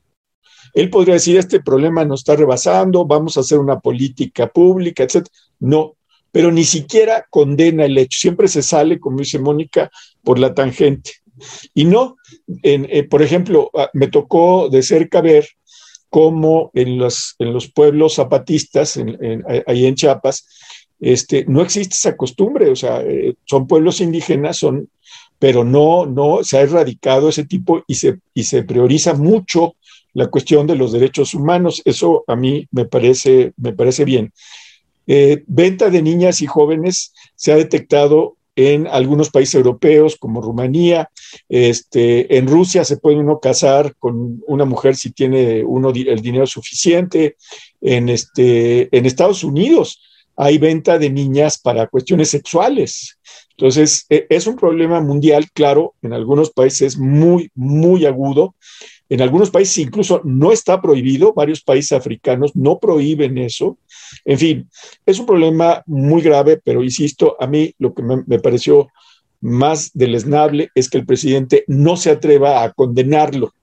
Él 0.73 0.89
podría 0.89 1.15
decir, 1.15 1.37
este 1.37 1.61
problema 1.61 2.05
nos 2.05 2.21
está 2.21 2.35
rebasando, 2.35 3.05
vamos 3.05 3.35
a 3.35 3.41
hacer 3.41 3.57
una 3.57 3.79
política 3.79 4.47
pública, 4.47 5.03
etc. 5.03 5.27
No, 5.59 5.95
pero 6.31 6.51
ni 6.51 6.63
siquiera 6.63 7.25
condena 7.29 7.85
el 7.85 7.97
hecho. 7.97 8.19
Siempre 8.19 8.47
se 8.47 8.61
sale, 8.61 8.99
como 8.99 9.19
dice 9.19 9.39
Mónica, 9.39 9.91
por 10.23 10.39
la 10.39 10.53
tangente. 10.53 11.11
Y 11.73 11.85
no, 11.85 12.15
eh, 12.63 13.03
por 13.03 13.21
ejemplo, 13.21 13.69
ah, 13.73 13.89
me 13.93 14.07
tocó 14.07 14.69
de 14.69 14.83
cerca 14.83 15.21
ver 15.21 15.47
cómo 16.09 16.71
en 16.73 16.97
los, 16.97 17.35
en 17.39 17.53
los 17.53 17.69
pueblos 17.71 18.15
zapatistas, 18.15 18.99
ahí 19.65 19.85
en 19.85 19.95
Chiapas, 19.95 20.45
este, 20.99 21.45
no 21.47 21.61
existe 21.61 21.95
esa 21.95 22.15
costumbre, 22.15 22.69
o 22.69 22.75
sea, 22.75 23.01
eh, 23.01 23.33
son 23.45 23.65
pueblos 23.65 24.01
indígenas, 24.01 24.57
son 24.57 24.89
pero 25.41 25.63
no, 25.63 26.05
no 26.05 26.43
se 26.43 26.59
ha 26.59 26.61
erradicado 26.61 27.27
ese 27.27 27.45
tipo 27.45 27.83
y 27.87 27.95
se, 27.95 28.19
y 28.35 28.43
se 28.43 28.61
prioriza 28.61 29.15
mucho 29.15 29.75
la 30.13 30.27
cuestión 30.27 30.67
de 30.67 30.75
los 30.75 30.91
derechos 30.91 31.33
humanos. 31.33 31.81
Eso 31.83 32.23
a 32.27 32.35
mí 32.35 32.67
me 32.69 32.85
parece, 32.85 33.51
me 33.57 33.73
parece 33.73 34.05
bien. 34.05 34.31
Eh, 35.07 35.43
venta 35.47 35.89
de 35.89 36.03
niñas 36.03 36.43
y 36.43 36.45
jóvenes 36.45 37.11
se 37.33 37.51
ha 37.51 37.55
detectado 37.55 38.37
en 38.55 38.85
algunos 38.85 39.31
países 39.31 39.55
europeos 39.55 40.15
como 40.15 40.43
Rumanía. 40.43 41.09
Este, 41.49 42.37
en 42.37 42.45
Rusia 42.45 42.85
se 42.85 42.97
puede 42.97 43.17
uno 43.17 43.39
casar 43.39 43.95
con 43.97 44.43
una 44.45 44.65
mujer 44.65 44.95
si 44.95 45.09
tiene 45.11 45.63
uno 45.63 45.89
el 45.89 46.21
dinero 46.21 46.45
suficiente. 46.45 47.35
En, 47.81 48.09
este, 48.09 48.95
en 48.95 49.07
Estados 49.07 49.43
Unidos 49.43 49.99
hay 50.35 50.59
venta 50.59 50.99
de 50.99 51.09
niñas 51.09 51.57
para 51.57 51.87
cuestiones 51.87 52.29
sexuales. 52.29 53.17
Entonces, 53.61 54.07
e, 54.09 54.25
es 54.27 54.47
un 54.47 54.55
problema 54.55 55.01
mundial, 55.01 55.45
claro, 55.53 55.93
en 56.01 56.13
algunos 56.13 56.49
países 56.49 56.97
muy, 56.97 57.51
muy 57.53 58.07
agudo. 58.07 58.55
En 59.07 59.21
algunos 59.21 59.51
países 59.51 59.77
incluso 59.77 60.19
no 60.23 60.51
está 60.51 60.81
prohibido, 60.81 61.33
varios 61.33 61.61
países 61.61 61.91
africanos 61.91 62.55
no 62.55 62.79
prohíben 62.79 63.37
eso. 63.37 63.77
En 64.25 64.39
fin, 64.39 64.69
es 65.05 65.19
un 65.19 65.27
problema 65.27 65.83
muy 65.85 66.23
grave, 66.23 66.59
pero 66.63 66.83
insisto, 66.83 67.37
a 67.39 67.45
mí 67.45 67.71
lo 67.77 67.93
que 67.93 68.01
me, 68.01 68.39
pareció 68.39 68.87
más 69.41 69.91
deleznable 69.93 70.69
es 70.73 70.89
que 70.89 70.97
el 70.97 71.05
presidente 71.05 71.63
no 71.67 71.97
se 71.97 72.09
atreva 72.09 72.63
a 72.63 72.71
condenarlo. 72.73 73.53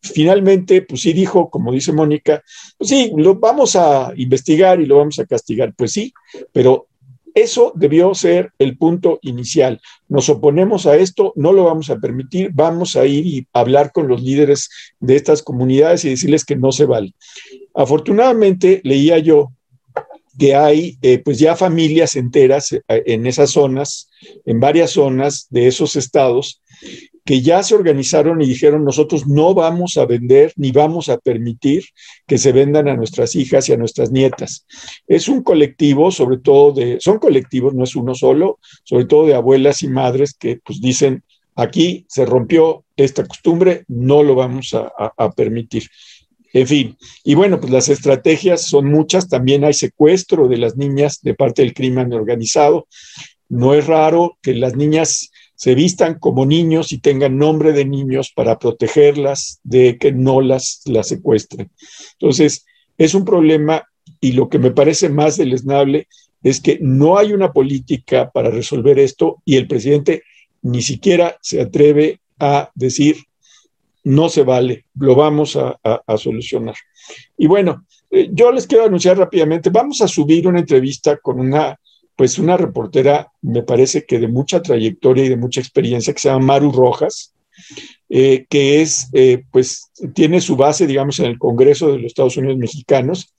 Finalmente, 0.00 0.82
pues 0.82 1.02
sí 1.02 1.12
dijo, 1.12 1.50
como 1.50 1.70
dice 1.70 1.92
Mónica, 1.92 2.42
pues 2.78 2.88
sí, 2.88 3.12
lo 3.14 3.34
vamos 3.34 3.76
a 3.76 4.12
investigar 4.16 4.80
y 4.80 4.86
lo 4.86 4.98
vamos 4.98 5.18
a 5.18 5.26
castigar. 5.26 5.74
Pues 5.74 5.92
sí, 5.92 6.14
pero 6.50 6.86
eso 7.34 7.72
debió 7.74 8.14
ser 8.14 8.52
el 8.58 8.76
punto 8.76 9.18
inicial. 9.22 9.80
Nos 10.08 10.28
oponemos 10.28 10.86
a 10.86 10.96
esto, 10.96 11.32
no 11.36 11.52
lo 11.52 11.64
vamos 11.64 11.90
a 11.90 11.98
permitir, 11.98 12.50
vamos 12.52 12.96
a 12.96 13.06
ir 13.06 13.26
y 13.26 13.46
hablar 13.52 13.92
con 13.92 14.08
los 14.08 14.22
líderes 14.22 14.68
de 15.00 15.16
estas 15.16 15.42
comunidades 15.42 16.04
y 16.04 16.10
decirles 16.10 16.44
que 16.44 16.56
no 16.56 16.72
se 16.72 16.84
vale. 16.84 17.14
Afortunadamente, 17.74 18.80
leía 18.84 19.18
yo 19.18 19.52
que 20.38 20.54
hay 20.54 20.98
eh, 21.02 21.18
pues 21.18 21.38
ya 21.38 21.56
familias 21.56 22.16
enteras 22.16 22.72
eh, 22.72 22.82
en 22.88 23.26
esas 23.26 23.50
zonas, 23.50 24.08
en 24.44 24.60
varias 24.60 24.92
zonas 24.92 25.46
de 25.50 25.66
esos 25.66 25.96
estados, 25.96 26.62
que 27.24 27.40
ya 27.40 27.62
se 27.62 27.74
organizaron 27.74 28.42
y 28.42 28.46
dijeron, 28.46 28.84
nosotros 28.84 29.26
no 29.26 29.54
vamos 29.54 29.96
a 29.96 30.06
vender 30.06 30.52
ni 30.56 30.72
vamos 30.72 31.08
a 31.08 31.18
permitir 31.18 31.84
que 32.26 32.38
se 32.38 32.52
vendan 32.52 32.88
a 32.88 32.96
nuestras 32.96 33.36
hijas 33.36 33.68
y 33.68 33.72
a 33.72 33.76
nuestras 33.76 34.10
nietas. 34.10 34.66
Es 35.06 35.28
un 35.28 35.42
colectivo, 35.42 36.10
sobre 36.10 36.38
todo 36.38 36.72
de, 36.72 36.98
son 37.00 37.18
colectivos, 37.18 37.74
no 37.74 37.84
es 37.84 37.94
uno 37.94 38.14
solo, 38.14 38.58
sobre 38.82 39.04
todo 39.04 39.26
de 39.26 39.34
abuelas 39.34 39.82
y 39.82 39.88
madres 39.88 40.34
que 40.34 40.58
pues 40.64 40.80
dicen, 40.80 41.22
aquí 41.54 42.04
se 42.08 42.26
rompió 42.26 42.84
esta 42.96 43.24
costumbre, 43.24 43.84
no 43.86 44.22
lo 44.22 44.34
vamos 44.34 44.74
a, 44.74 44.92
a 45.16 45.30
permitir. 45.30 45.84
En 46.52 46.66
fin, 46.66 46.96
y 47.24 47.34
bueno, 47.34 47.60
pues 47.60 47.72
las 47.72 47.88
estrategias 47.88 48.66
son 48.66 48.86
muchas, 48.86 49.28
también 49.28 49.64
hay 49.64 49.72
secuestro 49.72 50.48
de 50.48 50.58
las 50.58 50.76
niñas 50.76 51.20
de 51.22 51.34
parte 51.34 51.62
del 51.62 51.72
crimen 51.72 52.12
organizado. 52.12 52.88
No 53.48 53.74
es 53.74 53.86
raro 53.86 54.38
que 54.42 54.54
las 54.54 54.76
niñas 54.76 55.30
se 55.54 55.74
vistan 55.74 56.18
como 56.18 56.44
niños 56.44 56.92
y 56.92 56.98
tengan 56.98 57.38
nombre 57.38 57.72
de 57.72 57.84
niños 57.84 58.32
para 58.34 58.58
protegerlas 58.58 59.60
de 59.62 59.96
que 59.96 60.12
no 60.12 60.40
las, 60.40 60.82
las 60.86 61.08
secuestren. 61.08 61.70
Entonces, 62.18 62.66
es 62.98 63.14
un 63.14 63.24
problema 63.24 63.86
y 64.20 64.32
lo 64.32 64.48
que 64.48 64.58
me 64.58 64.72
parece 64.72 65.08
más 65.08 65.36
deleznable 65.36 66.08
es 66.42 66.60
que 66.60 66.78
no 66.80 67.16
hay 67.16 67.32
una 67.32 67.52
política 67.52 68.30
para 68.30 68.50
resolver 68.50 68.98
esto 68.98 69.40
y 69.44 69.56
el 69.56 69.68
presidente 69.68 70.24
ni 70.62 70.82
siquiera 70.82 71.38
se 71.40 71.60
atreve 71.60 72.20
a 72.38 72.70
decir, 72.74 73.16
no 74.04 74.28
se 74.28 74.42
vale, 74.42 74.86
lo 74.94 75.14
vamos 75.14 75.56
a, 75.56 75.78
solucionar. 76.16 76.74
Y 77.36 77.46
bueno, 77.46 77.86
eh, 78.10 78.28
yo 78.32 78.52
les 78.52 78.66
quiero 78.66 78.84
anunciar 78.84 79.18
rápidamente, 79.18 79.70
vamos 79.70 80.00
a 80.00 80.08
subir 80.08 80.46
una 80.46 80.60
entrevista 80.60 81.16
con 81.18 81.40
una 81.40 81.78
pues 82.16 82.38
una 82.38 82.56
reportera, 82.56 83.32
me 83.40 83.62
parece 83.62 84.04
que 84.04 84.18
de 84.18 84.28
mucha 84.28 84.62
trayectoria 84.62 85.24
y 85.24 85.28
de 85.28 85.36
mucha 85.36 85.60
experiencia, 85.60 86.12
que 86.12 86.20
se 86.20 86.28
llama 86.28 86.44
Maru 86.44 86.70
Rojas, 86.70 87.34
eh, 88.08 88.46
que 88.48 88.82
es, 88.82 89.08
eh, 89.12 89.44
pues, 89.50 89.90
tiene 90.14 90.40
su 90.40 90.56
base, 90.56 90.86
digamos, 90.86 91.18
en 91.20 91.26
el 91.26 91.38
Congreso 91.38 91.88
de 91.88 91.98
los 91.98 92.06
Estados 92.06 92.36
Unidos 92.36 92.58
Mexicanos, 92.58 93.34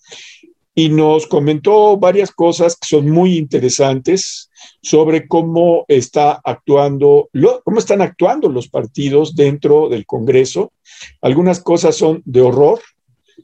y 0.75 0.89
nos 0.89 1.27
comentó 1.27 1.97
varias 1.97 2.31
cosas 2.31 2.75
que 2.75 2.87
son 2.87 3.09
muy 3.09 3.37
interesantes 3.37 4.49
sobre 4.81 5.27
cómo 5.27 5.85
está 5.87 6.39
actuando, 6.43 7.29
cómo 7.63 7.79
están 7.79 8.01
actuando 8.01 8.49
los 8.49 8.67
partidos 8.67 9.35
dentro 9.35 9.89
del 9.89 10.05
Congreso. 10.05 10.73
Algunas 11.21 11.61
cosas 11.61 11.95
son 11.95 12.21
de 12.25 12.41
horror, 12.41 12.79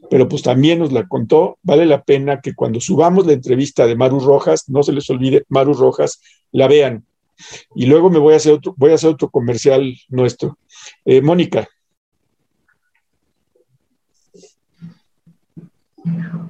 pero 0.10 0.28
pues 0.28 0.42
también 0.42 0.80
nos 0.80 0.92
la 0.92 1.08
contó. 1.08 1.58
Vale 1.64 1.86
la 1.86 2.04
pena 2.04 2.42
que 2.42 2.54
cuando 2.54 2.80
subamos 2.80 3.26
la 3.26 3.34
entrevista 3.34 3.86
de 3.86 3.96
Maru 3.96 4.20
Rojas, 4.20 4.70
no 4.70 4.84
se 4.84 4.94
les 4.94 5.10
olvide, 5.10 5.46
Maru 5.50 5.74
Rojas, 5.74 6.22
la 6.52 6.68
vean. 6.68 7.06
Y 7.76 7.86
luego 7.86 8.10
me 8.10 8.20
voy 8.20 8.34
a 8.34 8.38
hacer 8.38 8.54
otro, 8.54 8.74
voy 8.78 8.92
a 8.92 8.96
hacer 8.96 9.10
otro 9.10 9.30
comercial 9.30 9.96
nuestro. 10.10 10.58
Eh, 11.06 11.22
Mónica. 11.22 11.68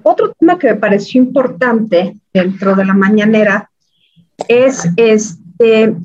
Otro 0.03 0.33
tema 0.33 0.57
que 0.57 0.67
me 0.67 0.75
pareció 0.75 1.21
importante 1.21 2.17
dentro 2.33 2.75
de 2.75 2.85
la 2.85 2.93
mañanera 2.93 3.69
es 4.47 4.87
este, 4.97 5.95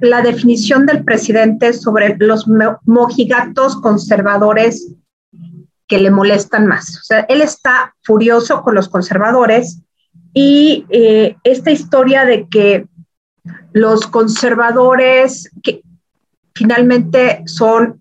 la 0.00 0.22
definición 0.22 0.86
del 0.86 1.04
presidente 1.04 1.72
sobre 1.72 2.16
los 2.18 2.46
mojigatos 2.84 3.76
conservadores 3.76 4.92
que 5.86 5.98
le 5.98 6.10
molestan 6.10 6.66
más. 6.66 6.98
O 6.98 7.04
sea, 7.04 7.20
él 7.28 7.40
está 7.42 7.94
furioso 8.02 8.62
con 8.62 8.74
los 8.74 8.88
conservadores 8.88 9.80
y 10.32 10.86
eh, 10.88 11.36
esta 11.44 11.70
historia 11.70 12.24
de 12.24 12.48
que 12.48 12.86
los 13.72 14.06
conservadores 14.06 15.50
que 15.62 15.82
finalmente 16.54 17.42
son 17.46 18.00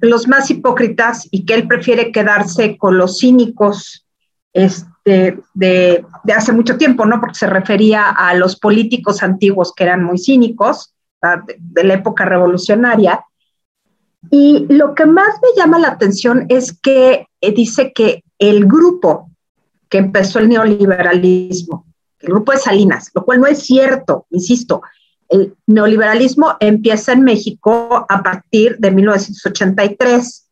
los 0.00 0.28
más 0.28 0.50
hipócritas 0.50 1.28
y 1.30 1.44
que 1.44 1.54
él 1.54 1.68
prefiere 1.68 2.12
quedarse 2.12 2.76
con 2.76 2.98
los 2.98 3.18
cínicos 3.18 4.06
este, 4.52 4.90
de, 5.06 6.04
hace 6.34 6.52
mucho 6.52 6.76
tiempo, 6.76 7.06
¿no? 7.06 7.20
Porque 7.20 7.36
se 7.36 7.46
refería 7.46 8.10
a 8.10 8.34
los 8.34 8.58
políticos 8.58 9.22
antiguos 9.22 9.72
que 9.74 9.84
eran 9.84 10.02
muy 10.02 10.18
cínicos, 10.18 10.92
de 11.58 11.84
la 11.84 11.94
época 11.94 12.24
revolucionaria, 12.24 13.24
y 14.30 14.66
lo 14.68 14.94
que 14.94 15.06
más 15.06 15.36
me 15.42 15.48
llama 15.56 15.78
la 15.78 15.88
atención 15.88 16.46
es 16.48 16.76
que 16.80 17.26
eh, 17.40 17.52
dice 17.52 17.92
que 17.92 18.24
el 18.38 18.66
grupo 18.66 19.30
que 19.88 19.98
empezó 19.98 20.38
el 20.38 20.48
neoliberalismo, 20.48 21.86
el 22.18 22.28
grupo 22.28 22.52
de 22.52 22.58
Salinas, 22.58 23.10
lo 23.14 23.24
cual 23.24 23.40
no 23.40 23.46
es 23.46 23.60
cierto, 23.60 24.26
insisto, 24.30 24.82
el 25.28 25.56
neoliberalismo 25.66 26.56
empieza 26.60 27.12
en 27.12 27.22
México 27.22 28.06
a 28.08 28.22
partir 28.22 28.78
de 28.78 28.90
1983, 28.90 30.48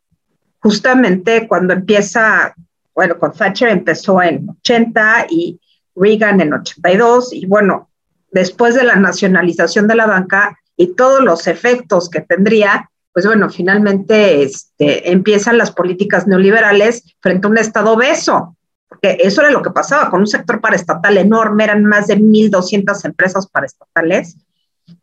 justamente 0.61 1.47
cuando 1.49 1.75
empieza, 1.75 2.55
bueno, 2.95 3.19
con 3.19 3.33
Thatcher 3.33 3.69
empezó 3.69 4.23
en 4.23 4.49
80 4.49 5.27
y 5.31 5.61
Reagan 5.97 6.41
en 6.41 6.53
82, 6.53 7.33
y 7.33 7.47
bueno, 7.47 7.91
después 8.31 8.75
de 8.75 8.85
la 8.85 8.97
nacionalización 8.97 9.87
de 9.87 9.95
la 9.95 10.07
banca 10.07 10.59
y 10.77 10.95
todos 10.95 11.23
los 11.23 11.47
efectos 11.47 12.11
que 12.11 12.21
tendría, 12.21 12.91
pues 13.13 13.27
bueno, 13.27 13.49
finalmente 13.49 14.43
este, 14.43 15.11
empiezan 15.13 15.57
las 15.57 15.71
políticas 15.71 16.27
neoliberales 16.27 17.05
frente 17.21 17.47
a 17.47 17.51
un 17.51 17.59
Estado 17.59 17.93
obeso, 17.93 18.57
porque 18.89 19.19
eso 19.21 19.41
era 19.41 19.51
lo 19.51 19.63
que 19.63 19.71
pasaba 19.71 20.11
con 20.11 20.21
un 20.21 20.27
sector 20.27 20.61
paraestatal 20.61 21.17
enorme, 21.17 21.65
eran 21.65 21.85
más 21.85 22.09
de 22.09 22.19
1.200 22.19 23.05
empresas 23.05 23.47
paraestatales 23.47 24.37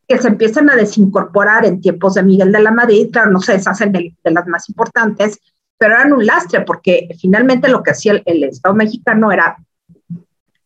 que 0.08 0.18
se 0.18 0.28
empiezan 0.28 0.70
a 0.70 0.76
desincorporar 0.76 1.66
en 1.66 1.82
tiempos 1.82 2.16
de 2.16 2.24
Miguel 2.24 2.52
de 2.52 2.60
la 2.60 2.72
Madrid, 2.72 3.10
claro, 3.12 3.32
no 3.32 3.40
se 3.40 3.54
deshacen 3.54 3.92
de, 3.92 4.14
las 4.26 4.46
más 4.48 4.68
importantes, 4.70 5.40
pero 5.82 5.96
eran 5.96 6.14
un 6.14 6.24
lastre, 6.24 6.62
porque 6.62 7.10
finalmente 7.20 7.68
lo 7.68 7.82
que 7.82 7.90
hacía 7.90 8.22
el, 8.24 8.44
Estado 8.44 8.76
mexicano 8.76 9.32
era 9.32 9.58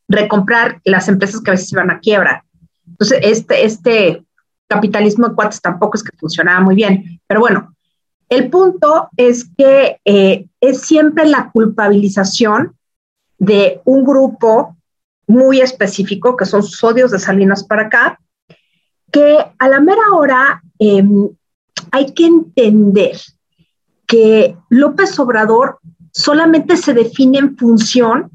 recomprar 0.09 0.81
las 0.83 1.07
empresas 1.07 1.39
que 1.39 1.51
a 1.51 1.53
veces 1.53 1.71
iban 1.71 1.89
a 1.89 2.01
quiebra. 2.01 2.43
Entonces, 2.85 3.19
este, 3.21 3.63
este 3.63 4.25
capitalismo 4.67 5.29
de 5.29 5.35
cuates 5.35 5.61
tampoco 5.61 5.95
es 5.95 6.03
que 6.03 6.17
funcionaba 6.17 6.59
muy 6.59 6.75
bien. 6.75 7.21
Pero 7.27 7.39
bueno, 7.39 7.73
el 8.27 8.49
punto 8.49 9.07
es 9.15 9.49
que 9.57 10.01
eh, 10.03 10.47
es 10.59 10.81
siempre 10.81 11.25
la 11.25 11.49
culpabilización 11.49 12.75
de 13.37 13.79
un 13.85 14.03
grupo 14.03 14.75
muy 15.27 15.61
específico, 15.61 16.35
que 16.35 16.43
son 16.43 16.61
sus 16.61 16.83
odios 16.83 17.11
de 17.11 17.19
Salinas 17.19 17.63
para 17.63 17.83
acá, 17.83 18.19
que 19.13 19.37
a 19.59 19.69
la 19.69 19.79
mera 19.79 20.11
hora 20.11 20.61
em, 20.77 21.29
hay 21.91 22.11
que 22.11 22.25
entender 22.25 23.15
que 24.07 24.57
López 24.69 25.17
Obrador 25.19 25.79
solamente 26.11 26.77
se 26.77 26.93
define 26.93 27.39
en 27.39 27.57
función 27.57 28.31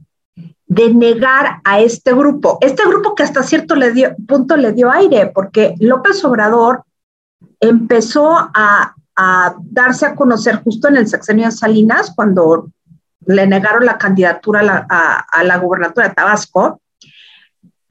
de 0.67 0.95
negar 0.95 1.61
a 1.65 1.81
este 1.81 2.13
grupo. 2.13 2.59
Este 2.61 2.87
grupo 2.87 3.15
que 3.15 3.25
hasta 3.25 3.43
cierto 3.43 3.75
punto 4.29 4.57
le 4.57 4.73
dio 4.73 4.91
aire, 4.91 5.33
porque 5.35 5.75
López 5.81 6.25
Obrador 6.25 6.85
empezó 7.59 8.37
a, 8.37 8.95
darse 9.63 10.07
a 10.07 10.15
conocer 10.15 10.63
justo 10.63 10.89
en 10.89 10.97
el 10.97 11.09
sexenio 11.09 11.47
de 11.47 11.53
Salinas, 11.53 12.13
cuando 12.15 12.71
le 13.27 13.47
negaron 13.47 13.85
la 13.85 13.99
candidatura 13.99 14.61
a 14.61 14.63
la, 14.63 15.27
a 15.31 15.45
la 15.45 15.59
gubernatura 15.59 16.09
de 16.09 16.15
Tabasco, 16.15 16.81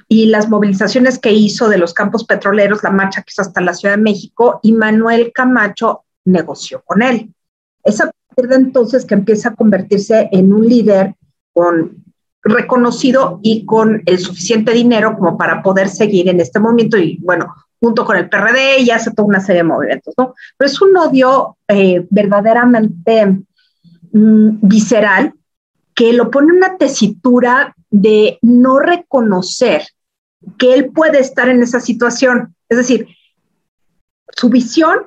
y 0.07 0.25
las 0.25 0.49
movilizaciones 0.49 1.19
que 1.19 1.31
hizo 1.31 1.69
de 1.69 1.77
los 1.77 1.93
campos 1.93 2.23
petroleros, 2.23 2.81
la 2.81 2.89
marcha 2.89 3.21
que 3.21 3.29
hizo 3.31 3.43
hasta 3.43 3.61
la 3.61 3.75
Ciudad 3.75 3.95
de 3.95 4.01
México, 4.01 4.59
y 4.63 4.71
Manuel 4.71 5.31
Camacho 5.33 6.05
negoció 6.25 6.81
con 6.83 7.03
él. 7.03 7.31
Es 7.83 8.01
a 8.01 8.11
partir 8.27 8.49
de 8.49 8.55
entonces 8.55 9.05
que 9.05 9.15
empieza 9.15 9.49
a 9.49 9.55
convertirse 9.55 10.29
en 10.31 10.53
un 10.53 10.67
líder 10.67 11.15
con 11.53 12.03
reconocido 12.41 13.39
y 13.43 13.65
con 13.65 14.01
el 14.05 14.19
suficiente 14.19 14.71
dinero 14.71 15.15
como 15.15 15.37
para 15.37 15.61
poder 15.61 15.89
seguir 15.89 16.29
en 16.29 16.39
este 16.39 16.59
movimiento 16.59 16.97
y 16.97 17.17
bueno, 17.21 17.53
junto 17.79 18.05
con 18.05 18.17
el 18.17 18.29
PRD 18.29 18.79
y 18.79 18.91
hace 18.91 19.11
toda 19.11 19.27
una 19.27 19.39
serie 19.39 19.61
de 19.61 19.67
movimientos, 19.67 20.13
¿no? 20.17 20.33
Pero 20.57 20.71
es 20.71 20.81
un 20.81 20.95
odio 20.95 21.57
eh, 21.67 22.05
verdaderamente 22.09 23.25
mm, 24.11 24.59
visceral 24.61 25.33
que 25.93 26.13
lo 26.13 26.31
pone 26.31 26.49
en 26.51 26.57
una 26.57 26.77
tesitura 26.77 27.75
de 27.89 28.39
no 28.41 28.79
reconocer 28.79 29.83
que 30.57 30.73
él 30.73 30.91
puede 30.91 31.19
estar 31.19 31.49
en 31.49 31.61
esa 31.61 31.79
situación. 31.79 32.55
Es 32.69 32.77
decir, 32.77 33.07
su 34.35 34.49
visión 34.49 34.99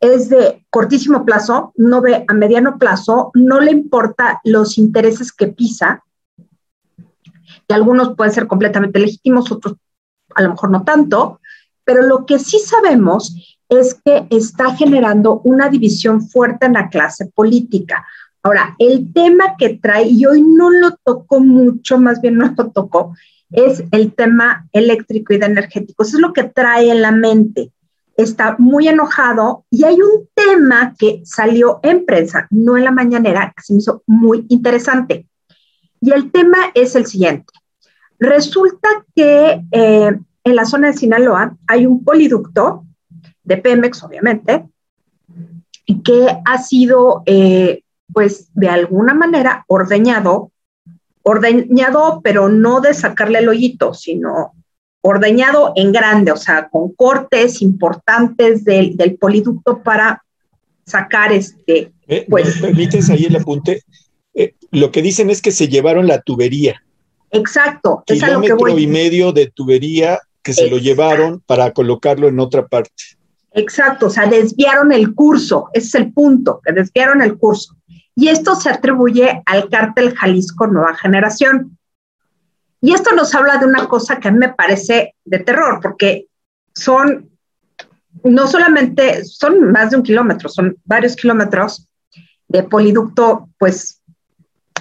es 0.00 0.28
de 0.28 0.64
cortísimo 0.70 1.24
plazo, 1.24 1.72
no 1.76 2.00
ve 2.00 2.24
a 2.26 2.34
mediano 2.34 2.78
plazo, 2.78 3.30
no 3.34 3.60
le 3.60 3.70
importa 3.70 4.40
los 4.44 4.78
intereses 4.78 5.32
que 5.32 5.48
pisa, 5.48 6.02
y 7.68 7.72
algunos 7.72 8.14
pueden 8.16 8.32
ser 8.32 8.46
completamente 8.46 8.98
legítimos, 8.98 9.50
otros 9.52 9.76
a 10.34 10.42
lo 10.42 10.50
mejor 10.50 10.70
no 10.70 10.84
tanto, 10.84 11.40
pero 11.84 12.02
lo 12.02 12.26
que 12.26 12.38
sí 12.38 12.58
sabemos 12.58 13.34
es 13.68 13.94
que 14.04 14.26
está 14.30 14.74
generando 14.76 15.40
una 15.44 15.68
división 15.68 16.28
fuerte 16.28 16.66
en 16.66 16.74
la 16.74 16.88
clase 16.88 17.26
política. 17.26 18.06
Ahora, 18.42 18.76
el 18.78 19.12
tema 19.12 19.56
que 19.58 19.78
trae, 19.82 20.06
y 20.08 20.24
hoy 20.24 20.42
no 20.42 20.70
lo 20.70 20.96
tocó 21.04 21.40
mucho, 21.40 21.98
más 21.98 22.20
bien 22.20 22.38
no 22.38 22.54
lo 22.56 22.70
tocó, 22.70 23.14
es 23.50 23.82
el 23.90 24.14
tema 24.14 24.68
eléctrico 24.72 25.32
y 25.32 25.38
de 25.38 25.46
energéticos. 25.46 26.08
Eso 26.08 26.18
es 26.18 26.22
lo 26.22 26.32
que 26.32 26.44
trae 26.44 26.90
en 26.90 27.02
la 27.02 27.10
mente. 27.10 27.72
Está 28.18 28.56
muy 28.58 28.88
enojado 28.88 29.64
y 29.70 29.84
hay 29.84 29.94
un 29.94 30.28
tema 30.34 30.92
que 30.98 31.22
salió 31.24 31.80
en 31.82 32.04
prensa, 32.04 32.48
no 32.50 32.76
en 32.76 32.84
la 32.84 32.90
mañanera, 32.90 33.54
que 33.56 33.62
se 33.62 33.72
me 33.72 33.78
hizo 33.78 34.02
muy 34.06 34.44
interesante. 34.48 35.26
Y 36.00 36.10
el 36.10 36.30
tema 36.30 36.58
es 36.74 36.96
el 36.96 37.06
siguiente. 37.06 37.52
Resulta 38.18 38.88
que 39.14 39.62
eh, 39.70 40.18
en 40.44 40.56
la 40.56 40.64
zona 40.64 40.88
de 40.88 40.94
Sinaloa 40.94 41.56
hay 41.66 41.86
un 41.86 42.04
poliducto 42.04 42.84
de 43.44 43.56
Pemex, 43.56 44.02
obviamente, 44.02 44.68
que 46.04 46.26
ha 46.44 46.58
sido, 46.58 47.22
eh, 47.24 47.82
pues, 48.12 48.50
de 48.54 48.68
alguna 48.68 49.14
manera 49.14 49.64
ordeñado, 49.68 50.50
ordeñado, 51.22 52.20
pero 52.22 52.48
no 52.48 52.80
de 52.80 52.94
sacarle 52.94 53.38
el 53.38 53.48
hoyito, 53.48 53.94
sino 53.94 54.54
ordeñado 55.00 55.72
en 55.76 55.92
grande, 55.92 56.32
o 56.32 56.36
sea, 56.36 56.68
con 56.68 56.92
cortes 56.92 57.62
importantes 57.62 58.64
del, 58.64 58.96
del 58.96 59.16
poliducto 59.16 59.82
para 59.82 60.22
sacar 60.84 61.32
este. 61.32 61.92
Eh, 62.06 62.26
pues, 62.28 62.56
¿Me 62.56 62.68
permites 62.68 63.10
ahí 63.10 63.26
el 63.26 63.36
apunte? 63.36 63.82
Eh, 64.34 64.54
lo 64.70 64.90
que 64.90 65.02
dicen 65.02 65.30
es 65.30 65.42
que 65.42 65.52
se 65.52 65.68
llevaron 65.68 66.06
la 66.06 66.20
tubería. 66.20 66.82
Exacto, 67.30 68.02
es 68.06 68.22
a 68.22 68.30
lo 68.30 68.40
que 68.40 68.54
voy. 68.54 68.82
y 68.82 68.86
medio 68.86 69.32
de 69.32 69.50
tubería 69.50 70.18
que 70.42 70.54
se 70.54 70.70
lo 70.70 70.78
llevaron 70.78 71.42
para 71.44 71.72
colocarlo 71.72 72.28
en 72.28 72.40
otra 72.40 72.66
parte. 72.66 72.90
Exacto, 73.52 74.06
o 74.06 74.10
sea, 74.10 74.26
desviaron 74.26 74.92
el 74.92 75.14
curso, 75.14 75.68
ese 75.74 75.88
es 75.88 75.94
el 75.96 76.12
punto, 76.12 76.60
que 76.64 76.72
desviaron 76.72 77.20
el 77.20 77.36
curso. 77.36 77.76
Y 78.14 78.28
esto 78.28 78.54
se 78.54 78.70
atribuye 78.70 79.42
al 79.46 79.68
cártel 79.68 80.14
Jalisco 80.14 80.66
Nueva 80.66 80.94
Generación. 80.94 81.77
Y 82.80 82.94
esto 82.94 83.14
nos 83.14 83.34
habla 83.34 83.58
de 83.58 83.66
una 83.66 83.86
cosa 83.88 84.18
que 84.18 84.28
a 84.28 84.30
mí 84.30 84.38
me 84.38 84.54
parece 84.54 85.14
de 85.24 85.38
terror, 85.40 85.80
porque 85.82 86.26
son, 86.74 87.30
no 88.24 88.46
solamente, 88.46 89.24
son 89.24 89.72
más 89.72 89.90
de 89.90 89.96
un 89.96 90.02
kilómetro, 90.02 90.48
son 90.48 90.76
varios 90.84 91.16
kilómetros 91.16 91.88
de 92.46 92.62
poliducto, 92.62 93.48
pues, 93.58 94.00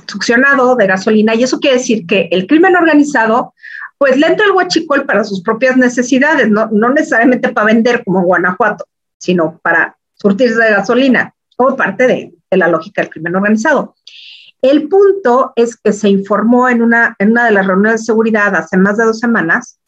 succionado 0.08 0.76
de 0.76 0.88
gasolina. 0.88 1.36
Y 1.36 1.43
eso 1.43 1.60
quiere 1.60 1.78
decir 1.78 2.06
que 2.06 2.30
el 2.32 2.48
crimen 2.48 2.76
organizado 2.76 3.54
pues 3.98 4.18
le 4.18 4.28
entra 4.28 4.45
el 4.45 4.52
huachicol 4.52 5.06
para 5.06 5.24
sus 5.24 5.41
propias 5.41 5.76
necesidades, 5.76 6.50
no, 6.50 6.70
necesariamente 6.70 7.50
para 7.50 7.68
vender 7.68 8.04
como 8.04 8.20
en 8.20 8.26
Guanajuato, 8.26 8.86
sino 9.18 9.60
para 9.64 9.98
surtirse 10.14 10.62
de 10.62 10.72
gasolina, 10.72 11.34
como 11.56 11.76
parte 11.76 12.08
de, 12.08 12.34
la 12.52 12.68
lógica 12.68 13.02
del 13.02 13.12
crimen 13.12 13.36
organizado. 13.36 13.95
El 14.62 14.88
punto 14.88 15.53
es 15.55 15.76
que 15.76 15.93
se 15.93 16.10
informó 16.10 16.68
en 16.68 16.82
una, 16.82 17.16
en 17.20 17.32
una 17.32 17.45
de 17.45 17.51
las 17.51 17.68
reuniones 17.68 18.01
de 18.01 18.05
seguridad 18.05 18.55
hace 18.55 18.78
más 18.78 18.97
de 18.97 19.05
dos 19.05 19.20
semanas 19.20 19.80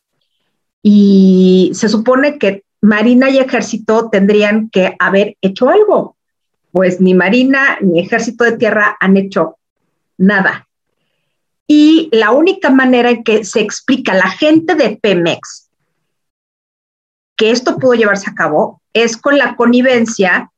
y 0.84 1.72
se 1.74 1.90
supone 1.90 2.38
que 2.38 2.64
Marina 2.82 3.30
y 3.30 3.40
Ejército 3.40 4.10
tendrían 4.10 4.70
que 4.70 4.96
haber 5.00 5.36
hecho 5.42 5.70
algo. 5.70 6.16
Pues 6.72 7.02
ni 7.02 7.14
Marina 7.14 7.78
ni 7.82 8.00
Ejército 8.00 8.44
de 8.44 8.58
Tierra 8.58 8.96
han 9.00 9.18
hecho 9.18 9.58
nada. 10.18 10.68
Y 11.68 12.10
la 12.12 12.32
única 12.32 12.70
manera 12.70 13.10
en 13.10 13.24
que 13.24 13.44
se 13.44 13.60
explica 13.60 14.14
a 14.14 14.18
la 14.18 14.30
gente 14.30 14.76
de 14.76 14.98
Pemex 15.02 15.70
que 17.40 17.52
esto 17.52 17.78
pudo 17.78 17.94
llevarse 17.94 18.30
a 18.30 18.36
cabo 18.36 18.82
es 18.94 19.16
con 19.16 19.38
la 19.38 19.56
connivencia 19.56 20.52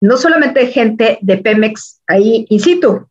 no 0.00 0.16
solamente 0.16 0.60
de 0.60 0.66
gente 0.66 1.18
de 1.22 1.38
Pemex 1.38 2.00
ahí 2.08 2.44
in 2.50 2.60
situ, 2.60 3.08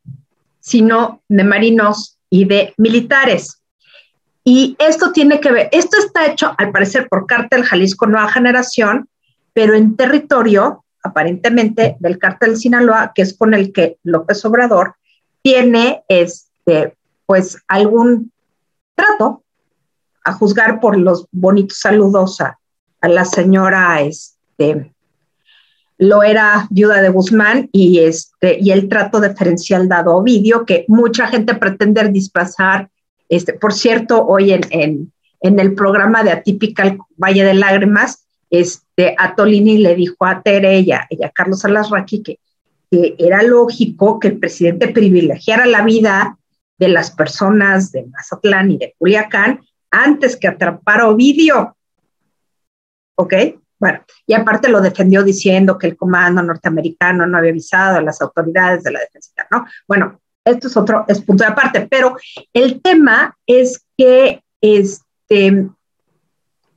sino 0.68 1.22
de 1.28 1.44
marinos 1.44 2.18
y 2.28 2.44
de 2.44 2.74
militares. 2.76 3.62
Y 4.44 4.76
esto 4.78 5.12
tiene 5.12 5.40
que 5.40 5.50
ver, 5.50 5.68
esto 5.72 5.96
está 5.98 6.26
hecho 6.26 6.54
al 6.58 6.72
parecer 6.72 7.08
por 7.08 7.26
Cártel 7.26 7.64
Jalisco 7.64 8.06
Nueva 8.06 8.30
Generación, 8.30 9.08
pero 9.54 9.74
en 9.74 9.96
territorio 9.96 10.84
aparentemente 11.02 11.96
del 12.00 12.18
Cártel 12.18 12.58
Sinaloa, 12.58 13.12
que 13.14 13.22
es 13.22 13.36
con 13.36 13.54
el 13.54 13.72
que 13.72 13.96
López 14.02 14.44
Obrador 14.44 14.96
tiene 15.42 16.02
este, 16.08 16.96
pues 17.24 17.56
algún 17.66 18.30
trato, 18.94 19.42
a 20.24 20.34
juzgar 20.34 20.80
por 20.80 20.98
los 20.98 21.26
bonitos 21.32 21.78
saludos 21.78 22.42
a, 22.42 22.58
la 23.00 23.24
señora 23.24 24.02
este, 24.02 24.92
era 25.98 26.66
viuda 26.70 27.02
de 27.02 27.08
Guzmán 27.08 27.68
y, 27.72 27.98
este, 27.98 28.58
y 28.60 28.70
el 28.70 28.88
trato 28.88 29.20
diferencial 29.20 29.88
dado 29.88 30.12
a 30.12 30.16
Ovidio, 30.16 30.64
que 30.64 30.84
mucha 30.88 31.26
gente 31.26 31.54
pretende 31.54 32.08
disfrazar. 32.08 32.88
Este, 33.28 33.52
por 33.52 33.72
cierto, 33.72 34.24
hoy 34.24 34.52
en, 34.52 35.12
en, 35.40 35.58
el 35.58 35.74
programa 35.74 36.22
de 36.22 36.30
Atípica 36.30 36.96
Valle 37.16 37.44
de 37.44 37.54
Lágrimas, 37.54 38.26
este, 38.50 39.14
a 39.18 39.34
Tolini 39.34 39.78
le 39.78 39.94
dijo 39.94 40.24
a 40.24 40.40
Tere 40.42 40.80
y 40.80 40.92
a, 40.92 41.06
Carlos 41.34 41.64
Alasraqui 41.64 42.22
que, 42.22 42.38
que 42.90 43.14
era 43.18 43.42
lógico 43.42 44.18
que 44.18 44.28
el 44.28 44.38
presidente 44.38 44.88
privilegiara 44.88 45.66
la 45.66 45.82
vida 45.82 46.38
de 46.78 46.88
las 46.88 47.10
personas 47.10 47.92
de 47.92 48.06
Mazatlán 48.06 48.70
y 48.70 48.78
de 48.78 48.94
Culiacán 48.98 49.60
antes 49.90 50.36
que 50.36 50.48
atrapar 50.48 51.00
a 51.00 51.08
Ovidio. 51.08 51.76
¿Ok? 53.16 53.34
Bueno, 53.78 54.00
y 54.26 54.34
aparte 54.34 54.68
lo 54.68 54.80
defendió 54.80 55.22
diciendo 55.22 55.78
que 55.78 55.86
el 55.86 55.96
comando 55.96 56.42
norteamericano 56.42 57.26
no 57.26 57.38
había 57.38 57.50
avisado 57.50 57.98
a 57.98 58.02
las 58.02 58.20
autoridades 58.20 58.82
de 58.82 58.90
la 58.90 59.00
defensa, 59.00 59.46
¿no? 59.50 59.66
Bueno, 59.86 60.20
esto 60.44 60.66
es 60.66 60.76
otro, 60.76 61.04
punto 61.26 61.44
de 61.44 61.50
aparte, 61.50 61.86
pero 61.88 62.16
el 62.52 62.80
tema 62.80 63.36
es 63.46 63.84
que 63.96 64.42
este, 64.60 65.68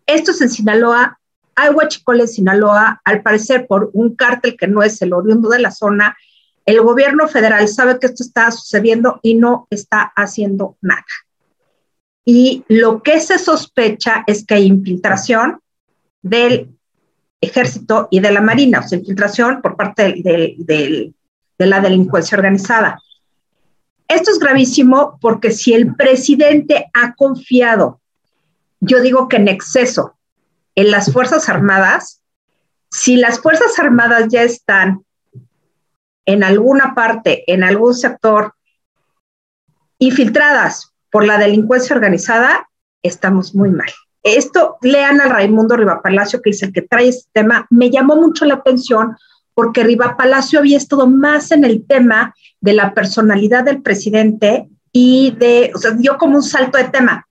esto 0.06 0.32
es 0.32 0.42
en 0.42 0.50
Sinaloa, 0.50 1.20
hay 1.56 1.70
huachicoles 1.70 2.30
en 2.32 2.36
Sinaloa, 2.36 3.02
al 3.04 3.22
parecer 3.22 3.66
por 3.68 3.90
un 3.94 4.16
cártel 4.16 4.58
que 4.58 4.68
no 4.68 4.84
es 4.84 5.02
el 5.02 5.14
oriundo 5.14 5.50
de 5.50 5.60
la 5.60 5.72
zona, 5.72 6.16
el 6.66 6.82
gobierno 6.82 7.28
federal 7.28 7.68
sabe 7.68 7.98
que 8.00 8.08
esto 8.08 8.24
está 8.24 8.52
sucediendo 8.52 9.20
y 9.24 9.36
no 9.36 9.68
está 9.72 10.12
haciendo 10.16 10.78
nada. 10.82 11.06
Y 12.24 12.64
lo 12.68 13.02
que 13.02 13.20
se 13.20 13.40
sospecha 13.40 14.24
es 14.28 14.46
que 14.46 14.54
hay 14.54 14.66
infiltración 14.68 15.60
del 16.22 16.78
ejército 17.42 18.08
y 18.12 18.20
de 18.20 18.32
la 18.32 18.42
marina, 18.42 18.80
o 18.80 18.88
sea, 18.88 19.00
infiltración 19.00 19.62
por 19.62 19.76
parte 19.76 20.14
de 20.24 21.14
la 21.58 21.82
delincuencia 21.82 22.38
organizada. 22.38 23.02
Esto 24.08 24.32
es 24.32 24.40
gravísimo 24.40 25.18
porque 25.20 25.52
si 25.52 25.74
el 25.74 25.96
presidente 25.96 26.90
ha 26.94 27.14
confiado, 27.16 28.02
yo 28.80 29.02
digo 29.02 29.28
que 29.28 29.38
en 29.38 29.48
exceso, 29.48 30.18
en 30.76 30.92
las 30.92 31.12
Fuerzas 31.12 31.50
Armadas, 31.50 32.22
si 32.90 33.16
las 33.16 33.40
Fuerzas 33.40 33.80
Armadas 33.80 34.28
ya 34.30 34.44
están 34.44 35.06
en 36.26 36.44
alguna 36.44 36.94
parte, 36.94 37.44
en 37.52 37.64
algún 37.64 37.96
sector, 37.96 38.54
infiltradas 39.98 40.94
por 41.10 41.26
la 41.26 41.38
delincuencia 41.38 41.96
organizada, 41.96 42.70
estamos 43.02 43.56
muy 43.56 43.70
mal. 43.70 43.90
Esto, 44.24 44.78
lean 44.82 45.20
al 45.20 45.32
Raimundo 45.32 45.76
Palacio, 46.04 46.42
que 46.42 46.52
es 46.52 46.62
el 46.62 46.72
que 46.72 46.84
trae 46.84 47.08
este 47.08 47.30
tema, 47.34 47.66
me 47.70 47.90
llamó 47.90 48.16
mucho 48.16 48.46
la 48.46 48.56
atención 48.56 49.16
porque 49.54 49.98
Palacio 50.18 50.60
había 50.60 50.78
estado 50.78 51.08
más 51.08 51.52
en 51.52 51.66
el 51.66 51.86
tema 51.86 52.34
de 52.62 52.74
la 52.74 52.94
personalidad 52.94 53.64
del 53.64 53.82
presidente 53.82 54.70
y 54.92 55.36
de, 55.38 55.72
o 55.76 55.78
sea, 55.78 55.92
dio 55.92 56.18
como 56.18 56.38
un 56.38 56.44
salto 56.44 56.78
de 56.78 56.86
tema. 56.86 57.28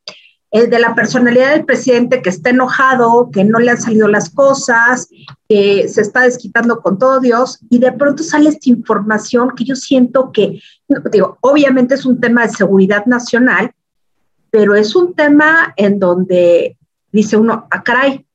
El 0.51 0.68
de 0.68 0.80
la 0.80 0.97
personalidad 0.97 1.53
del 1.53 1.64
presidente 1.64 2.22
que 2.22 2.30
está 2.30 2.51
enojado, 2.51 3.30
que 3.32 3.45
no 3.45 3.61
le 3.61 3.70
han 3.70 3.80
salido 3.80 4.09
las 4.09 4.30
cosas, 4.30 5.09
que 5.49 5.86
se 5.88 6.01
está 6.01 6.22
desquitando 6.22 6.80
con 6.80 6.99
todo 6.99 7.20
Dios, 7.20 7.61
y 7.70 7.78
de 7.78 7.93
pronto 7.93 8.24
sale 8.24 8.49
esta 8.49 8.68
información 8.68 9.53
que 9.57 9.64
yo 9.64 9.76
siento 9.76 10.32
que, 10.32 10.61
digo, 11.12 11.38
obviamente 11.41 11.95
es 11.95 12.05
un 12.05 12.20
tema 12.20 12.43
de 12.43 12.53
seguridad 12.53 13.07
nacional, 13.07 13.70
pero 14.51 14.74
es 14.74 14.97
un 14.97 15.14
tema 15.14 15.72
en 15.76 16.01
donde 16.01 16.76
dice 17.12 17.36
uno, 17.36 17.66
ah, 17.70 17.82
caray, 17.82 18.26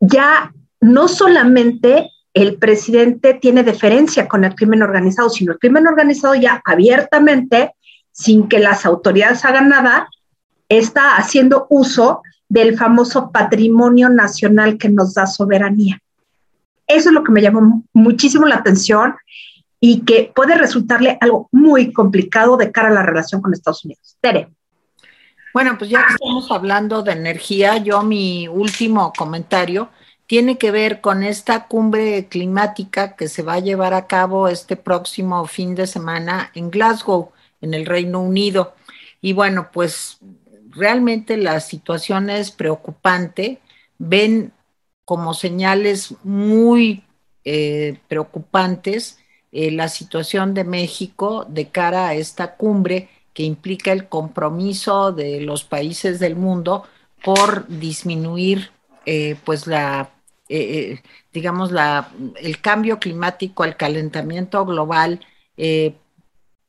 ya 0.00 0.52
no 0.80 1.08
solamente 1.08 2.10
el 2.34 2.56
presidente 2.56 3.34
tiene 3.34 3.64
deferencia 3.64 4.28
con 4.28 4.44
el 4.44 4.54
crimen 4.54 4.82
organizado, 4.82 5.28
sino 5.28 5.52
el 5.52 5.58
crimen 5.58 5.86
organizado 5.86 6.34
ya 6.34 6.62
abiertamente, 6.64 7.74
sin 8.12 8.48
que 8.48 8.58
las 8.58 8.86
autoridades 8.86 9.44
hagan 9.44 9.68
nada, 9.68 10.08
está 10.68 11.16
haciendo 11.16 11.66
uso 11.70 12.22
del 12.48 12.76
famoso 12.76 13.30
patrimonio 13.30 14.08
nacional 14.08 14.78
que 14.78 14.88
nos 14.88 15.14
da 15.14 15.26
soberanía. 15.26 16.00
Eso 16.86 17.10
es 17.10 17.14
lo 17.14 17.22
que 17.22 17.32
me 17.32 17.42
llamó 17.42 17.84
muchísimo 17.92 18.46
la 18.46 18.56
atención 18.56 19.14
y 19.80 20.00
que 20.00 20.32
puede 20.34 20.56
resultarle 20.56 21.18
algo 21.20 21.48
muy 21.52 21.92
complicado 21.92 22.56
de 22.56 22.72
cara 22.72 22.88
a 22.88 22.92
la 22.92 23.02
relación 23.02 23.40
con 23.40 23.52
Estados 23.52 23.84
Unidos. 23.84 24.16
Tere. 24.20 24.48
Bueno, 25.54 25.76
pues 25.78 25.90
ya 25.90 26.06
que 26.06 26.12
estamos 26.14 26.50
hablando 26.50 27.02
de 27.02 27.12
energía, 27.12 27.78
yo 27.78 28.02
mi 28.02 28.48
último 28.48 29.12
comentario 29.16 29.88
tiene 30.26 30.58
que 30.58 30.70
ver 30.70 31.00
con 31.00 31.22
esta 31.22 31.66
cumbre 31.66 32.28
climática 32.28 33.16
que 33.16 33.28
se 33.28 33.42
va 33.42 33.54
a 33.54 33.60
llevar 33.60 33.94
a 33.94 34.06
cabo 34.06 34.48
este 34.48 34.76
próximo 34.76 35.46
fin 35.46 35.74
de 35.74 35.86
semana 35.86 36.50
en 36.54 36.70
Glasgow, 36.70 37.32
en 37.62 37.72
el 37.72 37.86
Reino 37.86 38.20
Unido. 38.20 38.74
Y 39.22 39.32
bueno, 39.32 39.70
pues 39.72 40.18
realmente 40.70 41.38
la 41.38 41.60
situación 41.60 42.28
es 42.28 42.50
preocupante. 42.50 43.60
Ven 43.96 44.52
como 45.06 45.32
señales 45.32 46.14
muy 46.22 47.04
eh, 47.44 47.98
preocupantes 48.08 49.18
eh, 49.50 49.70
la 49.70 49.88
situación 49.88 50.52
de 50.52 50.64
México 50.64 51.46
de 51.48 51.68
cara 51.68 52.08
a 52.08 52.14
esta 52.14 52.56
cumbre 52.56 53.08
que 53.38 53.44
implica 53.44 53.92
el 53.92 54.08
compromiso 54.08 55.12
de 55.12 55.40
los 55.40 55.62
países 55.62 56.18
del 56.18 56.34
mundo 56.34 56.88
por 57.22 57.68
disminuir 57.68 58.72
eh, 59.06 59.36
pues 59.44 59.68
la 59.68 60.10
digamos 61.32 61.70
la, 61.70 62.10
el 62.40 62.60
cambio 62.60 62.98
climático, 62.98 63.64
el 63.64 63.76
calentamiento 63.76 64.64
global, 64.64 65.20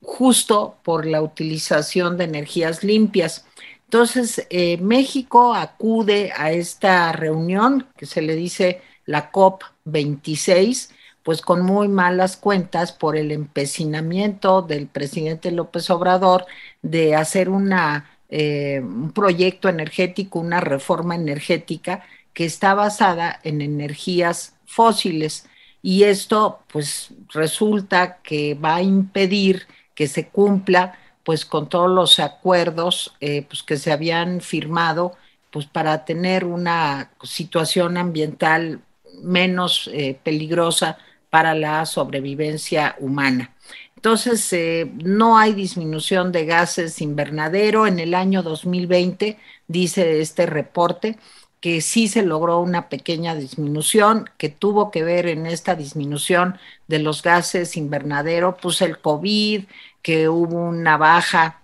justo 0.02 0.76
por 0.84 1.06
la 1.06 1.22
utilización 1.22 2.18
de 2.18 2.26
energías 2.26 2.84
limpias. 2.84 3.46
Entonces, 3.86 4.46
México 4.82 5.54
acude 5.54 6.34
a 6.36 6.52
esta 6.52 7.14
reunión 7.14 7.88
que 7.96 8.06
se 8.06 8.22
le 8.22 8.36
dice 8.36 8.82
la 9.06 9.32
COP26, 9.32 10.90
pues 11.30 11.44
con 11.44 11.64
muy 11.64 11.88
malas 11.88 12.38
cuentas 12.38 12.92
por 12.92 13.16
el 13.16 13.32
empecinamiento 13.32 14.64
del 14.64 14.88
presidente 14.88 15.52
López 15.52 15.92
Obrador 15.92 16.48
de 16.82 17.14
hacer 17.14 17.50
una, 17.50 18.10
eh, 18.30 18.82
un 18.84 19.12
proyecto 19.12 19.70
energético, 19.70 20.40
una 20.40 20.60
reforma 20.60 21.14
energética 21.14 22.04
que 22.34 22.46
está 22.46 22.74
basada 22.74 23.40
en 23.44 23.62
energías 23.62 24.56
fósiles. 24.66 25.48
Y 25.84 26.06
esto, 26.06 26.64
pues, 26.74 27.10
resulta 27.32 28.18
que 28.24 28.56
va 28.56 28.78
a 28.78 28.82
impedir 28.82 29.68
que 29.94 30.08
se 30.08 30.30
cumpla, 30.30 30.98
pues, 31.24 31.46
con 31.46 31.70
todos 31.70 31.92
los 31.92 32.20
acuerdos 32.20 33.14
eh, 33.20 33.46
pues, 33.48 33.62
que 33.62 33.78
se 33.78 33.92
habían 33.92 34.42
firmado, 34.42 35.16
pues, 35.52 35.68
para 35.68 36.06
tener 36.06 36.44
una 36.44 37.12
situación 37.22 37.98
ambiental 37.98 38.82
menos 39.22 39.92
eh, 39.94 40.18
peligrosa 40.24 40.98
para 41.30 41.54
la 41.56 41.86
sobrevivencia 41.86 42.96
humana. 43.00 43.54
Entonces, 43.96 44.52
eh, 44.54 44.90
no 45.04 45.38
hay 45.38 45.54
disminución 45.54 46.32
de 46.32 46.46
gases 46.46 47.02
invernadero. 47.02 47.86
En 47.86 48.00
el 48.00 48.14
año 48.14 48.44
2020, 48.44 49.38
dice 49.68 50.22
este 50.22 50.46
reporte, 50.46 51.18
que 51.60 51.82
sí 51.82 52.08
se 52.08 52.24
logró 52.24 52.60
una 52.60 52.88
pequeña 52.90 53.36
disminución, 53.36 54.30
que 54.38 54.50
tuvo 54.50 54.92
que 54.92 55.04
ver 55.04 55.28
en 55.28 55.46
esta 55.46 55.76
disminución 55.76 56.58
de 56.88 57.00
los 57.00 57.22
gases 57.22 57.76
invernadero, 57.76 58.58
pues 58.62 58.82
el 58.82 59.00
COVID, 59.00 59.66
que 60.02 60.30
hubo 60.30 60.56
una 60.70 60.98
baja 60.98 61.62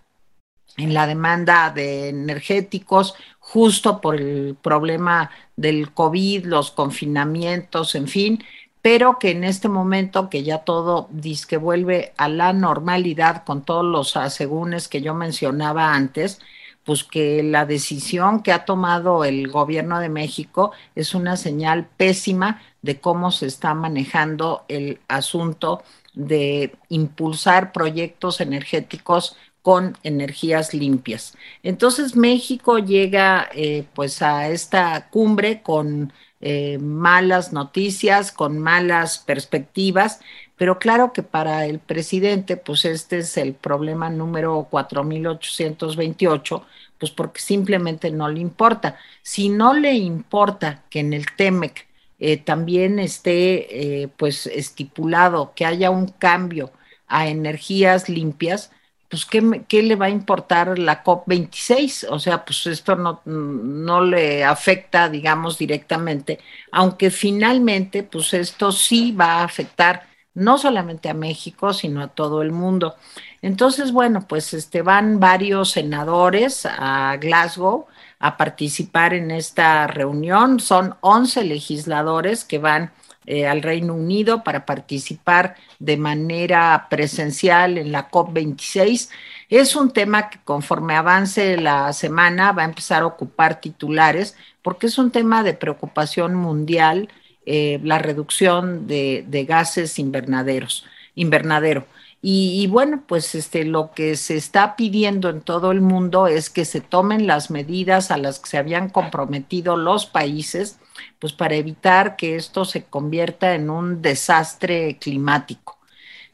en 0.78 0.94
la 0.94 1.08
demanda 1.08 1.72
de 1.72 2.10
energéticos, 2.10 3.16
justo 3.40 4.02
por 4.02 4.16
el 4.20 4.58
problema 4.62 5.32
del 5.56 5.94
COVID, 5.94 6.46
los 6.46 6.72
confinamientos, 6.72 7.96
en 7.96 8.08
fin, 8.08 8.44
pero 8.86 9.18
que 9.18 9.32
en 9.32 9.44
este 9.44 9.68
momento 9.68 10.30
que 10.30 10.44
ya 10.44 10.60
todo 10.60 11.10
que 11.48 11.58
vuelve 11.58 12.14
a 12.18 12.30
la 12.30 12.54
normalidad 12.54 13.44
con 13.44 13.64
todos 13.64 13.84
los 13.84 14.16
asegúnes 14.16 14.88
que 14.88 15.02
yo 15.02 15.16
mencionaba 15.16 15.96
antes, 15.96 16.40
pues 16.84 17.04
que 17.04 17.42
la 17.42 17.66
decisión 17.66 18.44
que 18.44 18.52
ha 18.52 18.64
tomado 18.64 19.26
el 19.26 19.48
gobierno 19.48 20.00
de 20.00 20.10
México 20.10 20.72
es 20.94 21.16
una 21.16 21.36
señal 21.36 21.88
pésima 21.98 22.62
de 22.84 23.00
cómo 23.00 23.32
se 23.32 23.48
está 23.48 23.74
manejando 23.74 24.66
el 24.68 25.00
asunto 25.08 25.82
de 26.14 26.76
impulsar 26.90 27.72
proyectos 27.72 28.40
energéticos 28.40 29.36
con 29.64 29.98
energías 30.04 30.76
limpias. 30.76 31.36
Entonces 31.64 32.16
México 32.16 32.78
llega 32.78 33.50
eh, 33.56 33.88
pues 33.96 34.22
a 34.22 34.48
esta 34.50 35.10
cumbre 35.10 35.64
con 35.64 36.14
eh, 36.42 36.78
malas 36.80 37.54
noticias, 37.54 38.32
con 38.32 38.60
malas 38.60 39.20
perspectivas, 39.20 40.20
pero 40.58 40.80
claro 40.80 41.14
que 41.14 41.24
para 41.24 41.66
el 41.66 41.80
presidente 41.80 42.58
pues 42.58 42.86
este 42.86 43.20
es 43.20 43.38
el 43.38 43.54
problema 43.54 44.10
número 44.10 44.68
4828, 44.70 46.66
pues 47.00 47.12
porque 47.12 47.42
simplemente 47.42 48.12
no 48.12 48.30
le 48.30 48.40
importa. 48.40 48.98
Si 49.22 49.50
no 49.50 49.74
le 49.74 49.94
importa 49.94 50.84
que 50.90 51.00
en 51.02 51.14
el 51.14 51.26
TEMEC 51.36 51.88
eh, 52.20 52.38
también 52.38 53.00
esté 53.00 54.10
pues 54.18 54.48
estipulado 54.48 55.54
que 55.56 55.66
haya 55.66 55.90
un 55.90 56.08
cambio 56.08 56.72
a 57.08 57.28
energías 57.28 58.10
limpias, 58.10 58.72
pues 59.16 59.26
¿qué, 59.68 59.84
le 59.84 59.96
va 59.96 60.08
a 60.08 60.10
importar 60.10 60.78
la 60.78 61.04
COP26? 61.04 62.08
O 62.10 62.20
sea, 62.20 62.44
pues 62.44 62.68
esto 62.68 62.98
no, 62.98 63.22
no 63.26 64.02
le 64.02 64.44
afecta, 64.44 65.08
digamos, 65.08 65.58
directamente, 65.58 66.40
aunque 66.72 67.10
finalmente, 67.12 68.04
pues 68.04 68.34
esto 68.34 68.74
sí 68.74 69.14
va 69.14 69.36
a 69.36 69.44
afectar 69.46 70.08
no 70.34 70.58
solamente 70.58 71.08
a 71.08 71.14
México, 71.14 71.72
sino 71.72 72.02
a 72.02 72.10
todo 72.10 72.42
el 72.42 72.52
mundo. 72.52 72.96
Entonces, 73.42 73.94
bueno, 73.94 74.26
pues 74.28 74.54
este, 74.54 74.82
van 74.82 75.22
varios 75.22 75.72
senadores 75.72 76.66
a 76.66 77.16
Glasgow 77.16 77.88
a 78.20 78.36
participar 78.36 79.14
en 79.14 79.32
esta 79.32 79.88
reunión. 79.88 80.60
Son 80.60 80.96
11 81.00 81.46
legisladores 81.46 82.44
que 82.44 82.58
van 82.58 82.92
eh, 83.28 83.48
al 83.48 83.62
Reino 83.62 83.94
Unido 83.94 84.44
para 84.44 84.66
participar 84.66 85.56
de 85.80 85.98
manera 85.98 86.88
presencial 86.90 87.78
en 87.78 87.92
la 87.92 88.10
COP26. 88.10 89.10
Es 89.50 89.76
un 89.76 89.92
tema 89.92 90.30
que 90.30 90.40
conforme 90.44 90.96
avance 90.96 91.58
la 91.58 91.94
semana 91.94 92.52
va 92.52 92.64
a 92.64 92.66
empezar 92.66 93.04
a 93.04 93.08
ocupar 93.08 93.62
titulares 93.62 94.36
porque 94.62 94.88
es 94.88 94.98
un 94.98 95.12
tema 95.12 95.44
de 95.44 95.54
preocupación 95.54 96.34
mundial, 96.34 97.10
eh, 97.46 97.80
la 97.84 98.00
reducción 98.00 98.88
de, 98.88 99.46
gases 99.48 100.00
invernaderos, 100.00 100.86
invernadero. 101.14 101.86
Y, 102.28 102.66
bueno, 102.66 103.04
pues 103.08 103.36
este, 103.36 103.66
lo 103.66 103.92
que 103.92 104.16
se 104.16 104.36
está 104.36 104.76
pidiendo 104.76 105.30
en 105.30 105.42
todo 105.42 105.72
el 105.72 105.82
mundo 105.82 106.26
es 106.26 106.50
que 106.50 106.66
se 106.66 106.82
tomen 106.82 107.28
las 107.28 107.52
medidas 107.52 108.10
a 108.10 108.18
las 108.18 108.40
que 108.40 108.50
se 108.50 108.58
habían 108.58 108.90
comprometido 108.90 109.78
los 109.78 110.08
países, 110.08 110.80
pues 111.20 111.34
para 111.34 111.56
evitar 111.56 112.16
que 112.16 112.36
esto 112.36 112.66
se 112.66 112.84
convierta 112.86 113.56
en 113.56 113.70
un 113.70 114.02
desastre 114.02 114.98
climático. 115.00 115.78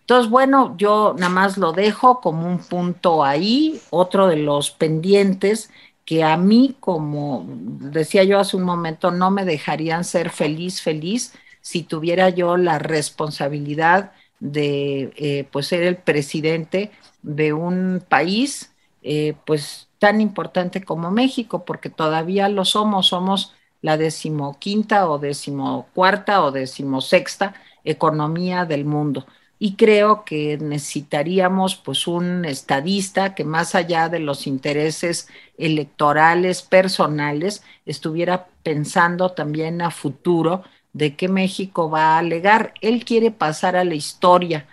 Entonces, 0.01 0.29
bueno, 0.29 0.75
yo 0.77 1.15
nada 1.17 1.29
más 1.29 1.57
lo 1.57 1.71
dejo 1.71 2.19
como 2.21 2.47
un 2.47 2.59
punto 2.59 3.23
ahí, 3.23 3.79
otro 3.91 4.27
de 4.27 4.37
los 4.37 4.71
pendientes 4.71 5.69
que 6.05 6.23
a 6.23 6.35
mí, 6.37 6.75
como 6.79 7.45
decía 7.47 8.23
yo 8.23 8.39
hace 8.39 8.57
un 8.57 8.63
momento, 8.63 9.11
no 9.11 9.31
me 9.31 9.45
dejarían 9.45 10.03
ser 10.03 10.29
feliz, 10.29 10.81
feliz 10.81 11.33
si 11.61 11.83
tuviera 11.83 12.29
yo 12.29 12.57
la 12.57 12.79
responsabilidad 12.79 14.11
de 14.39 15.13
eh, 15.15 15.47
pues 15.51 15.67
ser 15.67 15.83
el 15.83 15.97
presidente 15.97 16.91
de 17.21 17.53
un 17.53 18.03
país 18.09 18.73
eh, 19.03 19.35
pues 19.45 19.87
tan 19.99 20.19
importante 20.19 20.83
como 20.83 21.11
México, 21.11 21.63
porque 21.63 21.89
todavía 21.89 22.49
lo 22.49 22.65
somos, 22.65 23.07
somos 23.07 23.53
la 23.81 23.97
decimoquinta 23.97 25.09
o 25.09 25.19
decimocuarta 25.19 26.43
o 26.43 26.51
decimosexta 26.51 27.55
economía 27.83 28.65
del 28.65 28.85
mundo. 28.85 29.25
Y 29.59 29.75
creo 29.75 30.25
que 30.25 30.57
necesitaríamos 30.57 31.75
pues 31.75 32.07
un 32.07 32.45
estadista 32.45 33.35
que 33.35 33.43
más 33.43 33.75
allá 33.75 34.09
de 34.09 34.19
los 34.19 34.47
intereses 34.47 35.27
electorales 35.57 36.63
personales 36.63 37.63
estuviera 37.85 38.47
pensando 38.63 39.31
también 39.31 39.81
a 39.81 39.91
futuro 39.91 40.63
de 40.93 41.15
qué 41.15 41.27
México 41.29 41.89
va 41.89 42.15
a 42.15 42.19
alegar. 42.19 42.73
Él 42.81 43.05
quiere 43.05 43.31
pasar 43.31 43.75
a 43.75 43.83
la 43.83 43.95
historia 43.95 44.67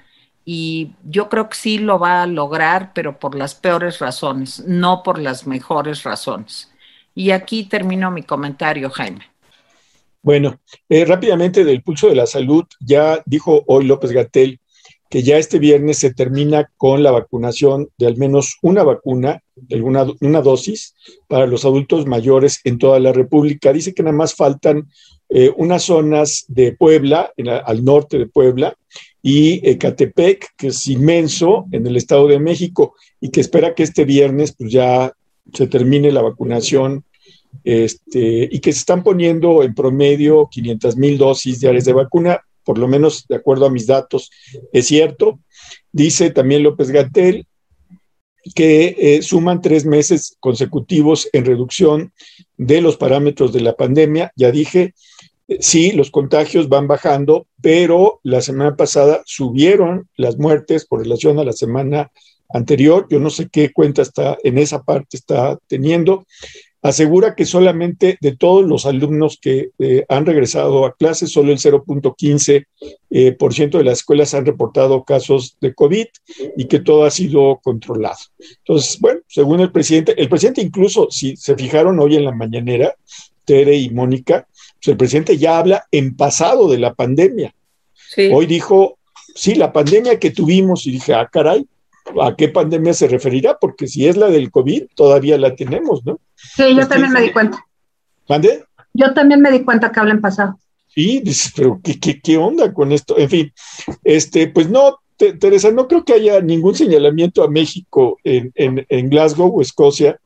y 0.45 0.95
yo 1.05 1.29
creo 1.29 1.49
que 1.51 1.57
sí 1.57 1.79
lo 1.79 1.99
va 1.99 2.23
a 2.23 2.27
lograr, 2.27 2.93
pero 2.95 3.19
por 3.19 3.35
las 3.35 3.55
peores 3.55 3.99
razones, 3.99 4.65
no 4.67 5.03
por 5.03 5.19
las 5.19 5.47
mejores 5.47 6.03
razones. 6.05 6.73
Y 7.19 7.33
aquí 7.33 7.65
termino 7.65 8.13
mi 8.13 8.23
comentario, 8.23 8.91
Jaime. 8.91 9.23
Bueno, 10.23 10.61
eh, 10.89 11.05
rápidamente 11.05 11.65
del 11.65 11.83
pulso 11.83 12.09
de 12.09 12.15
la 12.15 12.27
salud, 12.27 12.65
ya 12.79 13.21
dijo 13.27 13.65
hoy 13.67 13.87
López 13.87 14.13
Gatel 14.13 14.61
que 15.11 15.25
ya 15.25 15.37
este 15.37 15.59
viernes 15.59 15.99
se 15.99 16.15
termina 16.15 16.71
con 16.77 17.03
la 17.03 17.11
vacunación 17.11 17.89
de 17.99 18.07
al 18.07 18.17
menos 18.19 18.59
una 18.63 18.85
vacuna, 18.85 19.43
una, 19.69 20.07
una 20.21 20.43
dosis 20.43 20.95
para 21.27 21.49
los 21.49 21.65
adultos 21.65 22.07
mayores 22.07 22.61
en 22.63 22.79
toda 22.79 23.01
la 23.01 23.13
República. 23.13 23.73
Dice 23.73 23.95
que 23.95 24.05
nada 24.05 24.17
más 24.17 24.37
faltan 24.37 24.89
eh, 25.29 25.53
unas 25.57 25.83
zonas 25.83 26.45
de 26.47 26.71
Puebla, 26.71 27.33
al 27.65 27.85
norte 27.85 28.17
de 28.19 28.27
Puebla, 28.27 28.77
y 29.23 29.69
Ecatepec, 29.69 30.55
que 30.57 30.69
es 30.69 30.87
inmenso 30.87 31.67
en 31.73 31.85
el 31.85 31.97
Estado 31.97 32.29
de 32.29 32.39
México, 32.39 32.95
y 33.21 33.31
que 33.31 33.41
espera 33.41 33.75
que 33.75 33.83
este 33.83 34.05
viernes 34.05 34.55
pues 34.57 34.71
ya 34.71 35.13
se 35.53 35.67
termine 35.67 36.13
la 36.13 36.23
vacunación 36.23 37.05
este, 37.65 38.49
y 38.51 38.61
que 38.61 38.73
se 38.73 38.81
están 38.81 39.03
poniendo 39.03 39.63
en 39.63 39.75
promedio 39.75 40.49
500 40.51 40.97
mil 40.97 41.19
dosis 41.19 41.61
diarias 41.61 41.85
de 41.85 41.93
vacuna, 41.93 42.41
por 42.65 42.79
lo 42.79 42.89
menos 42.89 43.27
de 43.29 43.37
acuerdo 43.37 43.67
a 43.67 43.71
mis 43.71 43.87
datos, 43.87 44.31
es 44.73 44.87
cierto. 44.87 45.41
Dice 45.93 46.31
también 46.31 46.63
López 46.63 46.91
Gatel 46.91 47.47
que 48.55 48.97
eh, 48.99 49.23
suman 49.23 49.61
tres 49.61 49.85
meses 49.85 50.37
consecutivos 50.41 51.29
en 51.33 51.45
reducción 51.45 52.13
de 52.57 52.81
los 52.81 52.97
parámetros 52.97 53.53
de 53.53 53.61
la 53.61 53.77
pandemia. 53.77 54.33
Ya 54.37 54.51
dije, 54.51 54.95
eh, 55.49 55.59
sí, 55.61 55.93
los 55.93 56.11
contagios 56.11 56.69
van 56.69 56.87
bajando, 56.87 57.47
pero 57.61 58.21
la 58.23 58.41
semana 58.41 58.77
pasada 58.77 59.23
subieron 59.27 60.09
las 60.17 60.39
muertes 60.39 60.87
por 60.87 61.01
relación 61.01 61.39
a 61.39 61.45
la 61.45 61.53
semana 61.53 62.11
anterior. 62.49 63.07
Yo 63.11 63.19
no 63.21 63.31
sé 63.31 63.49
qué 63.51 63.73
cuenta 63.73 64.03
está 64.03 64.39
en 64.45 64.59
esa 64.59 64.83
parte 64.83 65.17
está 65.17 65.59
teniendo 65.67 66.27
asegura 66.83 67.35
que 67.35 67.45
solamente 67.45 68.19
de 68.21 68.37
todos 68.37 68.65
los 68.65 68.87
alumnos 68.87 69.39
que 69.41 69.71
eh, 69.79 70.05
han 70.09 70.27
regresado 70.27 70.87
a 70.87 70.95
clases, 70.95 71.33
solo 71.33 71.51
el 71.53 71.59
0.15% 71.59 72.67
eh, 73.11 73.33
por 73.33 73.55
ciento 73.55 73.79
de 73.79 73.85
las 73.85 73.99
escuelas 73.99 74.35
han 74.35 74.47
reportado 74.47 75.05
casos 75.05 75.57
de 75.61 75.75
COVID 75.75 76.07
y 76.57 76.65
que 76.67 76.79
todo 76.79 77.05
ha 77.05 77.11
sido 77.11 77.61
controlado. 77.63 78.19
Entonces, 78.59 78.99
bueno, 79.01 79.21
según 79.29 79.61
el 79.61 79.73
presidente, 79.73 80.21
el 80.21 80.29
presidente 80.29 80.63
incluso, 80.63 81.09
si 81.11 81.37
se 81.37 81.57
fijaron 81.57 81.99
hoy 82.01 82.17
en 82.17 82.25
la 82.25 82.33
mañanera, 82.33 82.95
Tere 83.45 83.77
y 83.77 83.91
Mónica, 83.91 84.47
pues 84.75 84.89
el 84.89 84.97
presidente 84.97 85.39
ya 85.39 85.59
habla 85.59 85.87
en 85.91 86.17
pasado 86.17 86.69
de 86.69 86.79
la 86.79 86.95
pandemia. 86.95 87.55
Hoy 88.33 88.47
dijo, 88.47 88.99
sí, 89.35 89.55
la 89.55 89.73
pandemia 89.73 90.19
que 90.19 90.31
tuvimos, 90.31 90.87
y 90.87 90.93
dije, 90.93 91.15
ah, 91.15 91.29
caray, 91.31 91.67
a 92.23 92.37
qué 92.37 92.49
pandemia 92.49 92.95
se 92.95 93.09
referirá, 93.09 93.59
porque 93.59 93.87
si 93.87 94.07
es 94.07 94.17
la 94.17 94.29
del 94.29 94.51
COVID, 94.51 94.85
todavía 94.95 95.39
la 95.39 95.55
tenemos, 95.55 96.05
¿no? 96.05 96.19
Sí, 96.35 96.75
yo 96.75 96.87
también 96.87 97.13
me 97.13 97.23
di 97.23 97.33
cuenta. 97.33 97.65
¿Mande? 98.29 98.65
Yo 98.95 99.15
también 99.15 99.41
me 99.41 99.51
di 99.51 99.65
cuenta 99.65 99.93
que 99.93 100.01
hablan 100.01 100.21
pasado. 100.21 100.59
Sí, 100.89 101.21
dices, 101.23 101.53
pero 101.55 101.81
¿qué, 101.83 101.99
qué, 102.01 102.21
qué 102.21 102.37
onda 102.37 102.73
con 102.73 102.93
esto? 102.93 103.17
En 103.19 103.29
fin, 103.29 103.53
este, 104.05 104.49
pues 104.49 104.69
no, 104.69 104.99
Teresa, 105.17 105.71
no 105.71 105.89
creo 105.89 106.05
que 106.05 106.15
haya 106.15 106.41
ningún 106.41 106.75
señalamiento 106.75 107.43
a 107.43 107.51
México 107.51 108.19
en, 108.25 108.53
en, 108.55 108.87
en 108.89 109.09
Glasgow 109.11 109.57
o 109.57 109.61
Escocia. 109.61 110.19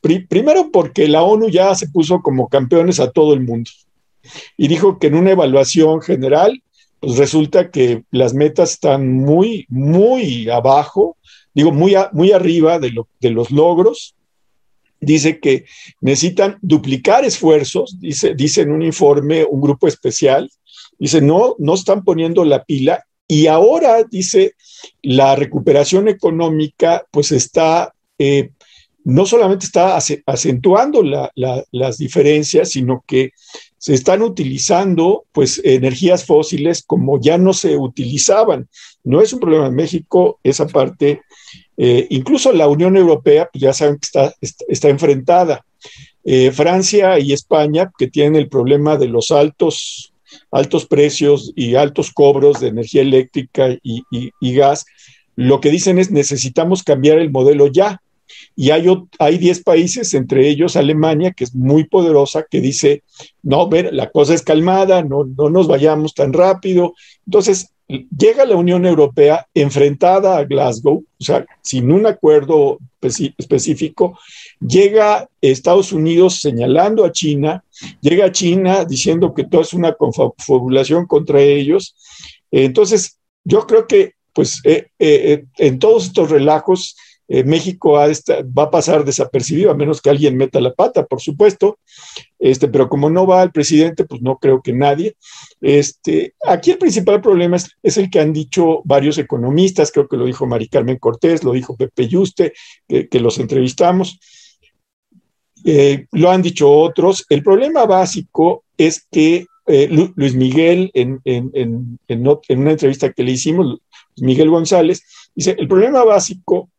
primero 0.00 0.70
porque 0.72 1.08
la 1.08 1.22
ONU 1.22 1.48
ya 1.48 1.74
se 1.74 1.88
puso 1.88 2.22
como 2.22 2.48
campeones 2.48 3.00
a 3.00 3.10
todo 3.10 3.34
el 3.34 3.40
mundo 3.40 3.70
y 4.56 4.68
dijo 4.68 4.98
que 4.98 5.08
en 5.08 5.16
una 5.16 5.32
evaluación 5.32 6.00
general 6.00 6.62
pues 7.00 7.16
resulta 7.16 7.70
que 7.70 8.04
las 8.10 8.34
metas 8.34 8.72
están 8.72 9.10
muy, 9.10 9.66
muy 9.68 10.48
abajo, 10.50 11.16
digo, 11.54 11.72
muy, 11.72 11.94
muy 12.12 12.32
arriba 12.32 12.78
de, 12.78 12.90
lo, 12.90 13.08
de 13.20 13.30
los 13.30 13.50
logros. 13.50 14.14
Dice 15.00 15.40
que 15.40 15.64
necesitan 16.02 16.58
duplicar 16.60 17.24
esfuerzos, 17.24 17.98
dice, 17.98 18.34
dice 18.34 18.60
en 18.60 18.70
un 18.70 18.82
informe 18.82 19.46
un 19.48 19.62
grupo 19.62 19.88
especial, 19.88 20.50
dice, 20.98 21.22
no, 21.22 21.56
no 21.58 21.74
están 21.74 22.04
poniendo 22.04 22.44
la 22.44 22.64
pila 22.64 23.02
y 23.30 23.46
ahora, 23.46 24.02
dice, 24.02 24.56
la 25.02 25.36
recuperación 25.36 26.08
económica 26.08 27.06
pues 27.12 27.30
está, 27.30 27.94
eh, 28.18 28.50
no 29.04 29.24
solamente 29.24 29.66
está 29.66 29.96
acentuando 30.26 31.02
las 31.04 31.96
diferencias, 31.96 32.72
sino 32.72 33.04
que 33.06 33.30
se 33.80 33.94
están 33.94 34.20
utilizando 34.20 35.24
pues 35.32 35.58
energías 35.64 36.26
fósiles 36.26 36.82
como 36.86 37.18
ya 37.18 37.38
no 37.38 37.54
se 37.54 37.78
utilizaban. 37.78 38.68
No 39.04 39.22
es 39.22 39.32
un 39.32 39.40
problema 39.40 39.68
en 39.68 39.74
México 39.74 40.38
esa 40.44 40.66
parte. 40.66 41.22
Eh, 41.78 42.06
incluso 42.10 42.52
la 42.52 42.68
Unión 42.68 42.94
Europea, 42.98 43.48
pues 43.50 43.62
ya 43.62 43.72
saben 43.72 43.94
que 43.94 44.04
está, 44.04 44.34
está, 44.68 44.90
enfrentada. 44.90 45.64
Eh, 46.24 46.50
Francia 46.52 47.18
y 47.18 47.32
España, 47.32 47.90
que 47.96 48.08
tienen 48.08 48.36
el 48.36 48.50
problema 48.50 48.98
de 48.98 49.08
los 49.08 49.30
altos, 49.30 50.12
altos 50.50 50.84
precios 50.84 51.50
y 51.56 51.74
altos 51.74 52.12
cobros 52.12 52.60
de 52.60 52.68
energía 52.68 53.00
eléctrica 53.00 53.70
y, 53.82 54.02
y 54.10 54.54
gas, 54.54 54.84
lo 55.36 55.62
que 55.62 55.70
dicen 55.70 55.98
es 55.98 56.10
necesitamos 56.10 56.82
cambiar 56.82 57.18
el 57.18 57.30
modelo 57.30 57.66
ya. 57.68 58.02
Y 58.56 58.70
hay, 58.70 58.86
hay 59.18 59.38
10 59.38 59.62
países, 59.62 60.14
entre 60.14 60.48
ellos 60.48 60.76
Alemania, 60.76 61.32
que 61.32 61.44
es 61.44 61.54
muy 61.54 61.84
poderosa, 61.84 62.44
que 62.48 62.60
dice, 62.60 63.02
no, 63.42 63.68
ver, 63.68 63.92
la 63.92 64.10
cosa 64.10 64.34
es 64.34 64.42
calmada, 64.42 65.02
no, 65.02 65.24
no 65.24 65.50
nos 65.50 65.66
vayamos 65.66 66.14
tan 66.14 66.32
rápido. 66.32 66.94
Entonces, 67.26 67.72
llega 68.16 68.44
la 68.44 68.56
Unión 68.56 68.86
Europea 68.86 69.46
enfrentada 69.54 70.36
a 70.36 70.44
Glasgow, 70.44 71.04
o 71.18 71.24
sea, 71.24 71.44
sin 71.62 71.90
un 71.90 72.06
acuerdo 72.06 72.78
específico, 73.00 74.18
llega 74.60 75.28
Estados 75.40 75.92
Unidos 75.92 76.40
señalando 76.40 77.04
a 77.04 77.12
China, 77.12 77.64
llega 78.00 78.30
China 78.30 78.84
diciendo 78.84 79.34
que 79.34 79.44
todo 79.44 79.62
es 79.62 79.72
una 79.72 79.94
confabulación 79.94 81.06
contra 81.06 81.40
ellos. 81.40 81.96
Entonces, 82.50 83.18
yo 83.44 83.66
creo 83.66 83.86
que, 83.86 84.14
pues, 84.32 84.60
eh, 84.64 84.88
eh, 84.98 85.44
en 85.58 85.78
todos 85.78 86.06
estos 86.06 86.30
relajos, 86.30 86.96
eh, 87.32 87.44
México 87.44 87.92
va 87.92 88.62
a 88.64 88.70
pasar 88.72 89.04
desapercibido, 89.04 89.70
a 89.70 89.76
menos 89.76 90.02
que 90.02 90.10
alguien 90.10 90.36
meta 90.36 90.60
la 90.60 90.74
pata, 90.74 91.06
por 91.06 91.20
supuesto, 91.20 91.78
este, 92.40 92.66
pero 92.66 92.88
como 92.88 93.08
no 93.08 93.24
va 93.24 93.44
el 93.44 93.52
presidente, 93.52 94.04
pues 94.04 94.20
no 94.20 94.38
creo 94.38 94.60
que 94.62 94.72
nadie. 94.72 95.14
Este, 95.60 96.34
aquí 96.44 96.72
el 96.72 96.78
principal 96.78 97.20
problema 97.20 97.56
es, 97.56 97.96
el 97.96 98.10
que 98.10 98.18
han 98.18 98.32
dicho 98.32 98.82
varios 98.84 99.16
economistas, 99.16 99.92
creo 99.92 100.08
que 100.08 100.16
lo 100.16 100.24
dijo 100.24 100.44
Mari 100.44 100.66
Carmen 100.66 100.98
Cortés, 100.98 101.44
lo 101.44 101.52
dijo 101.52 101.76
Pepe 101.76 102.08
Yuste, 102.08 102.52
que, 102.88 103.20
los 103.20 103.38
entrevistamos. 103.38 104.18
Eh, 105.64 106.06
lo 106.10 106.32
han 106.32 106.42
dicho 106.42 106.68
otros. 106.68 107.26
El 107.28 107.44
problema 107.44 107.86
básico 107.86 108.64
es 108.76 109.06
que 109.08 109.46
eh, 109.68 109.88
Luis 110.16 110.34
Miguel, 110.34 110.90
en, 110.94 111.20
en, 111.22 111.98
una 112.08 112.70
entrevista 112.72 113.12
que 113.12 113.22
le 113.22 113.30
hicimos, 113.30 113.78
Miguel 114.16 114.50
González, 114.50 115.04
dice, 115.32 115.54
el 115.56 115.68
problema 115.68 116.02
básico 116.02 116.70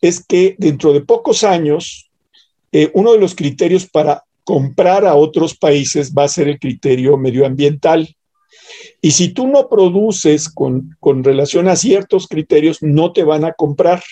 es 0.00 0.24
que 0.24 0.56
dentro 0.58 0.92
de 0.92 1.00
pocos 1.00 1.44
años, 1.44 2.10
eh, 2.72 2.90
uno 2.94 3.12
de 3.12 3.18
los 3.18 3.34
criterios 3.34 3.86
para 3.86 4.24
comprar 4.44 5.04
a 5.04 5.14
otros 5.14 5.56
países 5.56 6.12
va 6.14 6.24
a 6.24 6.28
ser 6.28 6.48
el 6.48 6.58
criterio 6.58 7.16
medioambiental. 7.16 8.14
Y 9.00 9.10
si 9.10 9.28
tú 9.28 9.46
no 9.46 9.68
produces 9.68 10.48
con, 10.48 10.96
relación 11.22 11.68
a 11.68 11.76
ciertos 11.76 12.26
criterios, 12.26 12.78
no 12.82 13.12
te 13.12 13.24
van 13.24 13.44
a 13.44 13.52
comprar. 13.52 14.02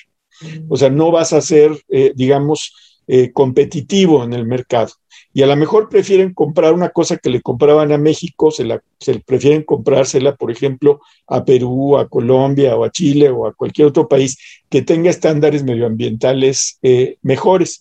O 0.68 0.76
sea, 0.76 0.90
no 0.90 1.10
vas 1.10 1.32
a 1.32 1.40
ser, 1.40 1.72
eh, 1.88 2.12
digamos, 2.14 2.74
eh, 3.06 3.32
competitivo 3.32 4.24
en 4.24 4.32
el 4.32 4.44
mercado 4.44 4.92
y 5.36 5.42
a 5.42 5.46
lo 5.46 5.54
mejor 5.54 5.90
prefieren 5.90 6.32
comprar 6.32 6.72
una 6.72 6.88
cosa 6.88 7.18
que 7.18 7.28
le 7.28 7.42
compraban 7.42 7.92
a 7.92 7.98
México, 7.98 8.50
se, 8.50 8.64
la, 8.64 8.82
se 8.98 9.18
prefieren 9.18 9.64
comprársela, 9.64 10.34
por 10.34 10.50
ejemplo, 10.50 11.02
a 11.26 11.44
Perú, 11.44 11.98
a 11.98 12.08
Colombia 12.08 12.74
o 12.74 12.84
a 12.84 12.90
Chile 12.90 13.28
o 13.28 13.46
a 13.46 13.52
cualquier 13.52 13.88
otro 13.88 14.08
país 14.08 14.38
que 14.70 14.80
tenga 14.80 15.10
estándares 15.10 15.62
medioambientales 15.62 16.78
eh, 16.80 17.18
mejores. 17.20 17.80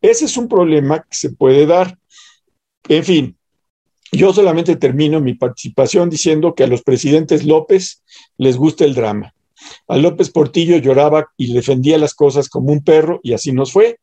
Ese 0.00 0.24
es 0.24 0.38
un 0.38 0.48
problema 0.48 1.00
que 1.00 1.14
se 1.14 1.28
puede 1.32 1.66
dar. 1.66 1.98
En 2.88 3.04
fin, 3.04 3.36
yo 4.10 4.32
solamente 4.32 4.74
termino 4.76 5.20
mi 5.20 5.34
participación 5.34 6.08
diciendo 6.08 6.54
que 6.54 6.64
a 6.64 6.66
los 6.66 6.82
presidentes 6.82 7.44
López 7.44 8.02
les 8.38 8.56
gusta 8.56 8.86
el 8.86 8.94
drama. 8.94 9.34
A 9.86 9.98
López 9.98 10.30
Portillo 10.30 10.78
lloraba 10.78 11.26
y 11.36 11.52
defendía 11.52 11.98
las 11.98 12.14
cosas 12.14 12.48
como 12.48 12.72
un 12.72 12.82
perro 12.82 13.20
y 13.22 13.34
así 13.34 13.52
nos 13.52 13.70
fue 13.70 13.98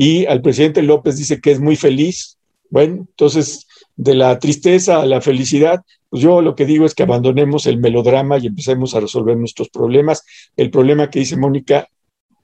y 0.00 0.26
al 0.26 0.40
presidente 0.42 0.80
López 0.80 1.16
dice 1.16 1.40
que 1.40 1.50
es 1.50 1.58
muy 1.58 1.74
feliz. 1.74 2.38
Bueno, 2.70 3.06
entonces, 3.08 3.66
de 3.96 4.14
la 4.14 4.38
tristeza 4.38 5.02
a 5.02 5.06
la 5.06 5.20
felicidad, 5.20 5.82
pues 6.08 6.22
yo 6.22 6.40
lo 6.40 6.54
que 6.54 6.66
digo 6.66 6.86
es 6.86 6.94
que 6.94 7.02
abandonemos 7.02 7.66
el 7.66 7.78
melodrama 7.78 8.38
y 8.38 8.46
empecemos 8.46 8.94
a 8.94 9.00
resolver 9.00 9.36
nuestros 9.36 9.70
problemas. 9.70 10.22
El 10.56 10.70
problema 10.70 11.10
que 11.10 11.18
dice 11.18 11.36
Mónica, 11.36 11.88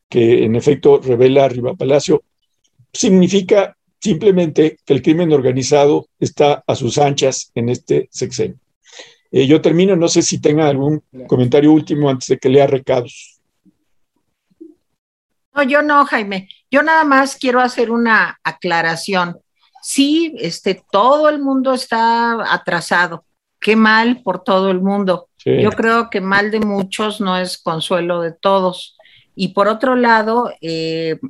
que 0.09 0.45
en 0.45 0.57
efecto 0.57 1.01
revela 1.01 1.45
Arriba 1.45 1.75
Palacio, 1.75 2.25
significa 2.93 3.77
simplemente 4.01 4.77
que 4.85 4.93
el 4.93 5.03
crimen 5.03 5.33
organizado 5.33 6.09
está 6.19 6.65
a 6.67 6.75
sus 6.75 6.99
anchas 6.99 7.53
en 7.55 7.69
este 7.69 8.09
sexenio. 8.11 8.59
Eh, 9.31 9.47
yo 9.47 9.61
termino, 9.61 9.95
no 9.95 10.09
sé 10.09 10.23
si 10.23 10.41
tenga 10.41 10.69
algún 10.69 11.05
comentario 11.29 11.71
último 11.71 12.11
antes 12.11 12.27
de 12.27 12.39
que 12.39 12.49
lea 12.49 12.67
recados. 12.67 13.41
No, 15.55 15.63
yo 15.63 15.83
no, 15.83 16.05
Jaime. 16.05 16.49
Yo 16.75 16.83
nada 16.83 17.05
más 17.05 17.37
quiero 17.37 17.61
hacer 17.61 17.93
una 17.93 18.41
aclaración. 18.43 19.39
Sí, 19.81 20.35
este, 20.41 20.83
todo 20.91 21.29
el 21.29 21.41
mundo 21.41 21.73
está 21.73 22.53
atrasado. 22.53 23.25
Qué 23.61 23.77
mal 23.77 24.23
por 24.25 24.43
todo 24.43 24.73
el 24.73 24.81
mundo. 24.81 25.29
Yo 25.45 25.71
creo 25.71 26.11
que 26.11 26.21
mal 26.21 26.51
de 26.51 26.59
muchos 26.59 27.21
no 27.21 27.39
es 27.39 27.59
consuelo 27.59 28.23
de 28.23 28.33
todos. 28.33 28.97
Y 29.37 29.51
por 29.55 29.69
otro 29.69 29.95
lado, 29.95 30.53
eh, 30.61 31.21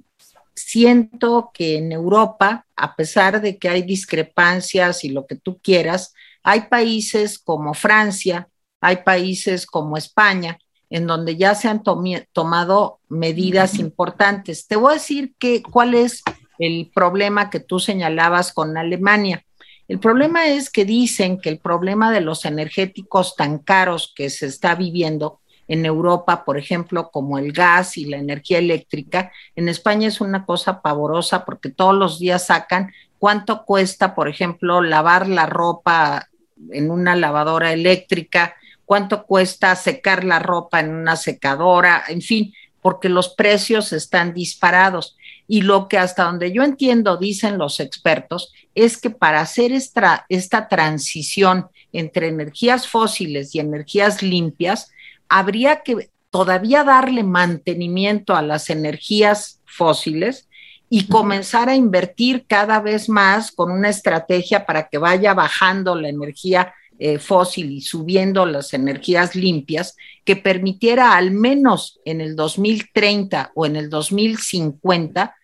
siento 0.55 1.51
que 1.53 1.76
en 1.76 1.92
Europa, 1.92 2.64
a 2.74 2.97
pesar 2.97 3.42
de 3.42 3.59
que 3.59 3.68
hay 3.68 3.82
discrepancias 3.82 5.05
y 5.05 5.11
lo 5.11 5.26
que 5.26 5.36
tú 5.36 5.61
quieras, 5.62 6.14
hay 6.42 6.68
países 6.70 7.38
como 7.38 7.74
Francia, 7.74 8.49
hay 8.80 8.97
países 9.05 9.66
como 9.66 9.99
España, 9.99 10.57
en 10.95 11.09
donde 11.09 11.36
ya 11.36 11.57
se 11.57 11.66
han 11.66 11.82
tomado 11.82 13.01
medidas 13.09 13.80
importantes. 13.80 14.68
Te 14.68 14.76
voy 14.76 14.92
a 14.92 14.95
decir 14.95 15.34
que, 15.40 15.61
cuál 15.61 15.92
es 15.92 16.22
el 16.61 16.88
problema 16.95 17.51
que 17.51 17.59
tú 17.59 17.80
señalabas 17.80 18.53
con 18.53 18.76
Alemania. 18.76 19.45
El 19.88 19.99
problema 19.99 20.47
es 20.47 20.70
que 20.70 20.84
dicen 20.84 21.40
que 21.40 21.49
el 21.49 21.59
problema 21.59 22.12
de 22.12 22.20
los 22.20 22.45
energéticos 22.45 23.34
tan 23.34 23.59
caros 23.59 24.12
que 24.14 24.30
se 24.30 24.47
está 24.47 24.76
viviendo 24.76 25.40
en 25.66 25.84
Europa, 25.84 26.45
por 26.45 26.59
ejemplo, 26.59 27.11
como 27.11 27.38
el 27.38 27.51
gas 27.51 27.97
y 27.97 28.05
la 28.05 28.18
energía 28.18 28.59
eléctrica, 28.59 29.32
en 29.57 29.68
España 29.68 30.07
es 30.07 30.20
una 30.20 30.47
cosa 30.47 30.80
pavorosa 30.80 31.45
porque 31.45 31.70
todos 31.70 31.97
los 31.97 32.20
días 32.20 32.47
sacan 32.47 32.92
cuánto 33.18 33.64
cuesta, 33.64 34.14
por 34.14 34.28
ejemplo, 34.28 34.80
lavar 34.80 35.26
la 35.26 35.47
ropa 35.47 36.28
en 36.70 36.92
una 36.92 37.16
lavadora 37.16 37.72
eléctrica, 37.72 38.55
cuánto 38.85 39.24
cuesta 39.24 39.74
secar 39.76 40.24
la 40.24 40.39
ropa 40.39 40.80
en 40.80 40.91
una 40.91 41.16
secadora, 41.16 42.05
en 42.09 42.22
fin, 42.22 42.53
porque 42.80 43.09
los 43.09 43.30
precios 43.30 43.93
están 43.93 44.35
disparados. 44.35 45.16
Y 45.47 45.62
lo 45.62 45.89
que 45.89 45.99
hasta 45.99 46.24
donde 46.24 46.53
yo 46.53 46.62
entiendo, 46.62 47.16
dicen 47.16 47.59
los 47.59 47.80
expertos, 47.80 48.53
es 48.74 48.97
que 48.99 49.11
para 49.11 49.41
hacer 49.41 49.72
esta, 49.72 50.26
esta 50.28 50.68
transición 50.68 51.68
entre 51.93 52.28
energías 52.28 52.87
fósiles 52.87 53.55
y 53.55 53.61
energías 53.61 54.22
limpias, 54.22 54.91
habría 55.28 55.82
que 55.82 56.11
todavía 56.30 56.82
darle 56.85 57.22
mantenimiento 57.22 58.35
a 58.35 58.43
las 58.43 58.68
energías 58.68 59.61
fósiles 59.64 60.49
y 60.91 61.07
comenzar 61.07 61.68
a 61.68 61.74
invertir 61.74 62.45
cada 62.47 62.80
vez 62.80 63.09
más 63.09 63.51
con 63.51 63.70
una 63.70 63.89
estrategia 63.89 64.66
para 64.66 64.89
que 64.89 64.99
vaya 64.99 65.32
bajando 65.35 65.95
la 65.95 66.09
energía 66.09 66.74
eh, 66.99 67.18
fósil 67.18 67.72
y 67.72 67.80
subiendo 67.80 68.47
las 68.47 68.72
energías 68.72 69.34
limpias, 69.34 69.97
que 70.24 70.36
permitiera 70.36 71.16
al 71.16 71.32
menos 71.32 72.01
en 72.05 72.20
el 72.20 72.36
2030 72.36 73.53
o 73.55 73.66
en 73.66 73.76
el 73.76 73.90
2050 73.90 75.34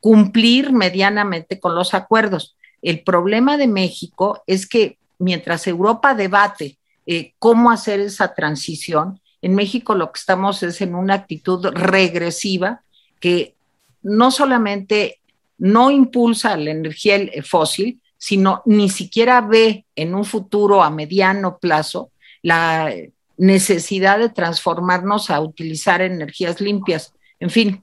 cumplir 0.00 0.72
medianamente 0.72 1.60
con 1.60 1.74
los 1.74 1.94
acuerdos. 1.94 2.56
El 2.82 3.02
problema 3.02 3.56
de 3.56 3.68
México 3.68 4.42
es 4.46 4.66
que 4.66 4.98
mientras 5.18 5.66
Europa 5.66 6.14
debate 6.14 6.78
eh, 7.06 7.34
cómo 7.38 7.70
hacer 7.70 8.00
esa 8.00 8.34
transición, 8.34 9.20
en 9.42 9.54
México 9.54 9.94
lo 9.94 10.10
que 10.10 10.18
estamos 10.18 10.62
es 10.62 10.80
en 10.80 10.94
una 10.94 11.14
actitud 11.14 11.64
regresiva 11.66 12.82
que 13.20 13.54
no 14.02 14.30
solamente 14.30 15.20
no 15.58 15.90
impulsa 15.90 16.56
la 16.56 16.72
energía 16.72 17.18
fósil, 17.44 18.00
sino 18.18 18.62
ni 18.64 18.88
siquiera 18.88 19.40
ve 19.40 19.84
en 19.94 20.14
un 20.14 20.24
futuro 20.24 20.82
a 20.82 20.90
mediano 20.90 21.58
plazo 21.58 22.10
la 22.42 22.92
necesidad 23.36 24.18
de 24.18 24.28
transformarnos 24.28 25.30
a 25.30 25.40
utilizar 25.40 26.00
energías 26.00 26.60
limpias. 26.60 27.12
En 27.38 27.50
fin, 27.50 27.82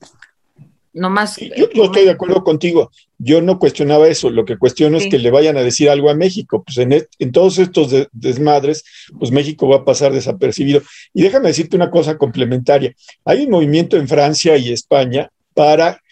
no 0.93 1.09
más. 1.09 1.37
Yo, 1.37 1.83
estoy 1.83 2.05
de 2.05 2.11
acuerdo 2.11 2.43
contigo. 2.43 2.91
Yo 3.17 3.41
no 3.41 3.59
cuestionaba 3.59 4.07
eso. 4.07 4.29
Lo 4.29 4.45
que 4.45 4.57
cuestiono 4.57 4.97
es 4.97 5.07
que 5.07 5.17
le 5.17 5.31
vayan 5.31 5.57
a 5.57 5.63
decir 5.63 5.89
algo 5.89 6.09
a 6.09 6.15
México. 6.15 6.63
Pues 6.63 6.77
en, 6.77 7.07
en 7.19 7.31
todos 7.31 7.57
estos 7.57 7.93
desmadres, 8.11 8.83
pues 9.17 9.31
México 9.31 9.67
va 9.67 9.77
a 9.77 9.85
pasar 9.85 10.13
desapercibido. 10.13 10.81
Y 11.13 11.23
déjame 11.23 11.47
decirte 11.47 11.75
una 11.75 11.89
cosa 11.89 12.17
complementaria. 12.17 12.93
Hay 13.25 13.45
un 13.45 13.51
movimiento 13.51 13.97
en 13.97 14.07
Francia 14.07 14.57
y 14.57 14.71
España 14.71 15.31
para 15.53 16.02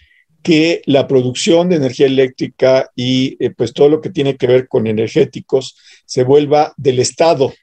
que 0.44 0.82
la 0.86 1.08
producción 1.08 1.70
de 1.70 1.76
energía 1.76 2.08
eléctrica 2.08 2.92
y 2.96 3.38
eh, 3.44 3.52
pues 3.52 3.74
todo 3.74 3.90
lo 3.90 4.02
que 4.02 4.10
tiene 4.10 4.38
que 4.38 4.48
ver 4.48 4.68
con 4.68 4.88
energéticos 4.88 5.78
se 6.06 6.24
vuelva 6.24 6.74
del 6.78 7.00
Estado. 7.00 7.54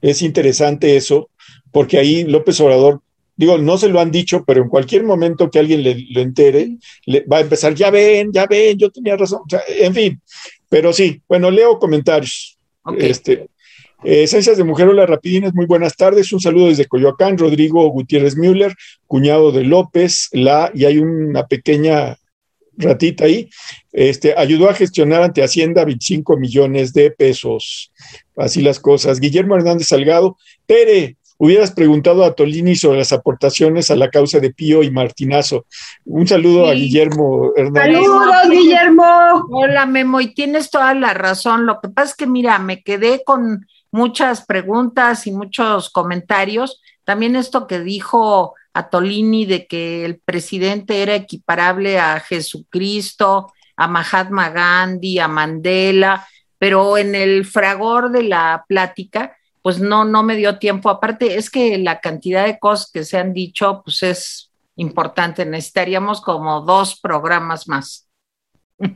Es 0.00 0.22
interesante 0.22 0.96
eso, 0.96 1.30
porque 1.70 1.98
ahí 1.98 2.24
López 2.24 2.58
Obrador, 2.60 3.02
digo, 3.36 3.58
no 3.58 3.76
se 3.76 3.88
lo 3.88 4.00
han 4.00 4.10
dicho, 4.10 4.44
pero 4.46 4.62
en 4.62 4.68
cualquier 4.68 5.04
momento 5.04 5.50
que 5.50 5.58
alguien 5.58 5.82
le, 5.82 6.06
lo 6.10 6.20
entere, 6.20 6.76
le, 7.04 7.20
va 7.22 7.38
a 7.38 7.42
empezar, 7.42 7.74
ya 7.74 7.90
ven, 7.90 8.32
ya 8.32 8.46
ven, 8.46 8.78
yo 8.78 8.90
tenía 8.90 9.16
razón, 9.16 9.40
en 9.68 9.94
fin, 9.94 10.20
pero 10.68 10.92
sí, 10.92 11.20
bueno, 11.28 11.50
leo 11.50 11.78
comentarios. 11.78 12.56
Este, 12.96 13.48
eh, 14.04 14.22
Esencias 14.22 14.56
de 14.56 14.64
Mujer, 14.64 14.88
hola 14.88 15.06
rapidines, 15.06 15.54
muy 15.54 15.66
buenas 15.66 15.96
tardes. 15.96 16.32
Un 16.32 16.40
saludo 16.40 16.68
desde 16.68 16.86
Coyoacán, 16.86 17.38
Rodrigo 17.38 17.86
Gutiérrez 17.88 18.36
Müller, 18.36 18.74
cuñado 19.06 19.52
de 19.52 19.64
López, 19.64 20.28
la, 20.32 20.70
y 20.74 20.84
hay 20.84 20.98
una 20.98 21.46
pequeña 21.46 22.16
ratita 22.76 23.24
ahí, 23.24 23.50
este, 23.92 24.34
ayudó 24.36 24.68
a 24.68 24.74
gestionar 24.74 25.22
ante 25.22 25.42
Hacienda 25.42 25.84
25 25.84 26.36
millones 26.36 26.92
de 26.92 27.10
pesos. 27.10 27.92
Así 28.36 28.62
las 28.62 28.80
cosas. 28.80 29.20
Guillermo 29.20 29.56
Hernández 29.56 29.88
Salgado, 29.88 30.36
Pere, 30.66 31.16
hubieras 31.36 31.72
preguntado 31.72 32.24
a 32.24 32.34
Tolini 32.34 32.76
sobre 32.76 32.98
las 32.98 33.12
aportaciones 33.12 33.90
a 33.90 33.96
la 33.96 34.10
causa 34.10 34.40
de 34.40 34.52
Pío 34.52 34.82
y 34.82 34.90
Martinazo. 34.90 35.66
Un 36.04 36.26
saludo 36.26 36.66
a 36.66 36.74
Guillermo 36.74 37.52
Hernández. 37.56 37.94
Saludos, 37.94 38.50
Guillermo. 38.50 39.04
Hola, 39.50 39.86
Memo, 39.86 40.20
y 40.20 40.34
tienes 40.34 40.70
toda 40.70 40.94
la 40.94 41.14
razón. 41.14 41.66
Lo 41.66 41.80
que 41.80 41.88
pasa 41.88 42.10
es 42.10 42.14
que, 42.14 42.26
mira, 42.26 42.58
me 42.58 42.82
quedé 42.82 43.22
con 43.24 43.66
muchas 43.90 44.44
preguntas 44.44 45.26
y 45.26 45.32
muchos 45.32 45.90
comentarios. 45.90 46.80
También 47.04 47.36
esto 47.36 47.66
que 47.66 47.80
dijo 47.80 48.54
Atolini 48.72 49.46
de 49.46 49.66
que 49.66 50.04
el 50.04 50.20
presidente 50.20 51.02
era 51.02 51.14
equiparable 51.14 51.98
a 51.98 52.20
Jesucristo, 52.20 53.52
a 53.76 53.88
Mahatma 53.88 54.50
Gandhi, 54.50 55.18
a 55.18 55.28
Mandela, 55.28 56.26
pero 56.58 56.98
en 56.98 57.14
el 57.14 57.46
fragor 57.46 58.10
de 58.10 58.24
la 58.24 58.64
plática, 58.68 59.36
pues 59.62 59.80
no, 59.80 60.04
no 60.04 60.22
me 60.22 60.36
dio 60.36 60.58
tiempo. 60.58 60.90
Aparte, 60.90 61.36
es 61.36 61.50
que 61.50 61.78
la 61.78 62.00
cantidad 62.00 62.44
de 62.44 62.58
cosas 62.58 62.90
que 62.92 63.04
se 63.04 63.18
han 63.18 63.32
dicho, 63.32 63.82
pues 63.82 64.02
es 64.02 64.50
importante. 64.76 65.46
Necesitaríamos 65.46 66.20
como 66.20 66.60
dos 66.60 67.00
programas 67.00 67.68
más. 67.68 68.09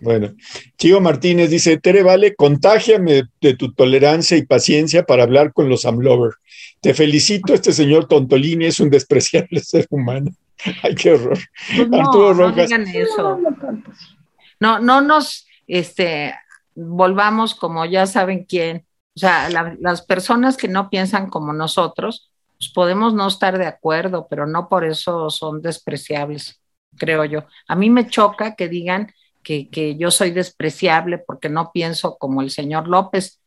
Bueno, 0.00 0.34
Chivo 0.78 1.00
Martínez 1.00 1.50
dice, 1.50 1.78
Tere 1.78 2.02
Vale, 2.02 2.34
contágiame 2.34 3.24
de 3.40 3.54
tu 3.54 3.72
tolerancia 3.72 4.36
y 4.36 4.46
paciencia 4.46 5.04
para 5.04 5.24
hablar 5.24 5.52
con 5.52 5.68
los 5.68 5.84
Amlover. 5.84 6.32
Te 6.80 6.94
felicito, 6.94 7.52
este 7.52 7.72
señor 7.72 8.06
Tontolini 8.06 8.66
es 8.66 8.80
un 8.80 8.88
despreciable 8.88 9.60
ser 9.64 9.86
humano. 9.90 10.30
Ay, 10.82 10.94
qué 10.94 11.12
horror. 11.12 11.38
Pues 11.76 11.88
no, 11.88 12.00
Arturo 12.00 12.32
Rojas. 12.32 12.70
No 12.70 12.76
eso. 12.78 13.40
No, 14.60 14.78
no 14.78 15.00
nos 15.02 15.46
este, 15.66 16.34
volvamos 16.74 17.54
como 17.54 17.84
ya 17.84 18.06
saben 18.06 18.44
quién. 18.44 18.86
O 19.16 19.20
sea, 19.20 19.48
las 19.80 20.02
personas 20.02 20.56
que 20.56 20.66
no 20.66 20.90
piensan 20.90 21.28
como 21.28 21.52
nosotros, 21.52 22.30
pues 22.58 22.70
podemos 22.70 23.14
no 23.14 23.28
estar 23.28 23.58
de 23.58 23.66
acuerdo, 23.66 24.26
pero 24.28 24.46
no 24.46 24.68
por 24.68 24.84
eso 24.84 25.30
son 25.30 25.62
despreciables, 25.62 26.60
creo 26.96 27.24
yo. 27.24 27.44
A 27.68 27.76
mí 27.76 27.90
me 27.90 28.08
choca 28.08 28.56
que 28.56 28.68
digan 28.68 29.12
que, 29.44 29.96
yo 29.96 30.10
soy 30.10 30.30
despreciable 30.32 31.18
porque 31.18 31.48
no 31.48 31.70
pienso 31.72 32.16
como 32.16 32.42
el 32.42 32.50
señor 32.50 32.88
López, 32.88 33.40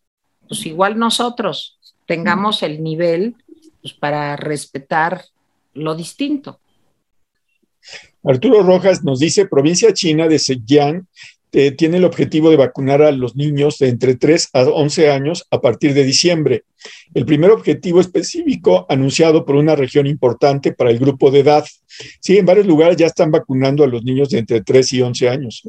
pues 0.48 0.66
igual 0.66 0.98
nosotros 0.98 1.80
tengamos 2.06 2.64
el 2.64 2.82
nivel 2.82 3.36
pues, 3.82 3.93
para 3.93 4.36
respetar 4.38 5.26
lo 5.74 5.95
distinto. 5.95 6.60
Arturo 8.24 8.64
Rojas 8.64 9.04
nos 9.04 9.20
dice, 9.20 9.48
provincia 9.48 9.93
china 9.93 10.28
de 10.28 10.39
Zhejiang 10.39 11.08
eh, 11.54 11.72
tiene 11.72 11.98
el 11.98 12.06
objetivo 12.06 12.50
de 12.50 12.58
vacunar 12.58 13.02
a 13.02 13.12
los 13.12 13.36
niños 13.36 13.78
de 13.78 13.88
entre 13.88 14.16
3 14.16 14.50
a 14.54 14.64
11 14.64 15.10
años 15.10 15.48
a 15.50 15.62
partir 15.62 15.93
de 15.93 16.04
diciembre. 16.04 16.66
El 17.14 17.26
primer 17.26 17.52
objetivo 17.52 18.02
específico 18.02 18.86
anunciado 18.89 19.45
por 19.45 19.56
una 19.56 19.76
región 19.76 20.08
importante 20.08 20.74
para 20.74 20.91
el 20.91 21.00
grupo 21.00 21.32
de 21.32 21.39
edad. 21.39 21.66
Sí, 22.20 22.38
en 22.38 22.45
varios 22.45 22.68
lugares 22.68 22.98
ya 22.98 23.08
están 23.08 23.32
vacunando 23.32 23.84
a 23.84 23.88
los 23.88 24.04
niños 24.04 24.30
de 24.30 24.39
entre 24.39 24.62
3 24.62 24.93
y 24.93 25.02
11 25.02 25.30
años. 25.30 25.64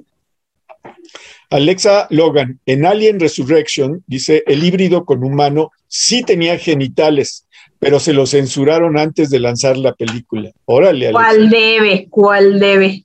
Alexa 1.51 2.07
Logan, 2.11 2.61
en 2.66 2.85
Alien 2.85 3.20
Resurrection, 3.20 4.05
dice, 4.07 4.43
el 4.47 4.62
híbrido 4.62 5.05
con 5.05 5.24
humano 5.24 5.70
sí 5.87 6.22
tenía 6.22 6.59
genitales, 6.59 7.47
pero 7.79 8.01
se 8.01 8.12
lo 8.12 8.26
censuraron 8.26 8.99
antes 8.99 9.31
de 9.31 9.39
lanzar 9.39 9.76
la 9.76 9.95
película. 9.95 10.51
Órale, 10.66 11.09
Alexa. 11.09 11.24
¿Cuál 11.24 11.51
debe? 11.51 12.07
¿Cuál 12.11 12.61
debe? 12.61 13.05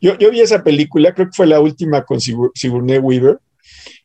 Yo, 0.00 0.16
vi 0.30 0.40
esa 0.40 0.62
película, 0.62 1.14
creo 1.14 1.26
que 1.28 1.36
fue 1.36 1.46
la 1.46 1.60
última 1.60 2.04
con 2.04 2.20
Sigourney 2.20 2.98
Weaver, 2.98 3.38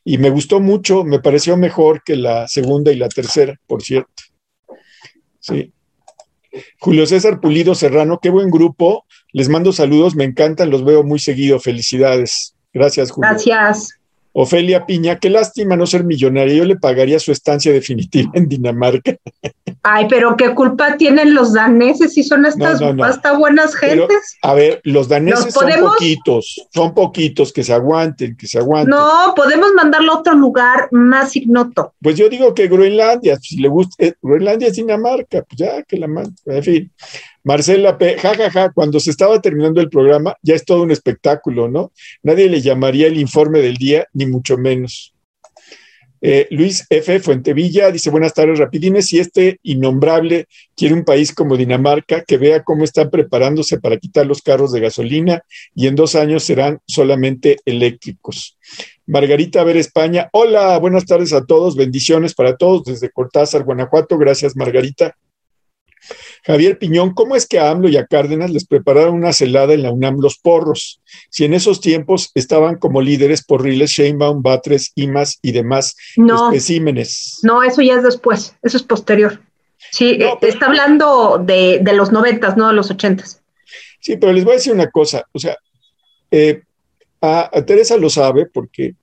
y 0.04 0.18
me 0.18 0.30
gustó 0.30 0.60
mucho, 0.60 1.04
me 1.04 1.20
pareció 1.20 1.56
mejor 1.56 2.02
que 2.04 2.16
la 2.16 2.48
segunda 2.48 2.92
y 2.92 2.96
la 2.96 3.08
tercera, 3.08 3.58
por 3.66 3.82
cierto. 3.82 4.22
Sí. 5.40 5.72
Julio 6.78 7.06
César 7.06 7.40
Pulido 7.40 7.74
Serrano, 7.74 8.18
qué 8.22 8.30
buen 8.30 8.50
grupo, 8.50 9.06
les 9.32 9.48
mando 9.48 9.72
saludos, 9.72 10.14
me 10.14 10.24
encantan, 10.24 10.70
los 10.70 10.84
veo 10.84 11.02
muy 11.02 11.18
seguido, 11.18 11.58
felicidades. 11.58 12.53
Gracias, 12.74 13.10
Julio. 13.10 13.30
Gracias. 13.30 13.98
Ofelia 14.36 14.84
Piña, 14.84 15.20
qué 15.20 15.30
lástima 15.30 15.76
no 15.76 15.86
ser 15.86 16.02
millonaria. 16.02 16.54
Yo 16.54 16.64
le 16.64 16.74
pagaría 16.74 17.20
su 17.20 17.30
estancia 17.30 17.72
definitiva 17.72 18.32
en 18.34 18.48
Dinamarca. 18.48 19.14
Ay, 19.86 20.06
pero 20.08 20.36
qué 20.36 20.54
culpa 20.54 20.96
tienen 20.96 21.34
los 21.34 21.52
daneses 21.52 22.14
si 22.14 22.24
son 22.24 22.44
estas 22.44 22.80
hasta 22.82 23.36
buenas 23.36 23.76
gentes. 23.76 24.36
a 24.42 24.54
ver, 24.54 24.80
los 24.82 25.08
daneses 25.08 25.52
son 25.52 25.70
poquitos, 25.78 26.66
son 26.72 26.94
poquitos 26.94 27.52
que 27.52 27.62
se 27.62 27.74
aguanten, 27.74 28.34
que 28.36 28.46
se 28.46 28.58
aguanten. 28.58 28.90
No, 28.90 29.34
podemos 29.36 29.72
mandarlo 29.74 30.12
a 30.12 30.18
otro 30.20 30.34
lugar 30.34 30.88
más 30.90 31.36
ignoto. 31.36 31.92
Pues 32.02 32.16
yo 32.16 32.28
digo 32.30 32.54
que 32.54 32.66
Groenlandia, 32.66 33.36
si 33.36 33.58
le 33.58 33.68
gusta, 33.68 34.04
eh, 34.04 34.14
Groenlandia 34.22 34.68
es 34.68 34.76
Dinamarca, 34.76 35.42
pues 35.42 35.58
ya 35.58 35.82
que 35.82 35.98
la 35.98 36.08
mande, 36.08 36.32
en 36.46 36.62
fin. 36.62 36.92
Marcela 37.44 37.98
P., 37.98 38.16
jajaja, 38.18 38.50
ja, 38.50 38.50
ja, 38.50 38.72
cuando 38.72 38.98
se 38.98 39.10
estaba 39.10 39.40
terminando 39.40 39.80
el 39.80 39.90
programa, 39.90 40.34
ya 40.42 40.54
es 40.54 40.64
todo 40.64 40.82
un 40.82 40.90
espectáculo, 40.90 41.68
¿no? 41.68 41.92
Nadie 42.22 42.48
le 42.48 42.62
llamaría 42.62 43.06
el 43.06 43.18
informe 43.18 43.60
del 43.60 43.76
día, 43.76 44.06
ni 44.14 44.24
mucho 44.24 44.56
menos. 44.56 45.14
Eh, 46.26 46.48
Luis 46.50 46.86
F. 46.88 47.20
Fuentevilla 47.20 47.90
dice, 47.90 48.08
buenas 48.08 48.32
tardes, 48.32 48.58
rapidines, 48.58 49.08
si 49.08 49.18
este 49.18 49.58
innombrable 49.62 50.46
quiere 50.74 50.94
un 50.94 51.04
país 51.04 51.34
como 51.34 51.58
Dinamarca, 51.58 52.24
que 52.24 52.38
vea 52.38 52.62
cómo 52.62 52.82
están 52.82 53.10
preparándose 53.10 53.78
para 53.78 53.98
quitar 53.98 54.24
los 54.24 54.40
carros 54.40 54.72
de 54.72 54.80
gasolina 54.80 55.42
y 55.74 55.86
en 55.86 55.96
dos 55.96 56.14
años 56.14 56.44
serán 56.44 56.78
solamente 56.86 57.58
eléctricos. 57.66 58.56
Margarita 59.06 59.62
Ver 59.64 59.76
España, 59.76 60.30
hola, 60.32 60.78
buenas 60.78 61.04
tardes 61.04 61.34
a 61.34 61.44
todos, 61.44 61.76
bendiciones 61.76 62.32
para 62.32 62.56
todos 62.56 62.84
desde 62.84 63.10
Cortázar, 63.10 63.64
Guanajuato, 63.64 64.16
gracias 64.16 64.56
Margarita. 64.56 65.14
Javier 66.46 66.78
Piñón, 66.78 67.14
¿cómo 67.14 67.36
es 67.36 67.46
que 67.46 67.58
a 67.58 67.70
AMLO 67.70 67.88
y 67.88 67.96
a 67.96 68.06
Cárdenas 68.06 68.50
les 68.50 68.66
prepararon 68.66 69.14
una 69.14 69.32
celada 69.32 69.72
en 69.72 69.82
la 69.82 69.90
UNAM 69.90 70.18
los 70.20 70.38
porros? 70.38 71.00
Si 71.30 71.44
en 71.44 71.54
esos 71.54 71.80
tiempos 71.80 72.30
estaban 72.34 72.76
como 72.76 73.00
líderes 73.00 73.42
porriles 73.42 73.90
Sheinbaum, 73.90 74.42
Batres, 74.42 74.92
Imas 74.94 75.38
y 75.40 75.52
demás 75.52 75.96
especímenes. 76.16 77.38
No, 77.42 77.62
eso 77.62 77.80
ya 77.80 77.94
es 77.94 78.02
después, 78.02 78.54
eso 78.62 78.76
es 78.76 78.82
posterior. 78.82 79.40
Sí, 79.90 80.18
está 80.42 80.66
hablando 80.66 81.38
de, 81.42 81.82
los 81.94 82.12
noventas, 82.12 82.56
no 82.56 82.68
de 82.68 82.74
los 82.74 82.90
ochentas. 82.90 83.40
Sí, 84.00 84.16
pero 84.18 84.32
les 84.32 84.44
voy 84.44 84.52
a 84.52 84.56
decir 84.56 84.72
una 84.72 84.90
cosa, 84.90 85.24
o 85.32 85.38
sea, 85.38 85.56
eh, 86.30 86.62
a 87.22 87.62
Teresa 87.64 87.96
lo 87.96 88.10
sabe 88.10 88.44
porque 88.44 88.94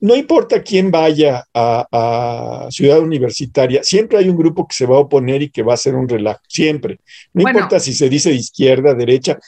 no 0.00 0.14
importa 0.14 0.62
quién 0.62 0.90
vaya 0.90 1.44
a, 1.52 2.68
Ciudad 2.70 3.00
Universitaria, 3.00 3.82
siempre 3.82 4.18
hay 4.18 4.28
un 4.28 4.36
grupo 4.36 4.66
que 4.66 4.74
se 4.74 4.86
va 4.86 4.96
a 4.96 5.00
oponer 5.00 5.42
y 5.42 5.50
que 5.50 5.62
va 5.62 5.72
a 5.72 5.74
hacer 5.74 5.94
un 5.94 6.08
relajo, 6.08 6.40
siempre. 6.46 6.98
No 7.32 7.48
importa 7.48 7.80
si 7.80 7.92
se 7.92 8.08
dice 8.08 8.30
de 8.30 8.36
izquierda, 8.36 8.94
derecha. 8.94 9.38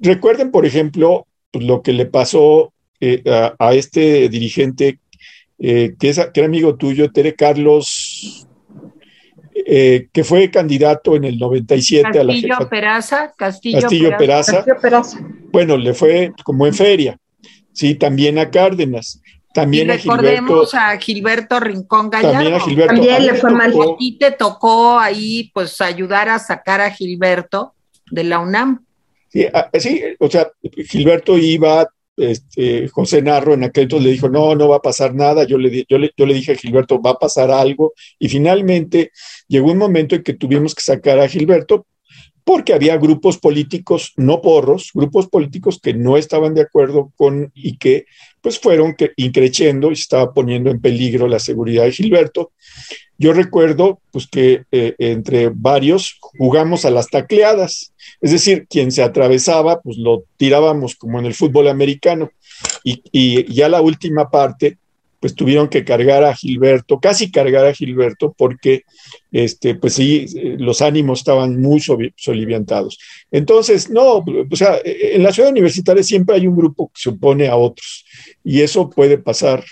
Recuerden, 0.00 0.50
por 0.50 0.64
ejemplo, 0.64 1.26
pues, 1.50 1.64
lo 1.64 1.82
que 1.82 1.92
le 1.92 2.06
pasó 2.06 2.72
eh, 3.00 3.22
a, 3.58 3.74
este 3.74 4.28
dirigente 4.28 5.00
eh, 5.58 5.94
que, 5.98 6.08
es, 6.08 6.18
que, 6.32 6.40
era 6.40 6.46
amigo 6.46 6.76
tuyo, 6.76 7.10
Tere 7.10 7.34
Carlos, 7.34 8.46
eh, 9.54 10.08
que 10.12 10.24
fue 10.24 10.50
candidato 10.50 11.14
en 11.14 11.24
el 11.24 11.38
97 11.38 12.18
a 12.18 12.24
la 12.24 12.32
jefa, 12.32 12.68
Peraza, 12.68 13.32
Castillo, 13.36 13.80
Castillo 13.80 14.16
Peraza. 14.16 14.64
Peraza. 14.80 15.18
Bueno, 15.50 15.76
le 15.76 15.94
fue 15.94 16.32
como 16.44 16.66
en 16.66 16.74
feria. 16.74 17.18
Sí, 17.72 17.94
también 17.94 18.38
a 18.38 18.50
Cárdenas. 18.50 19.20
También 19.52 19.88
y 19.88 19.92
recordemos 19.92 20.74
a 20.74 20.96
Gilberto, 20.98 21.60
Rincón 21.60 22.10
Gallardo. 22.10 22.32
También 22.32 22.54
a 22.54 22.60
Gilberto. 22.60 22.94
También 22.94 23.26
le 23.26 23.34
fue 23.34 23.50
mal. 23.50 23.74
Y 23.98 24.18
te 24.18 24.32
tocó 24.32 24.98
ahí, 24.98 25.50
pues, 25.52 25.80
ayudar 25.80 26.28
a 26.28 26.38
sacar 26.38 26.80
a 26.80 26.90
Gilberto 26.90 27.74
de 28.10 28.24
la 28.24 28.38
UNAM. 28.38 28.84
Sí, 29.28 29.46
ah, 29.52 29.70
sí 29.78 30.02
o 30.18 30.30
sea, 30.30 30.50
Gilberto 30.88 31.38
iba, 31.38 31.88
este, 32.16 32.88
José 32.88 33.22
Narro 33.22 33.54
en 33.54 33.64
aquel 33.64 33.84
entonces 33.84 34.06
le 34.06 34.12
dijo, 34.12 34.28
no, 34.28 34.54
no 34.54 34.68
va 34.68 34.76
a 34.76 34.82
pasar 34.82 35.14
nada. 35.14 35.44
Yo 35.44 35.58
le, 35.58 35.84
yo, 35.88 35.98
le, 35.98 36.10
yo 36.16 36.26
le 36.26 36.34
dije 36.34 36.52
a 36.52 36.56
Gilberto, 36.56 37.00
va 37.00 37.10
a 37.10 37.18
pasar 37.18 37.50
algo. 37.50 37.92
Y 38.18 38.28
finalmente 38.28 39.10
llegó 39.48 39.70
un 39.70 39.78
momento 39.78 40.14
en 40.14 40.22
que 40.22 40.34
tuvimos 40.34 40.74
que 40.74 40.82
sacar 40.82 41.18
a 41.18 41.28
Gilberto 41.28 41.86
porque 42.44 42.74
había 42.74 42.96
grupos 42.96 43.38
políticos, 43.38 44.12
no 44.16 44.40
porros, 44.40 44.90
grupos 44.94 45.28
políticos 45.28 45.78
que 45.80 45.94
no 45.94 46.16
estaban 46.16 46.54
de 46.54 46.62
acuerdo 46.62 47.12
con 47.16 47.52
y 47.54 47.78
que 47.78 48.06
pues 48.42 48.58
fueron 48.58 48.94
increciendo 49.16 49.90
y 49.90 49.94
estaba 49.94 50.34
poniendo 50.34 50.70
en 50.70 50.80
peligro 50.80 51.28
la 51.28 51.38
seguridad 51.38 51.84
de 51.84 51.92
Gilberto. 51.92 52.52
Yo 53.16 53.32
recuerdo 53.32 54.00
pues 54.10 54.26
que 54.26 54.64
eh, 54.72 54.94
entre 54.98 55.50
varios 55.54 56.18
jugamos 56.20 56.84
a 56.84 56.90
las 56.90 57.08
tacleadas, 57.08 57.92
es 58.20 58.32
decir, 58.32 58.66
quien 58.68 58.90
se 58.90 59.02
atravesaba 59.02 59.80
pues 59.80 59.96
lo 59.96 60.24
tirábamos 60.36 60.96
como 60.96 61.20
en 61.20 61.26
el 61.26 61.34
fútbol 61.34 61.68
americano 61.68 62.30
y 62.84 63.52
ya 63.52 63.68
la 63.68 63.80
última 63.80 64.28
parte 64.28 64.78
pues 65.22 65.36
tuvieron 65.36 65.68
que 65.68 65.84
cargar 65.84 66.24
a 66.24 66.34
Gilberto, 66.34 66.98
casi 66.98 67.30
cargar 67.30 67.64
a 67.64 67.72
Gilberto, 67.72 68.34
porque 68.36 68.82
este, 69.30 69.76
pues 69.76 69.94
sí, 69.94 70.26
los 70.58 70.82
ánimos 70.82 71.20
estaban 71.20 71.60
muy 71.60 71.80
soliviantados. 72.16 72.98
Entonces, 73.30 73.88
no, 73.88 74.16
o 74.16 74.56
sea, 74.56 74.80
en 74.84 75.22
la 75.22 75.32
ciudad 75.32 75.52
universitaria 75.52 76.02
siempre 76.02 76.34
hay 76.34 76.48
un 76.48 76.56
grupo 76.56 76.88
que 76.88 77.00
se 77.00 77.10
opone 77.10 77.46
a 77.46 77.54
otros, 77.54 78.04
y 78.42 78.62
eso 78.62 78.90
puede 78.90 79.16
pasar, 79.16 79.62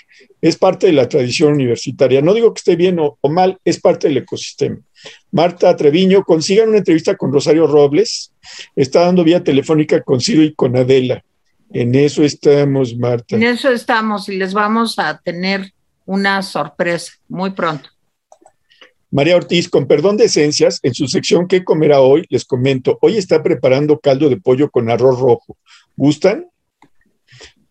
es 0.40 0.57
parte 0.57 0.86
de 0.86 0.92
la 0.92 1.09
tradición 1.09 1.55
universitaria. 1.55 2.22
No 2.22 2.32
digo 2.32 2.55
que 2.55 2.59
esté 2.59 2.76
bien 2.76 3.01
o, 3.01 3.18
mal, 3.28 3.59
es 3.64 3.80
parte 3.80 4.07
del 4.07 4.18
ecosistema. 4.18 4.78
Marta 5.32 5.74
Treviño, 5.74 6.22
consigan 6.22 6.68
una 6.68 6.78
entrevista 6.78 7.16
con 7.16 7.32
Rosario 7.32 7.66
Robles, 7.66 8.32
está 8.76 9.01
dando 9.01 9.24
vía 9.24 9.42
telefónica 9.42 10.01
con 10.03 10.20
Ciro 10.20 10.44
y 10.44 10.55
con 10.55 10.76
Adela. 10.76 11.24
En 11.73 11.95
eso 11.95 12.23
estamos, 12.25 12.97
Marta. 12.97 13.37
En 13.37 13.43
eso 13.43 13.71
estamos 13.71 14.29
y 14.29 14.37
les 14.37 14.53
vamos 14.53 14.99
a 14.99 15.18
tener 15.18 15.73
una 16.05 16.43
sorpresa 16.43 17.12
muy 17.29 17.51
pronto. 17.51 17.89
María 19.12 19.37
Ortiz, 19.37 19.68
con 19.68 19.87
perdón 19.87 20.16
de 20.16 20.27
esencias, 20.27 20.79
en 20.83 20.95
su 20.95 21.07
sección 21.09 21.49
¿Qué 21.49 21.64
comerá 21.64 22.01
hoy? 22.01 22.27
Les 22.29 22.45
comento, 22.45 22.99
hoy 23.01 23.16
está 23.16 23.43
preparando 23.43 23.99
caldo 23.99 24.29
de 24.29 24.37
pollo 24.37 24.71
con 24.71 24.89
arroz 24.91 25.18
rojo. 25.18 25.57
¿Gustan? 25.97 26.47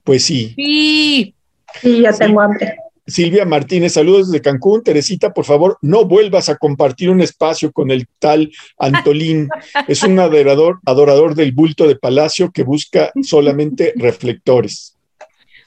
Pues 0.03 0.23
sí. 0.25 0.53
Sí. 0.55 1.35
Sí, 1.81 2.01
ya 2.01 2.11
tengo 2.13 2.41
hambre. 2.41 2.75
Silvia 3.09 3.45
Martínez, 3.45 3.93
saludos 3.93 4.31
desde 4.31 4.41
Cancún. 4.41 4.83
Teresita, 4.83 5.33
por 5.33 5.45
favor, 5.45 5.77
no 5.81 6.05
vuelvas 6.05 6.49
a 6.49 6.57
compartir 6.57 7.09
un 7.09 7.21
espacio 7.21 7.71
con 7.71 7.91
el 7.91 8.07
tal 8.19 8.51
Antolín. 8.77 9.49
Es 9.87 10.03
un 10.03 10.19
adorador, 10.19 10.79
adorador 10.85 11.35
del 11.35 11.51
bulto 11.51 11.87
de 11.87 11.95
palacio 11.95 12.51
que 12.51 12.63
busca 12.63 13.11
solamente 13.23 13.93
reflectores. 13.97 14.95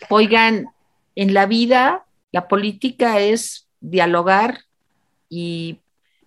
Oigan, 0.09 0.67
en 1.15 1.35
la 1.35 1.47
vida, 1.47 2.05
la 2.31 2.49
política 2.49 3.21
es 3.21 3.67
dialogar 3.81 4.61
y 5.29 5.79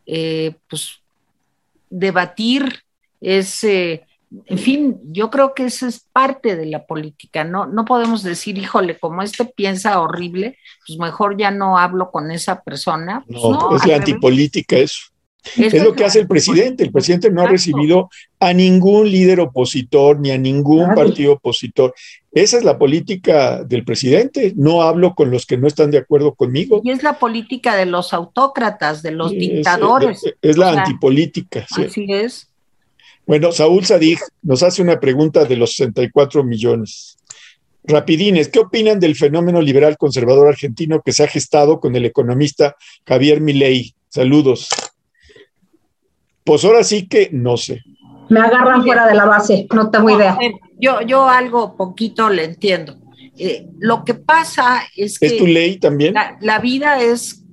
eh, 0.06 0.54
pues 0.68 1.00
debatir, 1.90 2.84
es 3.22 3.64
eh, 3.64 4.05
en 4.46 4.58
fin, 4.58 5.00
yo 5.06 5.30
creo 5.30 5.54
que 5.54 5.66
eso 5.66 5.88
es 5.88 6.00
parte 6.12 6.56
de 6.56 6.66
la 6.66 6.86
política, 6.86 7.44
no, 7.44 7.66
no 7.66 7.86
podemos 7.86 8.24
decir, 8.24 8.58
híjole, 8.58 8.98
como 8.98 9.22
este 9.22 9.46
piensa 9.46 10.00
horrible, 10.00 10.58
pues 10.86 11.00
mejor 11.00 11.38
ya 11.38 11.52
no 11.52 11.78
hablo 11.78 12.12
con 12.12 12.32
esa 12.32 12.62
persona. 12.62 13.24
Pues 13.28 13.42
no, 13.42 13.76
es 13.76 13.86
la 13.86 13.98
antipolítica 13.98 14.78
eso. 14.78 15.16
Es, 15.58 15.74
lo 15.84 15.94
que 15.94 16.04
hace 16.04 16.20
el 16.20 16.28
presidente. 16.28 16.84
El 16.84 16.92
presidente 16.92 17.30
no 17.30 17.42
ha 17.44 17.48
recibido 17.48 18.10
a 18.40 18.54
ningún 18.54 19.10
líder 19.10 19.40
opositor 19.40 20.20
ni 20.20 20.32
a 20.32 20.38
ningún 20.38 20.94
partido 20.96 21.34
opositor. 21.34 21.94
Esa 22.32 22.58
es 22.58 22.64
la 22.64 22.78
política 22.78 23.64
del 23.64 23.86
presidente. 23.86 24.54
No 24.56 24.82
hablo 24.82 25.14
con 25.14 25.32
los 25.32 25.46
que 25.46 25.58
no 25.58 25.68
están 25.68 25.92
de 25.92 26.00
acuerdo 26.00 26.34
conmigo. 26.34 26.82
Y 26.84 26.92
es 26.92 27.04
la 27.04 27.20
política 27.20 27.76
de 27.76 27.86
los 27.86 28.14
autócratas, 28.14 29.04
de 29.04 29.12
los 29.12 29.32
dictadores. 29.32 30.24
Es, 30.42 30.58
la 30.58 30.72
antipolítica. 30.72 31.66
Así 31.70 32.08
es. 32.10 32.50
Bueno, 33.26 33.52
Saúl 33.52 33.86
Sadig 33.86 34.20
nos 34.44 34.62
hace 34.62 34.82
una 34.82 35.00
pregunta 35.00 35.46
de 35.46 35.56
los 35.56 35.76
64 35.76 36.44
millones. 36.44 37.18
Rapidines, 37.84 38.50
¿qué 38.50 38.60
opinan 38.60 39.00
del 39.00 39.16
fenómeno 39.16 39.62
liberal 39.62 39.98
conservador 39.98 40.48
argentino 40.48 41.02
que 41.02 41.12
se 41.12 41.24
ha 41.24 41.28
gestado 41.28 41.80
con 41.80 41.96
el 41.96 42.06
economista 42.06 42.76
Javier 43.06 43.42
Milei? 43.42 43.96
Saludos. 44.10 44.70
Pues 46.44 46.64
ahora 46.64 46.84
sí 46.84 47.08
que 47.08 47.30
no 47.32 47.58
sé. 47.58 47.82
Me 48.30 48.40
agarran 48.40 48.84
fuera 48.84 49.08
de 49.08 49.16
la 49.16 49.26
base, 49.26 49.68
no 49.74 49.90
tengo 49.90 50.10
idea. 50.10 50.38
Yo, 50.80 51.02
yo 51.02 51.28
algo 51.28 51.76
poquito 51.76 52.30
le 52.30 52.44
entiendo. 52.44 52.98
Eh, 53.38 53.68
lo 53.80 54.04
que 54.04 54.14
pasa 54.14 54.84
es 54.96 55.20
que... 55.20 55.28
¿Es 55.28 55.38
tu 55.38 55.48
ley 55.48 55.78
también? 55.78 56.16
la 56.42 56.60
vida 56.60 57.02
es 57.02 57.44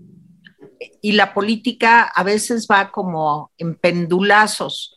y 1.00 1.12
la 1.12 1.34
política 1.34 2.02
a 2.02 2.22
veces 2.22 2.66
va 2.70 2.90
como 2.90 3.50
en 3.58 3.74
pendulazos 3.74 4.91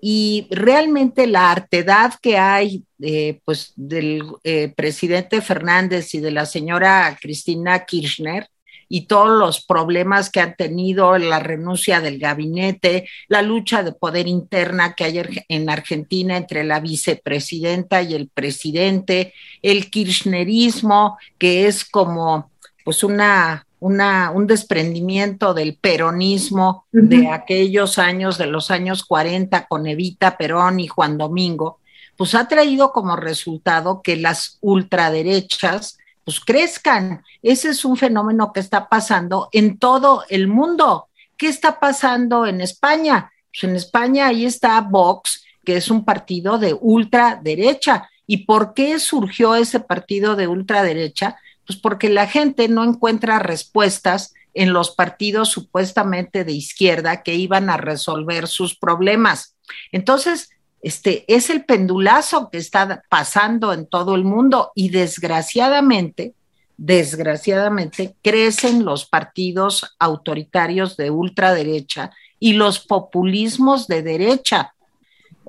y 0.00 0.46
realmente 0.50 1.26
la 1.26 1.50
artedad 1.50 2.14
que 2.20 2.38
hay 2.38 2.84
eh, 3.02 3.40
pues 3.44 3.72
del 3.76 4.22
eh, 4.44 4.72
presidente 4.74 5.40
Fernández 5.40 6.14
y 6.14 6.20
de 6.20 6.30
la 6.30 6.46
señora 6.46 7.18
Cristina 7.20 7.84
Kirchner 7.84 8.48
y 8.92 9.02
todos 9.02 9.38
los 9.38 9.64
problemas 9.64 10.30
que 10.30 10.40
han 10.40 10.56
tenido, 10.56 11.16
la 11.16 11.38
renuncia 11.38 12.00
del 12.00 12.18
gabinete, 12.18 13.08
la 13.28 13.40
lucha 13.40 13.84
de 13.84 13.92
poder 13.92 14.26
interna 14.26 14.94
que 14.94 15.04
hay 15.04 15.22
en 15.48 15.70
Argentina 15.70 16.36
entre 16.36 16.64
la 16.64 16.80
vicepresidenta 16.80 18.02
y 18.02 18.14
el 18.14 18.28
presidente, 18.28 19.32
el 19.62 19.90
kirchnerismo, 19.90 21.18
que 21.38 21.68
es 21.68 21.84
como 21.84 22.50
pues 22.84 23.04
una 23.04 23.64
un 23.80 24.46
desprendimiento 24.46 25.54
del 25.54 25.76
peronismo 25.76 26.86
de 26.92 27.28
aquellos 27.28 27.98
años, 27.98 28.38
de 28.38 28.46
los 28.46 28.70
años 28.70 29.04
40, 29.04 29.66
con 29.66 29.86
Evita 29.86 30.36
Perón 30.36 30.80
y 30.80 30.86
Juan 30.86 31.16
Domingo, 31.16 31.80
pues 32.16 32.34
ha 32.34 32.46
traído 32.46 32.92
como 32.92 33.16
resultado 33.16 34.02
que 34.02 34.16
las 34.16 34.58
ultraderechas 34.60 35.96
pues 36.24 36.38
crezcan. 36.40 37.24
Ese 37.42 37.70
es 37.70 37.84
un 37.84 37.96
fenómeno 37.96 38.52
que 38.52 38.60
está 38.60 38.90
pasando 38.90 39.48
en 39.52 39.78
todo 39.78 40.24
el 40.28 40.46
mundo. 40.46 41.08
¿Qué 41.38 41.48
está 41.48 41.80
pasando 41.80 42.44
en 42.44 42.60
España? 42.60 43.32
Pues 43.50 43.64
en 43.64 43.76
España 43.76 44.26
ahí 44.26 44.44
está 44.44 44.78
Vox, 44.82 45.42
que 45.64 45.76
es 45.76 45.90
un 45.90 46.04
partido 46.04 46.58
de 46.58 46.76
ultraderecha. 46.78 48.10
¿Y 48.26 48.44
por 48.44 48.74
qué 48.74 48.98
surgió 48.98 49.54
ese 49.54 49.80
partido 49.80 50.36
de 50.36 50.46
ultraderecha? 50.46 51.38
Pues 51.66 51.78
porque 51.78 52.08
la 52.08 52.26
gente 52.26 52.68
no 52.68 52.84
encuentra 52.84 53.38
respuestas 53.38 54.34
en 54.54 54.72
los 54.72 54.90
partidos 54.90 55.48
supuestamente 55.50 56.44
de 56.44 56.52
izquierda 56.52 57.22
que 57.22 57.34
iban 57.34 57.70
a 57.70 57.76
resolver 57.76 58.48
sus 58.48 58.76
problemas. 58.76 59.56
Entonces, 59.92 60.50
este 60.82 61.24
es 61.28 61.50
el 61.50 61.64
pendulazo 61.64 62.50
que 62.50 62.58
está 62.58 63.02
pasando 63.08 63.72
en 63.72 63.86
todo 63.86 64.14
el 64.14 64.24
mundo 64.24 64.72
y 64.74 64.88
desgraciadamente, 64.88 66.34
desgraciadamente 66.76 68.16
crecen 68.22 68.84
los 68.84 69.04
partidos 69.06 69.94
autoritarios 69.98 70.96
de 70.96 71.10
ultraderecha 71.10 72.10
y 72.38 72.54
los 72.54 72.80
populismos 72.80 73.86
de 73.86 74.02
derecha. 74.02 74.74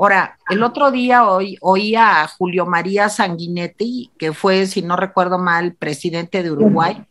Ahora, 0.02 0.40
el 0.49 0.64
otro 0.64 0.90
día 0.90 1.28
hoy 1.30 1.60
oía 1.61 2.23
a 2.23 2.28
Julio 2.28 2.65
María 2.65 3.07
Sanguinetti, 3.07 4.10
que 4.18 4.34
fue, 4.34 4.65
si 4.65 4.82
no 4.82 4.95
recuerdo 4.95 5.38
mal, 5.38 5.76
presidente 5.76 6.41
de 6.41 6.49
Uruguay, 6.49 7.06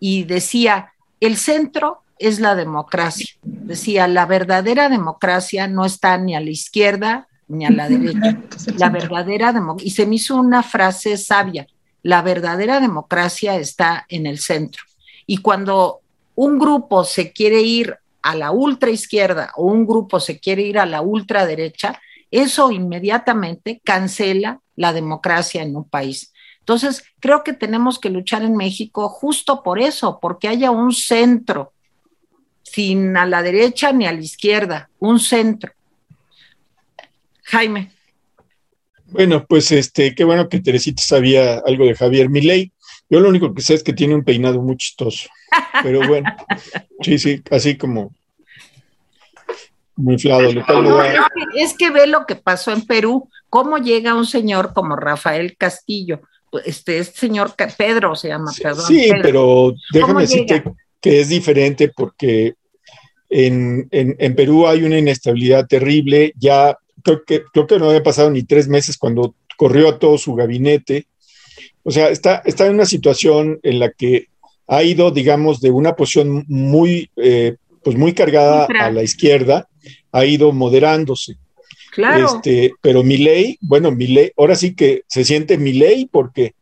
y 0.00 0.24
decía, 0.24 0.92
el 1.20 1.36
centro 1.36 2.00
es 2.18 2.40
la 2.40 2.56
democracia. 2.56 3.28
Decía, 3.44 4.08
la 4.08 4.26
verdadera 4.26 4.88
democracia 4.88 5.68
no 5.68 5.84
está 5.84 6.18
ni 6.18 6.34
a 6.34 6.40
la 6.40 6.50
izquierda 6.50 7.28
ni 7.46 7.64
a 7.64 7.70
la 7.70 7.88
derecha. 7.88 8.36
La 8.76 8.90
verdadera 8.90 9.52
democracia, 9.52 9.86
y 9.86 9.90
se 9.92 10.06
me 10.06 10.16
hizo 10.16 10.34
una 10.34 10.64
frase 10.64 11.16
sabia, 11.18 11.68
la 12.02 12.22
verdadera 12.22 12.80
democracia 12.80 13.54
está 13.54 14.04
en 14.08 14.26
el 14.26 14.40
centro. 14.40 14.82
Y 15.26 15.36
cuando 15.36 16.00
un 16.34 16.58
grupo 16.58 17.04
se 17.04 17.30
quiere 17.30 17.60
ir 17.60 17.96
a 18.20 18.34
la 18.34 18.50
ultra 18.50 18.90
izquierda 18.90 19.52
o 19.54 19.66
un 19.66 19.86
grupo 19.86 20.18
se 20.18 20.40
quiere 20.40 20.62
ir 20.62 20.80
a 20.80 20.86
la 20.86 21.02
ultraderecha, 21.02 22.00
eso 22.32 22.72
inmediatamente 22.72 23.80
cancela 23.84 24.60
la 24.74 24.92
democracia 24.92 25.62
en 25.62 25.76
un 25.76 25.88
país. 25.88 26.32
Entonces, 26.58 27.04
creo 27.20 27.44
que 27.44 27.52
tenemos 27.52 27.98
que 27.98 28.10
luchar 28.10 28.42
en 28.42 28.56
México 28.56 29.08
justo 29.08 29.62
por 29.62 29.78
eso, 29.78 30.18
porque 30.20 30.48
haya 30.48 30.70
un 30.70 30.92
centro, 30.92 31.72
sin 32.62 33.16
a 33.16 33.26
la 33.26 33.42
derecha 33.42 33.92
ni 33.92 34.06
a 34.06 34.12
la 34.12 34.20
izquierda, 34.20 34.88
un 34.98 35.20
centro. 35.20 35.72
Jaime. 37.44 37.92
Bueno, 39.06 39.44
pues 39.46 39.70
este, 39.72 40.14
qué 40.14 40.24
bueno 40.24 40.48
que 40.48 40.60
Teresita 40.60 41.02
sabía 41.02 41.58
algo 41.66 41.84
de 41.84 41.94
Javier 41.94 42.30
Milei. 42.30 42.72
Yo 43.10 43.20
lo 43.20 43.28
único 43.28 43.52
que 43.52 43.60
sé 43.60 43.74
es 43.74 43.82
que 43.82 43.92
tiene 43.92 44.14
un 44.14 44.24
peinado 44.24 44.62
muy 44.62 44.76
chistoso. 44.76 45.28
Pero 45.82 46.06
bueno, 46.08 46.34
sí, 47.02 47.18
sí, 47.18 47.42
así 47.50 47.76
como 47.76 48.14
muy 49.96 50.14
inflado. 50.14 50.48
es, 51.54 51.74
que, 51.74 51.90
ve 51.90 52.06
lo 52.06 52.26
que 52.26 52.36
pasó 52.36 52.72
en 52.72 52.86
Perú, 52.86 53.28
cómo 53.48 53.78
llega 53.78 54.14
un 54.14 54.26
señor 54.26 54.72
como 54.72 54.96
Rafael 54.96 55.56
Castillo 55.56 56.20
este, 56.64 56.98
este 56.98 57.18
señor 57.18 57.54
Pedro 57.76 58.14
se 58.14 58.28
llama, 58.28 58.52
perdón. 58.62 58.86
Sí, 58.86 59.10
pero 59.22 59.74
déjame 59.92 60.22
decirte 60.22 60.62
que 61.00 61.20
es 61.20 61.28
diferente 61.28 61.88
porque 61.88 62.54
en, 63.28 63.88
Perú 64.36 64.66
hay 64.66 64.82
una 64.82 64.98
inestabilidad 64.98 65.66
terrible. 65.66 66.32
Ya 66.38 66.76
creo 67.02 67.22
que, 67.24 67.42
creo 67.52 67.66
que 67.66 67.78
no 67.78 67.88
había 67.88 68.02
pasado 68.02 68.30
ni 68.30 68.42
tres 68.42 68.68
meses 68.68 68.98
cuando 68.98 69.34
corrió 69.56 69.88
a 69.88 69.98
todo 69.98 70.18
su 70.18 70.34
gabinete. 70.34 71.06
O 71.84 71.90
sea, 71.90 72.10
está, 72.10 72.42
está 72.44 72.66
en 72.66 72.74
una 72.74 72.86
situación 72.86 73.58
en 73.62 73.78
la 73.78 73.90
que 73.90 74.28
ha 74.68 74.82
ido, 74.82 75.10
digamos, 75.10 75.60
de 75.60 75.70
una 75.70 75.94
posición 75.96 76.44
muy, 76.48 77.10
eh, 77.16 77.56
pues 77.82 77.96
muy 77.96 78.12
cargada 78.12 78.66
a 78.80 78.90
la 78.90 79.02
izquierda, 79.02 79.68
ha 80.12 80.24
ido 80.24 80.52
moderándose. 80.52 81.36
Claro. 81.92 82.36
Este, 82.36 82.72
pero 82.80 83.02
mi 83.02 83.18
ley, 83.18 83.58
bueno, 83.60 83.90
mi 83.90 84.06
ley, 84.06 84.30
ahora 84.36 84.54
sí 84.54 84.74
que 84.74 85.02
se 85.06 85.24
siente 85.24 85.58
mi 85.58 85.72
ley 85.72 86.08
porque 86.10 86.54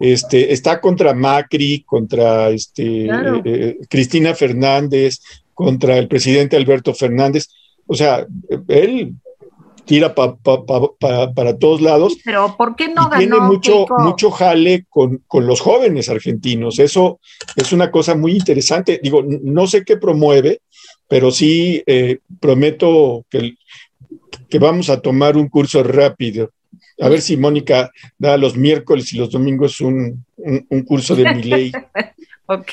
este, 0.00 0.52
está 0.52 0.80
contra 0.80 1.12
Macri, 1.12 1.82
contra 1.84 2.48
este, 2.50 3.06
eh, 3.06 3.42
eh, 3.44 3.78
Cristina 3.88 4.34
Fernández, 4.34 5.20
contra 5.52 5.98
el 5.98 6.08
presidente 6.08 6.56
Alberto 6.56 6.94
Fernández. 6.94 7.48
O 7.86 7.94
sea, 7.94 8.26
él 8.68 9.14
tira 9.88 10.14
para 10.14 11.58
todos 11.58 11.80
lados. 11.80 12.18
Pero 12.24 12.54
¿por 12.56 12.76
qué 12.76 12.88
no 12.88 13.08
ganó? 13.08 13.18
Tiene 13.18 13.40
mucho, 13.40 13.86
mucho 13.98 14.30
jale 14.30 14.84
con, 14.88 15.22
con, 15.26 15.46
los 15.46 15.60
jóvenes 15.60 16.10
argentinos. 16.10 16.78
Eso 16.78 17.20
es 17.56 17.72
una 17.72 17.90
cosa 17.90 18.14
muy 18.14 18.32
interesante. 18.32 19.00
Digo, 19.02 19.24
no 19.24 19.66
sé 19.66 19.84
qué 19.84 19.96
promueve, 19.96 20.60
pero 21.08 21.30
sí 21.30 21.82
eh, 21.86 22.18
prometo 22.40 23.24
que 23.30 23.56
que 24.48 24.58
vamos 24.58 24.90
a 24.90 25.00
tomar 25.00 25.36
un 25.36 25.48
curso 25.48 25.82
rápido. 25.82 26.52
A 27.00 27.08
ver 27.08 27.20
si 27.20 27.36
Mónica 27.36 27.92
da 28.18 28.36
los 28.36 28.56
miércoles 28.56 29.12
y 29.12 29.18
los 29.18 29.30
domingos 29.30 29.80
un, 29.80 30.24
curso 30.86 31.14
de 31.14 31.34
mi 31.34 31.42
ley. 31.42 31.72
ok. 32.46 32.70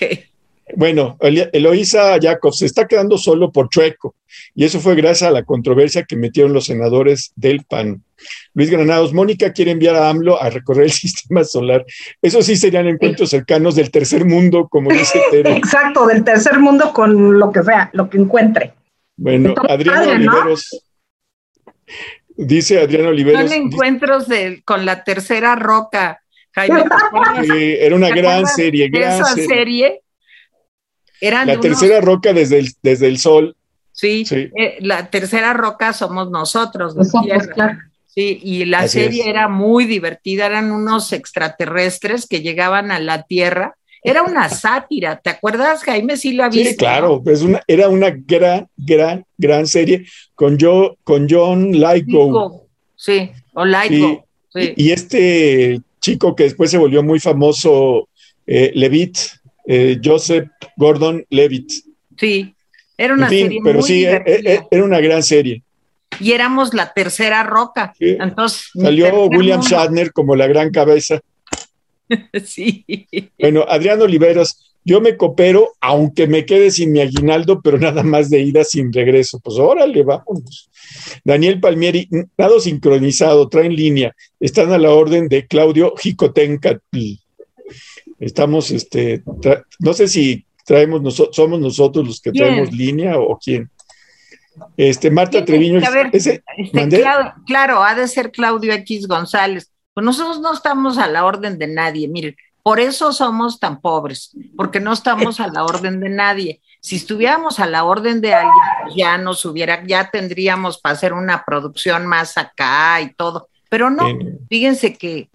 Bueno, 0.75 1.17
Eloisa 1.19 2.17
Jacob 2.21 2.53
se 2.53 2.65
está 2.65 2.87
quedando 2.87 3.17
solo 3.17 3.51
por 3.51 3.69
Chueco, 3.69 4.15
y 4.53 4.65
eso 4.65 4.79
fue 4.79 4.95
gracias 4.95 5.29
a 5.29 5.31
la 5.31 5.43
controversia 5.43 6.03
que 6.03 6.15
metieron 6.15 6.53
los 6.53 6.65
senadores 6.65 7.31
del 7.35 7.63
PAN. 7.63 8.03
Luis 8.53 8.69
Granados, 8.69 9.13
Mónica 9.13 9.51
quiere 9.51 9.71
enviar 9.71 9.95
a 9.95 10.09
AMLO 10.09 10.41
a 10.41 10.49
recorrer 10.49 10.85
el 10.85 10.91
sistema 10.91 11.43
solar. 11.43 11.85
Eso 12.21 12.41
sí 12.41 12.55
serían 12.55 12.87
encuentros 12.87 13.29
cercanos 13.29 13.75
del 13.75 13.91
tercer 13.91 14.25
mundo, 14.25 14.67
como 14.69 14.91
dice 14.91 15.21
Tere. 15.31 15.55
Exacto, 15.57 16.07
del 16.07 16.23
tercer 16.23 16.59
mundo 16.59 16.93
con 16.93 17.39
lo 17.39 17.51
que 17.51 17.63
sea, 17.63 17.89
lo 17.93 18.09
que 18.09 18.17
encuentre. 18.17 18.73
Bueno, 19.17 19.53
Adrián 19.69 20.09
Oliveros. 20.09 20.83
Dice 22.37 22.81
Adriano 22.81 23.09
Oliveros. 23.09 23.41
Son 23.41 23.53
encuentros 23.53 24.27
de, 24.27 24.61
con 24.65 24.85
la 24.85 25.03
tercera 25.05 25.55
roca, 25.55 26.21
Jaime. 26.51 26.83
era 27.79 27.95
una 27.95 28.09
gran 28.09 28.45
serie, 28.45 28.89
gran 28.89 29.21
esa 29.21 29.33
serie. 29.35 30.01
La 31.31 31.59
tercera 31.59 32.01
roca 32.01 32.33
desde 32.33 32.59
el, 32.59 32.69
desde 32.81 33.07
el 33.07 33.17
sol. 33.17 33.55
Sí, 33.91 34.25
eh, 34.31 34.77
la 34.81 35.09
tercera 35.09 35.53
roca 35.53 35.93
somos 35.93 36.29
nosotros. 36.29 36.95
claro. 37.53 37.77
Sí, 38.07 38.39
y 38.41 38.63
la 38.63 38.87
serie 38.87 39.29
era 39.29 39.49
muy 39.49 39.83
divertida, 39.85 40.45
eran 40.45 40.71
unos 40.71 41.11
extraterrestres 41.11 42.27
que 42.27 42.41
llegaban 42.41 42.89
a 42.91 42.99
la 42.99 43.23
Tierra 43.23 43.75
era 44.05 44.21
una 44.21 44.47
sátira, 44.49 45.19
¿te 45.19 45.31
acuerdas, 45.31 45.83
Jaime? 45.83 46.15
Sí, 46.15 46.33
la 46.33 46.47
viste. 46.47 46.69
Sí, 46.69 46.77
claro, 46.77 47.21
es 47.25 47.41
una, 47.41 47.61
era 47.67 47.89
una 47.89 48.11
gran, 48.11 48.69
gran, 48.77 49.25
gran 49.37 49.67
serie 49.67 50.05
con, 50.35 50.57
yo, 50.57 50.95
con 51.03 51.27
John 51.27 51.71
Lithgow. 51.71 52.67
Sí, 52.95 53.31
o 53.53 53.65
Lithgow. 53.65 54.23
Y, 54.53 54.91
este 54.91 55.81
chico 55.99 56.33
que 56.33 56.43
después 56.43 56.71
se 56.71 56.77
volvió 56.77 57.03
muy 57.03 57.19
famoso, 57.19 58.07
eh, 58.47 58.71
Levitt, 58.75 59.17
eh, 59.67 59.99
Joseph 60.03 60.47
Gordon 60.77 61.25
Levitt. 61.29 61.71
Sí, 62.17 62.55
era 62.97 63.13
una 63.13 63.29
serie 63.29 63.59
pero 63.63 63.81
sí, 63.81 64.05
eh, 64.05 64.61
era 64.69 64.83
una 64.83 64.99
gran 64.99 65.23
serie. 65.23 65.63
Y 66.19 66.31
éramos 66.31 66.73
la 66.73 66.93
tercera 66.93 67.43
roca. 67.43 67.93
Entonces, 67.99 68.69
Salió 68.73 69.25
William 69.25 69.61
Shatner 69.61 70.13
como 70.13 70.35
la 70.35 70.47
gran 70.47 70.71
cabeza. 70.71 71.19
sí. 72.45 72.85
Bueno, 73.39 73.65
Adrián 73.67 74.01
Oliveros, 74.01 74.75
yo 74.85 75.01
me 75.01 75.17
coopero, 75.17 75.71
aunque 75.81 76.27
me 76.27 76.45
quede 76.45 76.69
sin 76.71 76.91
mi 76.91 77.01
aguinaldo, 77.01 77.59
pero 77.61 77.79
nada 77.79 78.03
más 78.03 78.29
de 78.29 78.41
ida 78.41 78.63
sin 78.63 78.93
regreso. 78.93 79.39
Pues 79.39 79.57
órale, 79.57 80.03
vamos. 80.03 80.69
Daniel 81.23 81.59
Palmieri, 81.59 82.07
nada 82.37 82.59
sincronizado, 82.59 83.49
traen 83.49 83.75
línea. 83.75 84.15
Están 84.39 84.71
a 84.71 84.77
la 84.77 84.91
orden 84.91 85.27
de 85.27 85.47
Claudio 85.47 85.95
Jicotenca. 85.97 86.79
Estamos, 88.19 88.71
este, 88.71 89.23
no 89.79 89.93
sé 89.93 90.07
si 90.07 90.45
traemos, 90.65 91.01
nosotros, 91.01 91.35
somos 91.35 91.59
nosotros 91.59 92.07
los 92.07 92.21
que 92.21 92.31
traemos 92.31 92.71
línea 92.71 93.17
o 93.17 93.37
quién. 93.37 93.69
Este, 94.77 95.11
Marta 95.11 95.43
Treviño. 95.43 95.79
Este, 96.11 96.43
claro, 97.45 97.83
ha 97.83 97.95
de 97.95 98.07
ser 98.07 98.31
Claudio 98.31 98.73
X 98.73 99.07
González. 99.07 99.71
Pues 99.93 100.03
nosotros 100.03 100.39
no 100.41 100.53
estamos 100.53 100.97
a 100.97 101.07
la 101.07 101.25
orden 101.25 101.57
de 101.57 101.67
nadie, 101.67 102.07
miren, 102.07 102.35
por 102.65 102.79
eso 102.79 103.13
somos 103.13 103.59
tan 103.59 103.79
pobres, 103.79 104.35
porque 104.57 104.79
no 104.79 104.91
estamos 104.91 105.39
a 105.39 105.47
la 105.47 105.63
orden 105.63 105.99
de 105.99 106.09
nadie. 106.09 106.61
Si 106.81 106.95
estuviéramos 106.95 107.59
a 107.59 107.67
la 107.67 107.83
orden 107.83 108.21
de 108.21 108.33
alguien, 108.33 108.53
pues 108.83 108.95
ya 108.95 109.17
nos 109.17 109.45
hubiera, 109.45 109.85
ya 109.85 110.09
tendríamos 110.09 110.79
para 110.79 110.93
hacer 110.93 111.13
una 111.13 111.45
producción 111.45 112.07
más 112.07 112.37
acá 112.37 112.99
y 113.01 113.13
todo. 113.13 113.49
Pero 113.69 113.89
no, 113.89 114.05
fíjense 114.49 114.95
que 114.95 115.29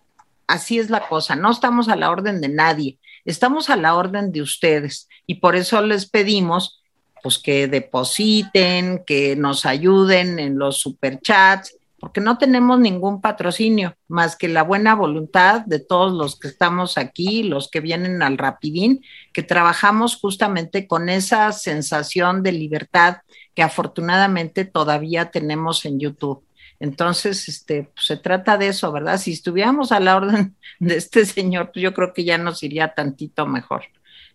así 0.51 0.78
es 0.78 0.90
la 0.90 1.09
cosa, 1.09 1.36
no 1.36 1.51
estamos 1.51 1.89
a 1.89 1.97
la 1.97 2.10
orden 2.10 2.40
de 2.40 2.48
nadie, 2.48 2.98
estamos 3.24 3.70
a 3.70 3.77
la 3.77 3.94
orden 3.94 4.32
de 4.32 4.43
ustedes 4.43 5.09
y 5.27 5.36
por 5.36 5.56
eso 5.56 5.81
les 5.81 6.09
pedimos 6.09 6.82
pues 7.22 7.39
que 7.39 7.68
depositen, 7.68 9.05
que 9.06 9.36
nos 9.36 9.66
ayuden 9.66 10.39
en 10.39 10.59
los 10.59 10.78
superchats 10.78 11.77
porque 12.01 12.22
no 12.22 12.39
tenemos 12.39 12.81
ningún 12.81 13.20
patrocinio 13.20 13.94
más 14.09 14.35
que 14.35 14.48
la 14.48 14.62
buena 14.62 14.94
voluntad 14.94 15.60
de 15.66 15.78
todos 15.81 16.12
los 16.12 16.39
que 16.40 16.48
estamos 16.48 16.97
aquí, 16.97 17.43
los 17.43 17.70
que 17.70 17.81
vienen 17.81 18.22
al 18.22 18.39
rapidín, 18.39 19.05
que 19.35 19.43
trabajamos 19.43 20.16
justamente 20.16 20.89
con 20.89 21.10
esa 21.10 21.52
sensación 21.52 22.43
de 22.43 22.52
libertad 22.52 23.18
que 23.55 23.62
afortunadamente 23.62 24.64
todavía 24.64 25.31
tenemos 25.31 25.85
en 25.85 26.01
YouTube. 26.01 26.43
Entonces, 26.81 27.48
este, 27.48 27.90
pues, 27.94 28.07
se 28.07 28.16
trata 28.16 28.57
de 28.57 28.69
eso, 28.69 28.90
¿verdad? 28.90 29.20
Si 29.20 29.32
estuviéramos 29.32 29.93
a 29.93 30.01
la 30.01 30.16
orden 30.16 30.57
de 30.81 30.97
este 30.97 31.24
señor, 31.27 31.70
pues 31.73 31.82
yo 31.82 31.94
creo 31.94 32.12
que 32.12 32.24
ya 32.24 32.39
nos 32.39 32.62
iría 32.62 32.94
tantito 32.94 33.47
mejor. 33.47 33.82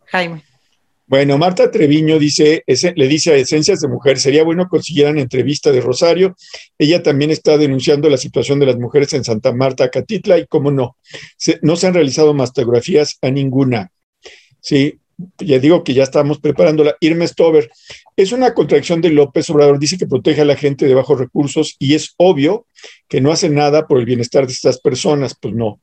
Jaime. 0.05 0.43
Bueno, 1.07 1.37
Marta 1.37 1.69
Treviño 1.69 2.17
dice, 2.17 2.63
le 2.65 3.07
dice 3.07 3.31
a 3.31 3.35
Esencias 3.35 3.79
de 3.79 3.87
Mujer, 3.87 4.17
sería 4.17 4.43
bueno 4.43 4.67
consiguieran 4.67 5.19
entrevista 5.19 5.71
de 5.71 5.79
Rosario. 5.79 6.35
Ella 6.79 7.03
también 7.03 7.29
está 7.29 7.59
denunciando 7.59 8.09
la 8.09 8.17
situación 8.17 8.59
de 8.59 8.65
las 8.65 8.77
mujeres 8.77 9.13
en 9.13 9.23
Santa 9.23 9.53
Marta, 9.53 9.89
Catitla, 9.91 10.39
y 10.39 10.47
cómo 10.47 10.71
no, 10.71 10.97
no 11.61 11.75
se 11.75 11.87
han 11.87 11.93
realizado 11.93 12.33
mastografías 12.33 13.19
a 13.21 13.29
ninguna. 13.29 13.91
Sí, 14.59 14.99
ya 15.39 15.59
digo 15.59 15.83
que 15.83 15.93
ya 15.93 16.03
estamos 16.03 16.39
preparándola. 16.39 16.95
Irma 16.99 17.25
Stover, 17.27 17.69
es 18.15 18.31
una 18.31 18.53
contracción 18.53 19.01
de 19.01 19.09
López 19.09 19.49
Obrador, 19.49 19.79
dice 19.79 19.97
que 19.97 20.07
protege 20.07 20.41
a 20.41 20.45
la 20.45 20.55
gente 20.55 20.85
de 20.85 20.93
bajos 20.93 21.19
recursos 21.19 21.75
y 21.79 21.95
es 21.95 22.13
obvio 22.17 22.65
que 23.07 23.21
no 23.21 23.31
hace 23.31 23.49
nada 23.49 23.87
por 23.87 23.99
el 23.99 24.05
bienestar 24.05 24.45
de 24.45 24.53
estas 24.53 24.79
personas, 24.79 25.35
pues 25.39 25.53
no. 25.53 25.79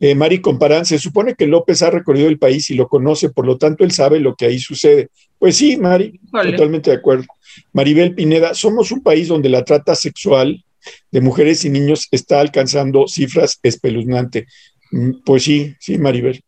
Eh, 0.00 0.14
Mari 0.14 0.40
Comparán, 0.40 0.86
se 0.86 0.98
supone 0.98 1.34
que 1.34 1.46
López 1.46 1.82
ha 1.82 1.90
recorrido 1.90 2.28
el 2.28 2.38
país 2.38 2.70
y 2.70 2.74
lo 2.74 2.86
conoce, 2.86 3.30
por 3.30 3.46
lo 3.46 3.58
tanto 3.58 3.82
él 3.82 3.90
sabe 3.90 4.20
lo 4.20 4.36
que 4.36 4.46
ahí 4.46 4.58
sucede. 4.58 5.08
Pues 5.38 5.56
sí, 5.56 5.76
Mari, 5.76 6.20
totalmente 6.30 6.90
de 6.90 6.96
acuerdo. 6.96 7.26
Maribel 7.72 8.14
Pineda, 8.14 8.54
somos 8.54 8.92
un 8.92 9.02
país 9.02 9.28
donde 9.28 9.48
la 9.48 9.64
trata 9.64 9.94
sexual 9.96 10.64
de 11.10 11.20
mujeres 11.20 11.64
y 11.64 11.70
niños 11.70 12.06
está 12.12 12.40
alcanzando 12.40 13.08
cifras 13.08 13.58
espeluznantes. 13.62 14.46
Mm, 14.92 15.22
pues 15.24 15.42
sí, 15.42 15.74
sí, 15.80 15.98
Maribel. 15.98 16.42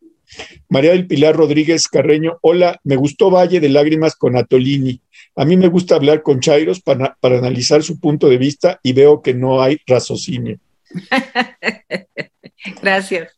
María 0.69 0.91
del 0.91 1.07
Pilar 1.07 1.35
Rodríguez 1.35 1.87
Carreño, 1.87 2.37
hola, 2.41 2.79
me 2.83 2.95
gustó 2.95 3.29
Valle 3.29 3.59
de 3.59 3.69
Lágrimas 3.69 4.15
con 4.15 4.37
Atolini. 4.37 5.01
A 5.35 5.45
mí 5.45 5.57
me 5.57 5.67
gusta 5.67 5.95
hablar 5.95 6.23
con 6.23 6.39
Chairos 6.39 6.81
para, 6.81 7.17
para 7.19 7.37
analizar 7.37 7.83
su 7.83 7.99
punto 7.99 8.27
de 8.27 8.37
vista 8.37 8.79
y 8.83 8.93
veo 8.93 9.21
que 9.21 9.33
no 9.33 9.61
hay 9.61 9.79
raciocinio. 9.85 10.59
Gracias. 12.81 13.29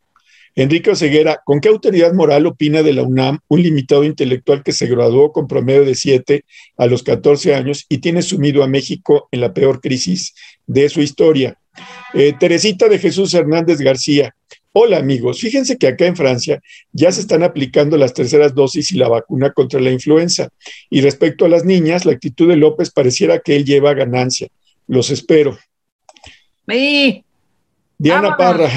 Enrique 0.55 0.91
Oseguera, 0.91 1.41
¿con 1.43 1.59
qué 1.59 1.69
autoridad 1.69 2.13
moral 2.13 2.45
opina 2.45 2.83
de 2.83 2.93
la 2.93 3.01
UNAM 3.01 3.39
un 3.47 3.63
limitado 3.63 4.03
intelectual 4.03 4.61
que 4.63 4.71
se 4.71 4.85
graduó 4.85 5.31
con 5.31 5.47
promedio 5.47 5.83
de 5.83 5.95
7 5.95 6.45
a 6.77 6.85
los 6.85 7.01
14 7.01 7.55
años 7.55 7.85
y 7.89 7.97
tiene 7.97 8.21
sumido 8.21 8.63
a 8.63 8.67
México 8.67 9.27
en 9.31 9.41
la 9.41 9.53
peor 9.53 9.81
crisis 9.81 10.35
de 10.67 10.89
su 10.89 11.01
historia? 11.01 11.57
Eh, 12.13 12.33
Teresita 12.39 12.87
de 12.87 12.99
Jesús 12.99 13.33
Hernández 13.33 13.79
García, 13.79 14.35
Hola 14.75 14.97
amigos, 14.97 15.39
fíjense 15.39 15.77
que 15.77 15.85
acá 15.85 16.07
en 16.07 16.15
Francia 16.15 16.59
ya 16.91 17.11
se 17.11 17.21
están 17.21 17.43
aplicando 17.43 17.95
las 17.95 18.15
terceras 18.15 18.55
dosis 18.55 18.91
y 18.91 18.97
la 18.97 19.07
vacuna 19.07 19.53
contra 19.53 19.79
la 19.79 19.91
influenza. 19.91 20.49
Y 20.89 21.01
respecto 21.01 21.45
a 21.45 21.49
las 21.49 21.63
niñas, 21.63 22.05
la 22.05 22.13
actitud 22.13 22.49
de 22.49 22.55
López 22.55 22.89
pareciera 22.89 23.39
que 23.39 23.55
él 23.55 23.65
lleva 23.65 23.93
ganancia. 23.93 24.47
Los 24.87 25.11
espero. 25.11 25.59
Diana 27.99 28.35
Parra, 28.35 28.69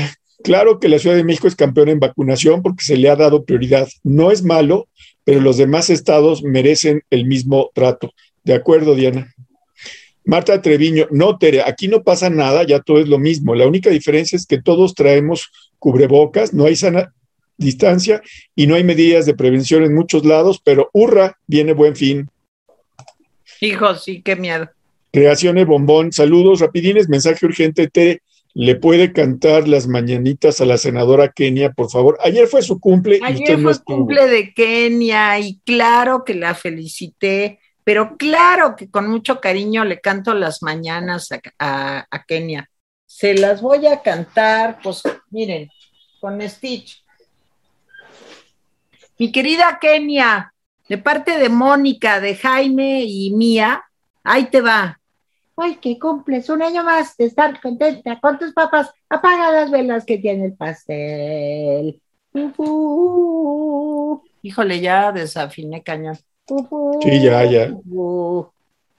Claro 0.45 0.79
que 0.79 0.89
la 0.89 0.99
Ciudad 0.99 1.17
de 1.17 1.25
México 1.25 1.49
es 1.49 1.57
campeón 1.57 1.89
en 1.89 1.99
vacunación 1.99 2.63
porque 2.63 2.85
se 2.85 2.97
le 2.97 3.09
ha 3.09 3.17
dado 3.17 3.45
prioridad. 3.45 3.89
No 4.05 4.31
es 4.31 4.43
malo, 4.43 4.89
pero 5.25 5.41
los 5.41 5.57
demás 5.57 5.91
estados 5.91 6.43
merecen 6.43 7.03
el 7.11 7.25
mismo 7.25 7.71
trato. 7.75 8.13
De 8.45 8.55
acuerdo, 8.55 8.95
Diana. 8.95 9.35
Marta 10.25 10.61
Treviño, 10.61 11.07
no, 11.11 11.39
Tere, 11.39 11.63
aquí 11.63 11.89
no 11.89 12.03
pasa 12.03 12.31
nada, 12.31 12.65
ya 12.65 12.81
todo 12.81 12.99
es 12.99 13.09
lo 13.09 13.19
mismo. 13.19 13.55
La 13.55 13.67
única 13.67 13.91
diferencia 13.91 14.37
es 14.37 14.47
que 14.47 14.61
todos 14.61 14.95
traemos 14.95 15.51
cubrebocas, 15.87 16.53
no 16.53 16.65
hay 16.65 16.75
sana 16.75 17.15
distancia 17.57 18.21
y 18.57 18.67
no 18.67 18.75
hay 18.75 18.83
medidas 18.83 19.25
de 19.25 19.37
prevención 19.37 19.85
en 19.85 19.95
muchos 19.95 20.25
lados, 20.25 20.61
pero 20.65 20.91
hurra, 20.93 21.39
viene 21.47 21.75
buen 21.75 21.95
fin. 21.95 22.29
Hijo, 23.61 23.95
sí, 23.95 24.21
qué 24.21 24.35
miedo. 24.35 24.69
Creaciones 25.13 25.65
Bombón, 25.65 26.11
saludos, 26.11 26.59
rapidines, 26.59 27.09
mensaje 27.09 27.47
urgente, 27.47 27.87
Tere 27.87 28.21
le 28.53 28.75
puede 28.75 29.13
cantar 29.13 29.69
las 29.69 29.87
mañanitas 29.87 30.61
a 30.61 30.65
la 30.65 30.77
senadora 30.77 31.31
Kenia, 31.31 31.71
por 31.71 31.89
favor. 31.89 32.19
Ayer 32.21 32.49
fue 32.49 32.63
su 32.63 32.81
cumple. 32.81 33.21
Ayer 33.23 33.57
fue 33.61 33.73
cumple 33.85 34.27
de 34.27 34.53
Kenia 34.53 35.39
y 35.39 35.61
claro 35.65 36.25
que 36.25 36.35
la 36.35 36.57
felicité, 36.57 37.61
pero 37.85 38.17
claro 38.17 38.75
que 38.75 38.91
con 38.91 39.09
mucho 39.09 39.41
cariño 39.41 39.85
le 39.85 40.01
canto 40.01 40.35
las 40.35 40.65
mañanas 40.65 41.29
a, 41.61 42.09
a 42.11 42.25
Kenia. 42.25 42.69
Se 43.07 43.35
las 43.35 43.63
voy 43.63 43.87
a 43.87 44.03
cantar, 44.03 44.81
pues 44.83 45.03
miren, 45.31 45.71
con 46.27 46.41
Stitch. 46.49 47.05
Mi 49.17 49.31
querida 49.31 49.79
Kenia, 49.81 50.53
de 50.89 50.99
parte 50.99 51.39
de 51.39 51.49
Mónica, 51.49 52.19
de 52.19 52.35
Jaime 52.35 53.05
y 53.05 53.31
mía, 53.31 53.85
ahí 54.25 54.47
te 54.47 54.61
va 54.61 54.99
ay, 55.57 55.77
que 55.77 55.99
cumples 55.99 56.49
un 56.51 56.63
año 56.63 56.85
más 56.85 57.17
de 57.17 57.27
estar 57.27 57.61
contenta 57.61 58.21
con 58.21 58.39
tus 58.39 58.53
papás, 58.53 58.91
apaga 59.09 59.53
las 59.53 59.71
velas 59.71 60.05
que 60.05 60.19
tiene 60.19 60.47
el 60.47 60.53
pastel. 60.55 62.01
Híjole, 64.43 64.81
ya 64.81 65.13
desafiné 65.13 65.83
cañón. 65.83 66.19
sí, 67.01 67.23
ya, 67.23 67.45
ya. 67.45 67.75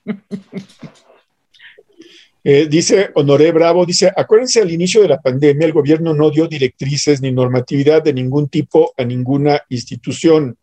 Eh, 2.49 2.65
dice 2.69 3.09
Honoré 3.15 3.51
Bravo, 3.51 3.85
dice, 3.85 4.09
acuérdense 4.15 4.61
al 4.61 4.71
inicio 4.71 5.01
de 5.01 5.09
la 5.09 5.19
pandemia 5.19 5.65
el 5.65 5.73
gobierno 5.73 6.13
no 6.13 6.29
dio 6.29 6.47
directrices 6.47 7.19
ni 7.19 7.29
normatividad 7.29 8.01
de 8.01 8.13
ningún 8.13 8.47
tipo 8.47 8.93
a 8.95 9.03
ninguna 9.03 9.63
institución. 9.67 10.55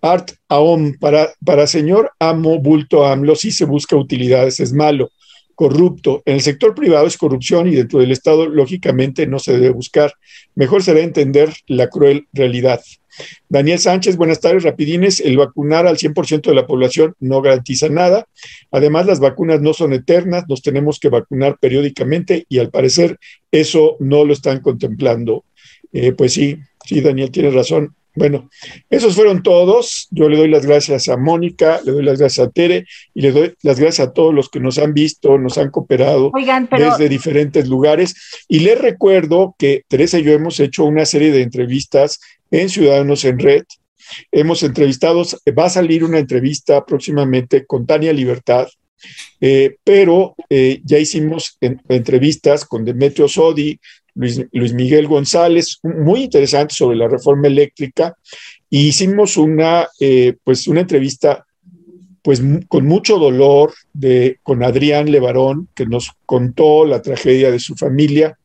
Art 0.00 0.32
Aom, 0.48 0.94
para, 0.98 1.32
para 1.44 1.68
señor 1.68 2.10
amo, 2.18 2.58
bulto 2.58 3.06
AMLO, 3.06 3.36
sí 3.36 3.52
se 3.52 3.64
busca 3.64 3.94
utilidades, 3.94 4.58
es 4.58 4.72
malo, 4.72 5.12
corrupto. 5.54 6.24
En 6.26 6.34
el 6.34 6.40
sector 6.40 6.74
privado 6.74 7.06
es 7.06 7.16
corrupción 7.16 7.68
y 7.68 7.76
dentro 7.76 8.00
del 8.00 8.10
Estado, 8.10 8.48
lógicamente, 8.48 9.28
no 9.28 9.38
se 9.38 9.52
debe 9.52 9.70
buscar. 9.70 10.12
Mejor 10.56 10.82
será 10.82 10.98
entender 10.98 11.54
la 11.68 11.88
cruel 11.88 12.26
realidad. 12.32 12.80
Daniel 13.48 13.78
Sánchez, 13.78 14.16
buenas 14.16 14.40
tardes, 14.40 14.62
rapidines. 14.62 15.20
El 15.20 15.36
vacunar 15.36 15.86
al 15.86 15.96
100% 15.96 16.42
de 16.42 16.54
la 16.54 16.66
población 16.66 17.14
no 17.20 17.42
garantiza 17.42 17.88
nada. 17.88 18.26
Además, 18.70 19.06
las 19.06 19.20
vacunas 19.20 19.60
no 19.60 19.72
son 19.72 19.92
eternas, 19.92 20.44
nos 20.48 20.62
tenemos 20.62 20.98
que 20.98 21.08
vacunar 21.08 21.58
periódicamente 21.60 22.46
y 22.48 22.58
al 22.58 22.70
parecer 22.70 23.18
eso 23.50 23.96
no 24.00 24.24
lo 24.24 24.32
están 24.32 24.60
contemplando. 24.60 25.44
Eh, 25.92 26.12
pues 26.12 26.32
sí, 26.32 26.58
sí, 26.84 27.00
Daniel, 27.00 27.30
tienes 27.30 27.54
razón. 27.54 27.94
Bueno, 28.18 28.50
esos 28.90 29.14
fueron 29.14 29.44
todos. 29.44 30.08
Yo 30.10 30.28
le 30.28 30.36
doy 30.36 30.48
las 30.48 30.66
gracias 30.66 31.08
a 31.08 31.16
Mónica, 31.16 31.80
le 31.84 31.92
doy 31.92 32.02
las 32.02 32.18
gracias 32.18 32.48
a 32.48 32.50
Tere 32.50 32.84
y 33.14 33.20
le 33.20 33.30
doy 33.30 33.54
las 33.62 33.78
gracias 33.78 34.08
a 34.08 34.12
todos 34.12 34.34
los 34.34 34.48
que 34.48 34.58
nos 34.58 34.78
han 34.78 34.92
visto, 34.92 35.38
nos 35.38 35.56
han 35.56 35.70
cooperado 35.70 36.32
desde 36.76 37.08
diferentes 37.08 37.68
lugares. 37.68 38.16
Y 38.48 38.60
les 38.60 38.78
recuerdo 38.78 39.54
que 39.56 39.84
Teresa 39.86 40.18
y 40.18 40.24
yo 40.24 40.32
hemos 40.32 40.58
hecho 40.58 40.84
una 40.84 41.04
serie 41.04 41.30
de 41.30 41.42
entrevistas 41.42 42.18
en 42.50 42.68
Ciudadanos 42.68 43.24
en 43.24 43.38
Red. 43.38 43.64
Hemos 44.32 44.64
entrevistado, 44.64 45.22
va 45.56 45.66
a 45.66 45.70
salir 45.70 46.02
una 46.02 46.18
entrevista 46.18 46.84
próximamente 46.84 47.66
con 47.66 47.86
Tania 47.86 48.12
Libertad, 48.12 48.66
eh, 49.40 49.76
pero 49.84 50.34
eh, 50.50 50.80
ya 50.84 50.98
hicimos 50.98 51.56
entrevistas 51.60 52.64
con 52.64 52.84
Demetrio 52.84 53.28
Sodi, 53.28 53.78
Luis, 54.18 54.72
Miguel 54.74 55.06
González, 55.06 55.78
muy 55.82 56.24
interesante 56.24 56.74
sobre 56.74 56.96
la 56.96 57.06
reforma 57.06 57.46
eléctrica. 57.46 58.16
Y 58.68 58.88
hicimos 58.88 59.36
una, 59.36 59.88
eh, 60.00 60.34
pues 60.42 60.66
una 60.66 60.80
entrevista 60.80 61.46
pues 62.20 62.42
con 62.66 62.84
mucho 62.84 63.18
dolor 63.18 63.72
de, 63.92 64.38
con 64.42 64.62
Adrián 64.64 65.10
Levarón, 65.10 65.68
que 65.74 65.86
nos 65.86 66.10
contó 66.26 66.84
la 66.84 67.00
tragedia 67.00 67.50
de 67.50 67.60
su 67.60 67.76
familia 67.76 68.36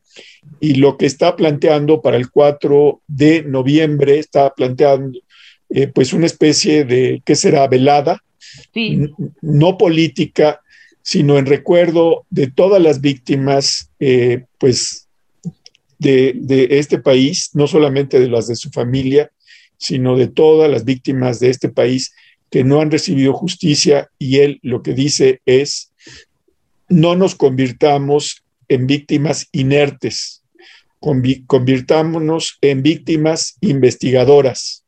y 0.60 0.76
lo 0.76 0.96
que 0.96 1.06
está 1.06 1.34
planteando 1.34 2.00
para 2.00 2.16
el 2.16 2.30
4 2.30 3.00
de 3.08 3.42
noviembre, 3.42 4.18
está 4.18 4.54
planteando 4.54 5.18
eh, 5.70 5.88
pues 5.88 6.12
una 6.12 6.26
especie 6.26 6.84
de, 6.84 7.20
¿qué 7.24 7.34
será? 7.34 7.66
Velada, 7.66 8.22
no 9.42 9.76
política, 9.76 10.60
sino 11.02 11.36
en 11.36 11.46
recuerdo 11.46 12.24
de 12.30 12.46
todas 12.46 12.80
las 12.80 13.00
víctimas, 13.00 13.90
eh, 13.98 14.44
pues 14.58 15.03
de, 15.98 16.68
este 16.70 16.98
país, 16.98 17.50
no 17.54 17.66
solamente 17.66 18.20
de 18.20 18.28
las 18.28 18.46
de 18.46 18.56
su 18.56 18.70
familia, 18.70 19.30
sino 19.76 20.16
de 20.16 20.28
todas 20.28 20.70
las 20.70 20.84
víctimas 20.84 21.40
de 21.40 21.50
este 21.50 21.68
país 21.68 22.14
que 22.50 22.64
no 22.64 22.80
han 22.80 22.90
recibido 22.90 23.32
justicia 23.32 24.08
y 24.18 24.38
él 24.38 24.60
lo 24.62 24.82
que 24.82 24.94
dice 24.94 25.40
es, 25.44 25.92
no 26.88 27.16
nos 27.16 27.34
convirtamos 27.34 28.44
en 28.68 28.86
víctimas 28.86 29.48
inertes, 29.52 30.42
convirtámonos 31.46 32.58
en 32.60 32.82
víctimas 32.82 33.56
investigadoras, 33.60 34.84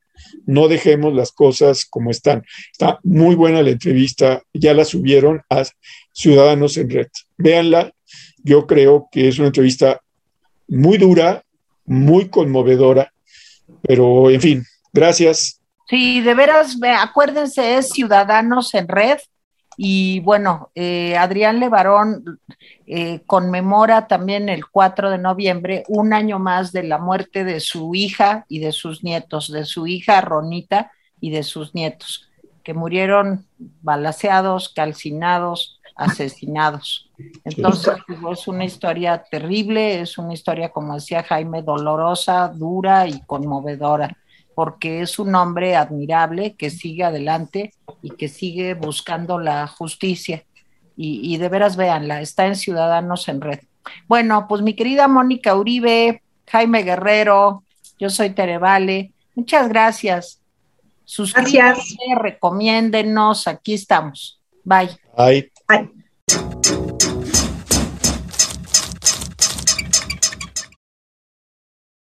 no 0.47 0.69
dejemos 0.69 1.13
las 1.15 1.33
cosas 1.33 1.85
como 1.85 2.11
están. 2.11 2.45
Está 2.71 3.01
muy 3.03 3.35
buena 3.35 3.63
la 3.63 3.71
entrevista, 3.71 4.43
ya 4.55 4.73
la 4.75 4.85
subieron 4.85 5.43
a 5.51 5.65
Ciudadanos 6.13 6.77
en 6.77 6.91
Red. 6.91 7.09
Véanla 7.37 7.93
yo 8.47 8.67
creo 8.69 9.09
que 9.11 9.27
es 9.27 9.39
una 9.39 9.49
entrevista 9.49 10.01
muy 10.69 10.99
dura, 10.99 11.43
muy 11.85 12.29
conmovedora, 12.29 13.13
pero 13.83 14.31
en 14.31 14.41
fin, 14.41 14.65
gracias. 14.93 15.61
Sí, 15.89 16.21
de 16.21 16.35
veras, 16.35 16.77
acuérdense, 16.99 17.77
es 17.77 17.91
Ciudadanos 17.91 18.75
en 18.75 18.89
Red. 18.89 19.19
Y 19.79 20.21
bueno, 20.21 20.71
eh, 20.75 21.17
Adrián 21.17 21.61
Levarón 21.61 22.41
eh, 22.87 23.21
conmemora 23.27 24.07
también 24.09 24.49
el 24.49 24.67
4 24.67 25.11
de 25.11 25.19
noviembre 25.19 25.85
un 25.89 26.15
año 26.15 26.39
más 26.39 26.73
de 26.73 26.83
la 26.83 26.99
muerte 26.99 27.45
de 27.45 27.61
su 27.61 27.95
hija 27.95 28.47
y 28.49 28.61
de 28.61 28.73
sus 28.73 29.05
nietos, 29.05 29.53
de 29.53 29.65
su 29.67 29.87
hija 29.87 30.21
Ronita 30.23 30.91
y 31.21 31.31
de 31.31 31.43
sus 31.43 31.75
nietos, 31.75 32.29
que 32.65 32.73
murieron 32.73 33.47
balaceados, 33.59 34.71
calcinados, 34.71 35.76
asesinados. 35.97 37.11
Entonces, 37.45 37.95
es 38.33 38.49
una 38.49 38.65
historia 38.65 39.25
terrible, 39.31 40.01
es 40.01 40.19
una 40.19 40.35
historia, 40.35 40.69
como 40.69 40.95
decía 40.95 41.23
Jaime, 41.23 41.63
dolorosa, 41.63 42.49
dura 42.49 43.09
y 43.09 43.21
conmovedora 43.23 44.17
porque 44.57 45.03
es 45.03 45.19
un 45.19 45.35
hombre 45.35 45.77
admirable 45.77 46.55
que 46.55 46.71
sigue 46.71 47.05
adelante 47.05 47.75
y 48.01 48.09
que 48.13 48.29
sigue 48.29 48.73
buscando 48.73 49.39
la 49.39 49.67
justicia. 49.67 50.45
Y, 50.97 51.37
de 51.37 51.51
veras 51.51 51.77
véanla, 51.77 52.23
está 52.23 52.47
en 52.47 52.57
Ciudadanos 52.57 53.29
en 53.29 53.43
Red. 53.43 53.61
Bueno, 54.09 54.47
pues 54.49 54.63
mi 54.63 54.73
querida 54.73 55.09
Mónica 55.09 55.55
Uribe, 55.55 56.23
Jaime 56.47 56.85
Guerrero, 56.85 57.65
yo 57.99 58.09
soy 58.09 58.31
Terevale, 58.31 59.13
muchas 59.35 59.69
gracias. 59.69 60.41
Suscríbanse, 61.05 61.99
recomiéndenos, 62.19 63.47
aquí 63.47 63.75
estamos. 63.75 64.41
Bye. 64.65 64.89
Bye. 65.15 65.53
Bye. 65.69 65.96